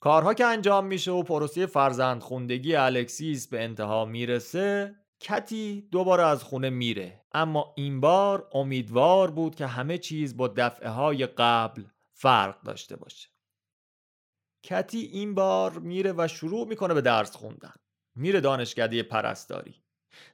کارها 0.00 0.34
که 0.34 0.44
انجام 0.44 0.86
میشه 0.86 1.10
و 1.10 1.22
پروسه 1.22 1.66
فرزند 1.66 2.20
خوندگی 2.20 2.74
الکسیس 2.74 3.48
به 3.48 3.64
انتها 3.64 4.04
می‌رسه 4.04 4.94
کتی 5.20 5.88
دوباره 5.92 6.26
از 6.26 6.42
خونه 6.42 6.70
میره. 6.70 7.20
اما 7.32 7.74
این 7.76 8.00
بار 8.00 8.48
امیدوار 8.52 9.30
بود 9.30 9.54
که 9.54 9.66
همه 9.66 9.98
چیز 9.98 10.36
با 10.36 10.48
دفعه 10.48 10.88
های 10.88 11.26
قبل 11.26 11.82
فرق 12.12 12.62
داشته 12.62 12.96
باشه. 12.96 13.28
کتی 14.68 14.98
این 14.98 15.34
بار 15.34 15.78
میره 15.78 16.14
و 16.16 16.28
شروع 16.28 16.68
می‌کنه 16.68 16.94
به 16.94 17.00
درس 17.00 17.36
خوندن. 17.36 17.72
میره 18.16 18.40
دانشکده 18.40 19.02
پرستاری. 19.02 19.74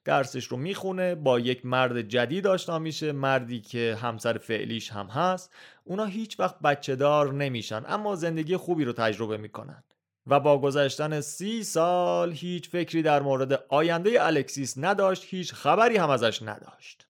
درسش 0.05 0.45
رو 0.45 0.57
می‌خونه 0.57 1.15
با 1.15 1.41
یک 1.41 1.67
مرد 1.67 2.01
جدید 2.03 2.47
آشنا 2.47 2.79
میشه 2.79 3.13
مردی 3.13 3.61
که 3.61 3.99
همسر 4.03 4.39
فعلیش 4.39 4.93
هم 4.93 5.07
هست. 5.07 5.55
اونا 5.85 6.05
هیچ 6.05 6.41
وقت 6.41 6.59
بچه 6.59 6.97
دار 6.97 7.33
نمیشن 7.33 7.85
اما 7.87 8.15
زندگی 8.15 8.57
خوبی 8.57 8.85
رو 8.85 8.93
تجربه 8.93 9.37
می‌کنن. 9.37 9.85
و 10.27 10.41
با 10.41 10.59
گذشتن 10.59 11.21
سی 11.21 11.65
سال 11.65 12.33
هیچ 12.33 12.71
فکری 12.71 13.03
در 13.03 13.23
مورد 13.23 13.65
آینده 13.69 14.27
الکسیس 14.27 14.75
نداشت 14.79 15.25
هیچ 15.27 15.53
خبری 15.55 15.97
هم 15.97 16.11
ازش 16.11 16.43
نداشت. 16.43 17.07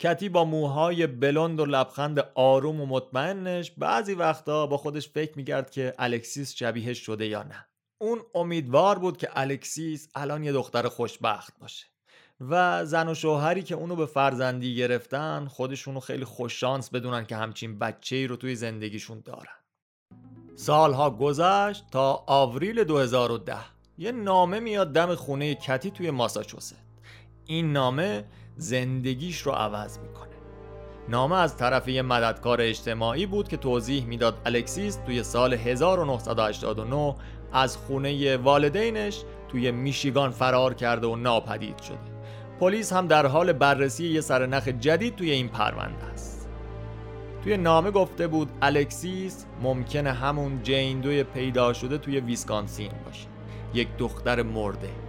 کتی 0.00 0.28
با 0.28 0.44
موهای 0.44 1.06
بلند 1.06 1.60
و 1.60 1.64
لبخند 1.64 2.18
آروم 2.34 2.80
و 2.80 2.86
مطمئنش 2.86 3.70
بعضی 3.70 4.14
وقتا 4.14 4.66
با 4.66 4.76
خودش 4.76 5.08
فکر 5.08 5.32
می‌کرد 5.36 5.70
که 5.70 5.94
الکسیس 5.98 6.54
شبیهش 6.54 6.98
شده 6.98 7.26
یا 7.26 7.42
نه. 7.42 7.66
اون 8.00 8.20
امیدوار 8.34 8.98
بود 8.98 9.16
که 9.16 9.28
الکسیس 9.34 10.08
الان 10.14 10.44
یه 10.44 10.52
دختر 10.52 10.88
خوشبخت 10.88 11.58
باشه 11.58 11.86
و 12.40 12.84
زن 12.84 13.08
و 13.08 13.14
شوهری 13.14 13.62
که 13.62 13.74
اونو 13.74 13.96
به 13.96 14.06
فرزندی 14.06 14.76
گرفتن 14.76 15.46
خودشونو 15.46 16.00
خیلی 16.00 16.24
خوششانس 16.24 16.90
بدونن 16.90 17.26
که 17.26 17.36
همچین 17.36 17.78
بچه 17.78 18.16
ای 18.16 18.26
رو 18.26 18.36
توی 18.36 18.54
زندگیشون 18.54 19.22
دارن. 19.24 19.58
سالها 20.56 21.10
گذشت 21.10 21.84
تا 21.90 22.24
آوریل 22.26 22.84
2010 22.84 23.56
یه 23.98 24.12
نامه 24.12 24.60
میاد 24.60 24.92
دم 24.92 25.14
خونه 25.14 25.54
کتی 25.54 25.90
توی 25.90 26.10
ماساچوست. 26.10 26.76
این 27.46 27.72
نامه 27.72 28.24
زندگیش 28.58 29.40
رو 29.40 29.52
عوض 29.52 29.98
می‌کنه. 29.98 30.28
نامه 31.08 31.36
از 31.36 31.56
طرف 31.56 31.88
یه 31.88 32.02
مددکار 32.02 32.60
اجتماعی 32.60 33.26
بود 33.26 33.48
که 33.48 33.56
توضیح 33.56 34.06
می‌داد 34.06 34.40
الکسیس 34.46 34.98
توی 35.06 35.22
سال 35.22 35.54
1989 35.54 37.14
از 37.52 37.76
خونه 37.76 38.36
والدینش 38.36 39.22
توی 39.48 39.70
میشیگان 39.70 40.30
فرار 40.30 40.74
کرده 40.74 41.06
و 41.06 41.16
ناپدید 41.16 41.78
شده. 41.78 41.98
پلیس 42.60 42.92
هم 42.92 43.06
در 43.06 43.26
حال 43.26 43.52
بررسی 43.52 44.08
یه 44.08 44.20
سرنخ 44.20 44.68
جدید 44.68 45.16
توی 45.16 45.30
این 45.30 45.48
پرونده 45.48 46.04
است. 46.04 46.48
توی 47.44 47.56
نامه 47.56 47.90
گفته 47.90 48.26
بود 48.26 48.50
الکسیس 48.62 49.46
ممکنه 49.62 50.12
همون 50.12 50.62
جین 50.62 51.00
دوی 51.00 51.22
پیدا 51.22 51.72
شده 51.72 51.98
توی 51.98 52.20
ویسکانسین 52.20 52.92
باشه. 53.04 53.26
یک 53.74 53.88
دختر 53.98 54.42
مرده. 54.42 55.07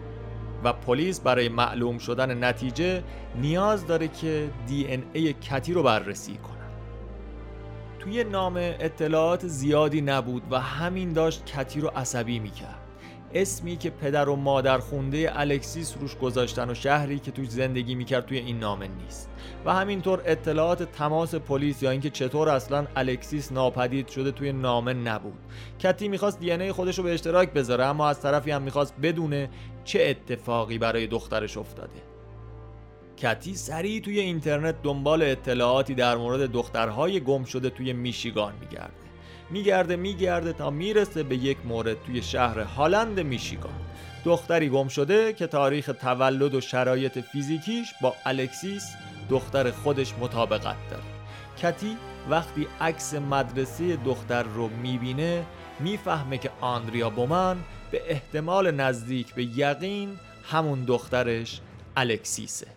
و 0.63 0.73
پلیس 0.73 1.19
برای 1.19 1.49
معلوم 1.49 1.97
شدن 1.97 2.43
نتیجه 2.43 3.03
نیاز 3.35 3.87
داره 3.87 4.07
که 4.07 4.49
دی 4.67 4.87
ان 4.87 5.03
ای 5.13 5.33
کتی 5.33 5.73
رو 5.73 5.83
بررسی 5.83 6.33
کنه. 6.33 6.59
توی 7.99 8.23
نامه 8.23 8.77
اطلاعات 8.79 9.47
زیادی 9.47 10.01
نبود 10.01 10.43
و 10.51 10.59
همین 10.59 11.13
داشت 11.13 11.45
کتی 11.45 11.81
رو 11.81 11.91
عصبی 11.95 12.39
می‌کرد. 12.39 12.75
اسمی 13.33 13.77
که 13.77 13.89
پدر 13.89 14.29
و 14.29 14.35
مادر 14.35 14.77
خونده 14.77 15.31
الکسیس 15.33 15.95
روش 15.99 16.17
گذاشتن 16.17 16.69
و 16.69 16.73
شهری 16.73 17.19
که 17.19 17.31
توش 17.31 17.49
زندگی 17.49 17.95
می‌کرد 17.95 18.25
توی 18.25 18.37
این 18.37 18.59
نامه 18.59 18.87
نیست. 18.87 19.29
و 19.65 19.73
همینطور 19.73 20.21
اطلاعات 20.25 20.83
تماس 20.83 21.35
پلیس 21.35 21.83
یا 21.83 21.89
اینکه 21.89 22.09
چطور 22.09 22.49
اصلا 22.49 22.87
الکسیس 22.95 23.51
ناپدید 23.51 24.07
شده 24.07 24.31
توی 24.31 24.51
نامه 24.51 24.93
نبود. 24.93 25.39
کتی 25.79 26.07
می‌خواست 26.07 26.39
دی 26.39 26.71
خودش 26.71 26.97
رو 26.97 27.03
به 27.03 27.13
اشتراک 27.13 27.53
بذاره 27.53 27.85
اما 27.85 28.09
از 28.09 28.21
طرفی 28.21 28.51
هم 28.51 28.61
می‌خواست 28.61 28.93
بدونه 29.01 29.49
چه 29.89 30.03
اتفاقی 30.03 30.77
برای 30.77 31.07
دخترش 31.07 31.57
افتاده؟ 31.57 32.01
کتی 33.17 33.55
سریع 33.55 34.01
توی 34.01 34.19
اینترنت 34.19 34.75
دنبال 34.83 35.23
اطلاعاتی 35.23 35.95
در 35.95 36.17
مورد 36.17 36.51
دخترهای 36.51 37.19
گم 37.19 37.43
شده 37.43 37.69
توی 37.69 37.93
میشیگان 37.93 38.53
میگرده. 38.61 38.93
میگرده 39.49 39.95
میگرده 39.95 40.53
تا 40.53 40.69
می‌رسه 40.69 41.23
به 41.23 41.35
یک 41.35 41.57
مورد 41.65 42.03
توی 42.03 42.21
شهر 42.21 42.59
هالند 42.59 43.19
میشیگان. 43.19 43.79
دختری 44.25 44.69
گم 44.69 44.87
شده 44.87 45.33
که 45.33 45.47
تاریخ 45.47 45.91
تولد 46.01 46.55
و 46.55 46.61
شرایط 46.61 47.19
فیزیکیش 47.19 47.93
با 48.01 48.15
الکسیس 48.25 48.83
دختر 49.29 49.71
خودش 49.71 50.13
مطابقت 50.19 50.89
داره. 50.89 51.03
کتی 51.61 51.97
وقتی 52.29 52.67
عکس 52.81 53.13
مدرسه 53.13 53.95
دختر 53.95 54.43
رو 54.43 54.67
می‌بینه 54.67 55.45
می‌فهمه 55.79 56.37
که 56.37 56.49
آندریا 56.61 57.09
بومن 57.09 57.57
به 57.91 58.11
احتمال 58.11 58.71
نزدیک 58.71 59.33
به 59.33 59.43
یقین 59.43 60.19
همون 60.51 60.83
دخترش 60.83 61.61
الکسیسه. 61.97 62.67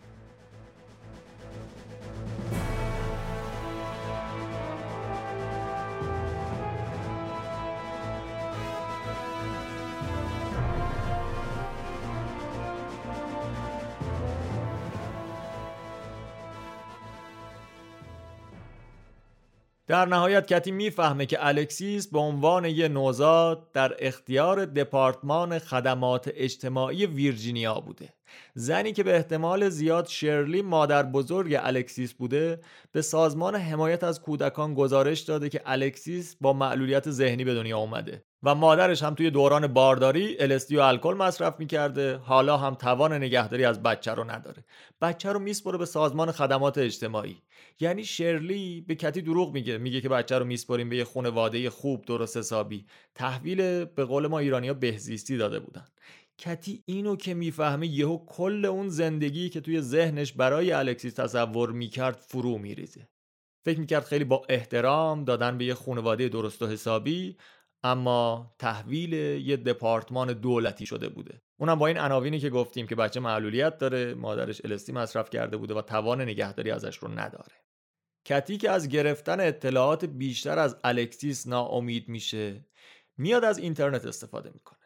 در 19.93 20.07
نهایت 20.07 20.47
کتی 20.47 20.71
می‌فهمه 20.71 21.27
که 21.27 21.47
الکسیس 21.47 22.09
به 22.09 22.19
عنوان 22.19 22.65
یه 22.65 22.89
نوزاد 22.89 23.73
در 23.73 23.97
اختیار 23.99 24.65
دپارتمان 24.65 25.59
خدمات 25.59 26.31
اجتماعی 26.35 27.07
ویرجینیا 27.07 27.75
بوده. 27.75 28.15
زنی 28.55 28.93
که 28.93 29.03
به 29.03 29.17
احتمال 29.17 29.69
زیاد 29.69 30.07
شرلی 30.07 30.63
مادر 30.63 31.03
بزرگ 31.03 31.57
الکسیس 31.61 32.13
بوده 32.13 32.61
به 32.93 33.03
سازمان 33.03 33.57
حمایت 33.57 34.05
از 34.05 34.21
کودکان 34.21 34.75
گزارش 34.75 35.21
داده 35.21 35.49
که 35.49 35.61
الکسیس 35.67 36.37
با 36.41 36.53
معلولیت 36.53 37.11
ذهنی 37.11 37.45
به 37.45 37.55
دنیا 37.55 37.79
اومده. 37.79 38.25
و 38.43 38.55
مادرش 38.55 39.03
هم 39.03 39.15
توی 39.15 39.31
دوران 39.31 39.67
بارداری 39.67 40.37
الستی 40.39 40.77
و 40.77 40.81
الکل 40.81 41.15
مصرف 41.15 41.55
می‌کرده. 41.59 42.17
حالا 42.17 42.57
هم 42.57 42.75
توان 42.75 43.13
نگهداری 43.13 43.65
از 43.65 43.83
بچه 43.83 44.15
رو 44.15 44.31
نداره. 44.31 44.65
بچه 45.03 45.33
رو 45.33 45.39
میسپره 45.39 45.79
به 45.79 45.87
سازمان 45.87 46.33
خدمات 46.33 46.79
اجتماعی. 46.79 47.37
یعنی 47.81 48.05
شرلی 48.05 48.85
به 48.89 48.95
کتی 48.95 49.23
دروغ 49.23 49.55
میگه. 49.55 49.79
میگه 49.79 50.01
که 50.01 50.09
بچه 50.09 50.39
رو 50.39 50.45
میسپریم 50.45 50.89
به 50.89 50.97
یه 50.97 51.05
خانواده 51.05 51.71
خوب 51.71 52.05
درست 52.05 52.37
حسابی. 52.37 52.87
تحویل 53.15 53.85
به 53.85 54.05
قول 54.05 54.27
ما 54.27 54.39
ایرانیا 54.39 54.75
بهزیستی 54.75 55.37
داده 55.37 55.61
بودن. 55.61 55.87
کتی 56.39 56.83
اینو 56.87 57.17
که 57.17 57.35
می‌فهمه 57.35 57.87
یهو 57.87 58.27
کل 58.27 58.65
اون 58.65 58.89
زندگی 58.89 59.49
که 59.49 59.61
توی 59.61 59.81
ذهنش 59.81 60.33
برای 60.33 60.73
الکسیس 60.73 61.15
تصور 61.15 61.73
می‌کرد 61.73 62.17
فرو 62.17 62.59
میریزه. 62.59 63.09
فکر 63.65 63.81
می‌کرد 63.81 64.05
خیلی 64.05 64.25
با 64.25 64.43
احترام 64.49 65.25
دادن 65.25 65.59
به 65.59 65.65
یه 65.65 65.75
خانواده 65.75 66.29
درست 66.29 66.63
و 66.63 66.67
حسابی. 66.67 67.37
اما 67.85 68.55
تحویل 68.59 69.13
یه 69.13 69.57
دپارتمان 69.57 70.33
دولتی 70.33 70.87
شده 70.87 71.09
بوده. 71.09 71.43
اونم 71.57 71.79
با 71.79 71.87
این 71.87 71.99
عناوینی 71.99 72.41
که 72.41 72.51
گفتیم 72.51 72.87
که 72.87 72.95
بچه 72.95 73.21
معلولیت 73.21 73.79
داره 73.79 74.15
مادرش 74.15 74.61
الستی 74.65 74.93
مصرف 74.93 75.31
کرده 75.31 75.57
بوده 75.57 75.75
و 75.75 75.83
توان 75.83 76.21
نگهداری 76.21 76.71
ازش 76.71 76.97
رو 76.97 77.09
نداره. 77.09 77.55
کتی 78.25 78.57
که 78.57 78.71
از 78.71 78.89
گرفتن 78.89 79.41
اطلاعات 79.41 80.05
بیشتر 80.05 80.59
از 80.59 80.77
الکسیس 80.85 81.47
ناامید 81.47 82.09
میشه 82.09 82.67
میاد 83.17 83.45
از 83.45 83.59
اینترنت 83.59 84.07
استفاده 84.07 84.51
می‌کنه. 84.55 84.79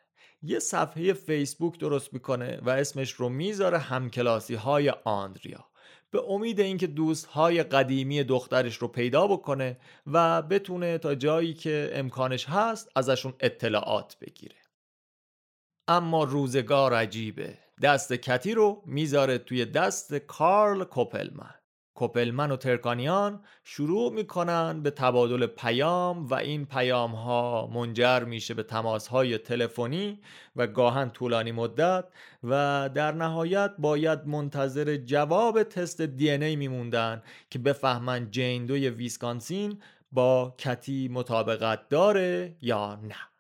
یه 0.43 0.59
صفحه 0.59 1.13
فیسبوک 1.13 1.79
درست 1.79 2.13
می‌کنه 2.13 2.61
و 2.63 2.71
اسمش 2.71 3.13
رو 3.13 3.29
می‌ذاره 3.29 3.79
همکلاسی 3.79 4.55
های 4.55 4.91
آندریا. 5.05 5.69
به 6.11 6.23
امید 6.29 6.61
اینکه 6.61 6.87
دوستهای 6.87 7.63
قدیمی 7.63 8.25
دخترش 8.25 8.77
رو 8.77 8.89
پیدا 8.89 9.27
بکنه 9.27 9.81
و 10.07 10.43
بتونه 10.43 10.99
تا 10.99 11.15
جایی 11.15 11.55
که 11.55 11.91
امکانش 11.93 12.47
هست 12.49 12.91
ازشون 12.97 13.35
اطلاعات 13.41 14.17
بگیره. 14.21 14.57
اما 15.89 16.25
روزگار 16.25 16.95
عجیبه. 16.95 17.59
دست 17.83 18.13
کتی 18.13 18.55
رو 18.55 18.83
می‌ذاره 18.87 19.39
توی 19.39 19.65
دست 19.65 20.15
کارل 20.15 20.85
کوپلمن. 20.85 21.55
کوپلمن 21.97 22.51
و 22.51 22.57
ترکانیان 22.57 23.41
شروع 23.65 24.13
می‌کنن 24.13 24.83
به 24.83 24.91
تبادل 24.91 25.47
پیام 25.47 26.27
و 26.27 26.35
این 26.35 26.67
پیام 26.67 27.13
ها 27.15 27.71
منجر 27.75 28.25
میشه 28.25 28.55
به 28.55 28.63
تماس 28.63 29.07
های 29.09 29.39
تلفنی 29.39 30.21
و 30.57 30.67
گاهن 30.67 31.11
طولانی 31.11 31.53
مدت 31.53 32.05
و 32.45 32.91
در 32.95 33.13
نهایت 33.13 33.71
باید 33.79 34.27
منتظر 34.27 34.97
جواب 34.97 35.63
تست 35.63 36.03
دی 36.03 36.31
ای 36.31 36.57
میموندن 36.57 37.23
که 37.51 37.59
بفهمن 37.59 38.31
جین 38.31 38.67
دوی 38.67 38.89
ویسکانسین 38.91 39.83
با 40.13 40.55
کتی 40.59 41.09
مطابقت 41.09 41.89
داره 41.89 42.57
یا 42.61 42.99
نه. 43.03 43.36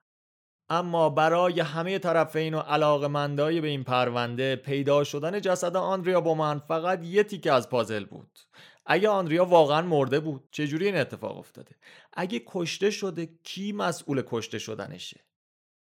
اما 0.69 1.11
برای 1.11 1.61
همه 1.61 1.99
طرفین 1.99 2.55
و 2.55 2.59
علاقمندای 2.59 3.61
به 3.61 3.69
این 3.69 3.85
پرونده 3.85 4.57
پیدا 4.57 5.05
شدن 5.05 5.41
جسد 5.41 5.77
آندریا 5.77 6.21
بومن 6.21 6.59
فقط 6.59 7.05
یه 7.05 7.23
تیکه 7.23 7.53
از 7.53 7.71
پازل 7.71 8.05
بود. 8.05 8.39
اگه 8.87 9.09
آندریا 9.09 9.45
واقعا 9.45 9.83
مرده 9.83 10.21
بود 10.21 10.49
چجوری 10.51 10.87
این 10.87 10.97
اتفاق 10.97 11.39
افتاده؟ 11.39 11.77
اگه 12.13 12.43
کشته 12.47 12.91
شده 12.91 13.29
کی 13.45 13.73
مسئول 13.73 14.23
کشته 14.27 14.59
شدنشه؟ 14.59 15.21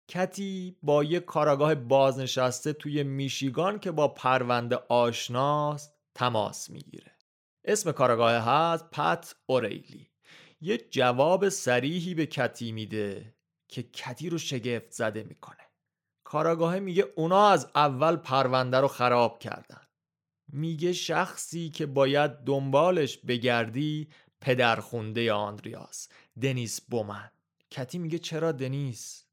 کتی 0.09 0.77
با 0.83 1.05
یه 1.05 1.21
کاراگاه 1.21 1.75
بازنشسته 1.75 2.73
توی 2.73 3.03
میشیگان 3.03 3.79
که 3.79 3.91
با 3.91 4.09
پرونده 4.09 4.77
آشناست 4.89 5.95
تماس 6.15 6.71
می‌گیره. 6.71 7.13
اسم 7.65 7.93
کاراگاه 7.93 8.33
هست 8.33 8.91
پت 8.91 9.35
اوریلی. 9.47 10.11
یه 10.61 10.79
جواب 10.79 11.49
سریحی 11.49 12.15
به 12.15 12.27
کتی 12.27 12.73
میده. 12.73 13.36
که 13.69 13.83
کتی 13.83 14.31
رو 14.31 14.39
شگفت 14.39 14.91
زده 14.91 15.23
می‌کنه. 15.23 15.67
کاراگاه 16.25 16.79
میگه 16.79 17.13
اونا 17.17 17.49
از 17.49 17.71
اول 17.75 18.17
پرونده 18.17 18.77
رو 18.77 18.89
خراب 18.89 19.39
کردن. 19.39 19.81
میگه 20.49 20.93
شخصی 20.93 21.71
که 21.71 21.87
باید 21.87 22.31
دنبالش 22.31 23.19
بگردی 23.19 24.09
پدرخونده 24.41 25.33
آندریاس 25.33 26.09
دنیس 26.43 26.81
بومن. 26.81 27.31
کتی 27.71 27.99
میگه 27.99 28.19
چرا 28.19 28.53
دنیس؟ 28.53 29.25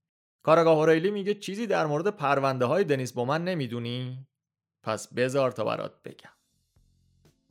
کاراگاه 0.44 0.78
هوریلی 0.78 1.12
میگه 1.12 1.34
چیزی 1.34 1.68
در 1.68 1.86
مورد 1.86 2.08
پرونده 2.08 2.66
های 2.66 2.84
دنیس 2.84 3.14
بومن 3.14 3.44
نمی‌دونی؟ 3.44 4.28
پس 4.84 5.14
بذار 5.14 5.52
تا 5.52 5.64
برات 5.64 6.04
بگم. 6.04 6.32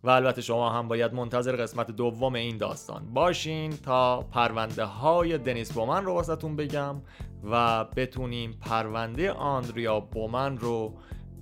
و 0.04 0.10
البته 0.10 0.42
شما 0.42 0.70
هم 0.70 0.88
باید 0.88 1.14
منتظر 1.14 1.56
قسمت 1.56 1.90
دوم 1.90 2.34
این 2.34 2.56
داستان 2.56 3.14
باشین 3.14 3.76
تا 3.76 4.20
پرونده 4.20 4.84
های 4.84 5.38
دنیس 5.38 5.72
بومن 5.72 6.04
رو 6.04 6.12
واسهتون 6.12 6.56
بگم 6.56 7.02
و 7.44 7.84
بتونیم 7.84 8.52
پرونده 8.60 9.32
آندریا 9.32 10.00
بومن 10.00 10.58
رو 10.58 10.94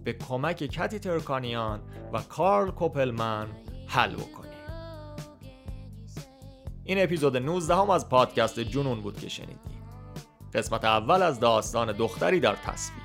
به 0.04 0.12
کمک 0.12 0.56
کتی 0.56 0.98
ترکانیان 0.98 1.80
و 2.12 2.20
کارل 2.20 2.70
کوپلمن 2.70 3.46
حل 3.86 4.14
بکنیم. 4.14 4.50
این 6.84 7.02
اپیزود 7.02 7.36
19 7.36 7.74
هم 7.74 7.90
از 7.90 8.08
پادکست 8.08 8.60
جنون 8.60 9.00
بود 9.00 9.20
که 9.20 9.28
شنیدیم 9.28 9.82
قسمت 10.54 10.84
اول 10.84 11.22
از 11.22 11.40
داستان 11.40 11.92
دختری 11.92 12.40
در 12.40 12.56
تصویر. 12.56 13.02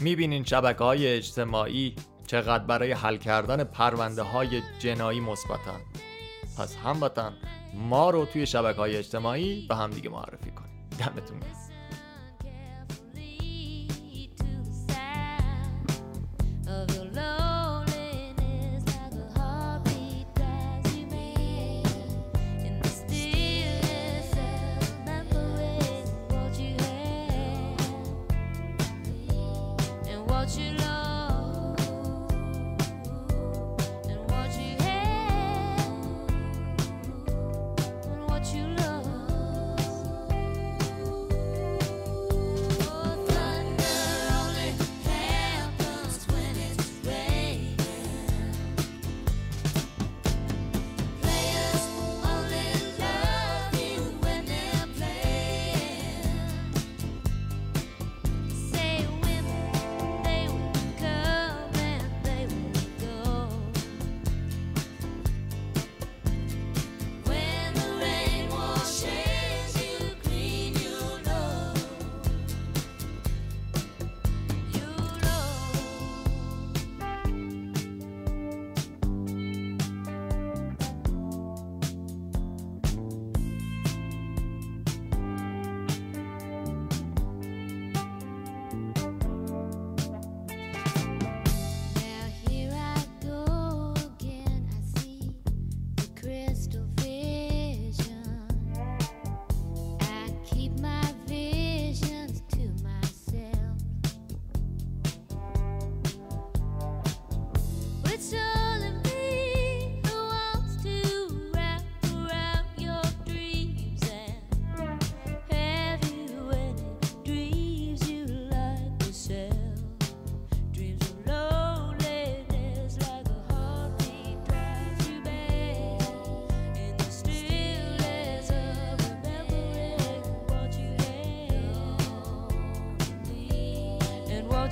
می‌بینین 0.00 0.44
شبکه 0.44 0.84
های 0.84 1.16
اجتماعی 1.16 1.94
چقدر 2.26 2.64
برای 2.64 2.92
حل 2.92 3.16
کردن 3.16 3.64
پرونده 3.64 4.22
های 4.22 4.62
جنایی 4.78 5.20
مثبتن. 5.20 5.80
پس 6.58 6.76
هموطن 6.76 7.32
ما 7.74 8.10
رو 8.10 8.24
توی 8.24 8.46
شبکه 8.46 8.78
های 8.78 8.96
اجتماعی 8.96 9.66
به 9.68 9.76
همدیگه 9.76 10.10
معرفی 10.10 10.50
کنیم 10.50 10.88
دمتون 10.98 11.40
گرم. 11.40 11.62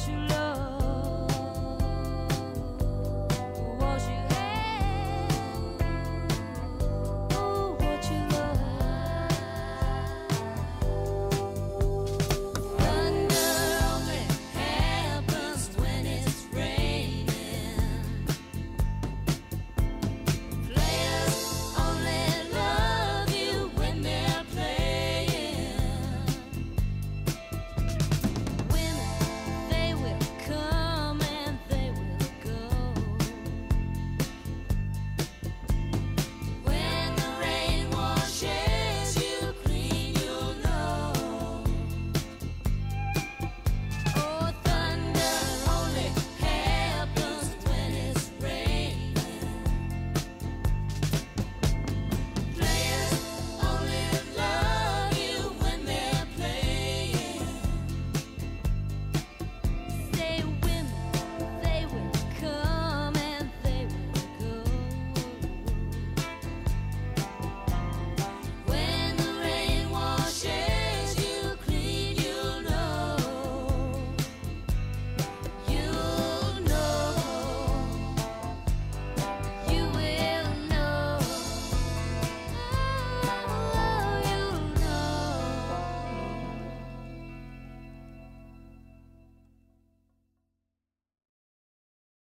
You 0.09 0.16
love. 0.28 0.39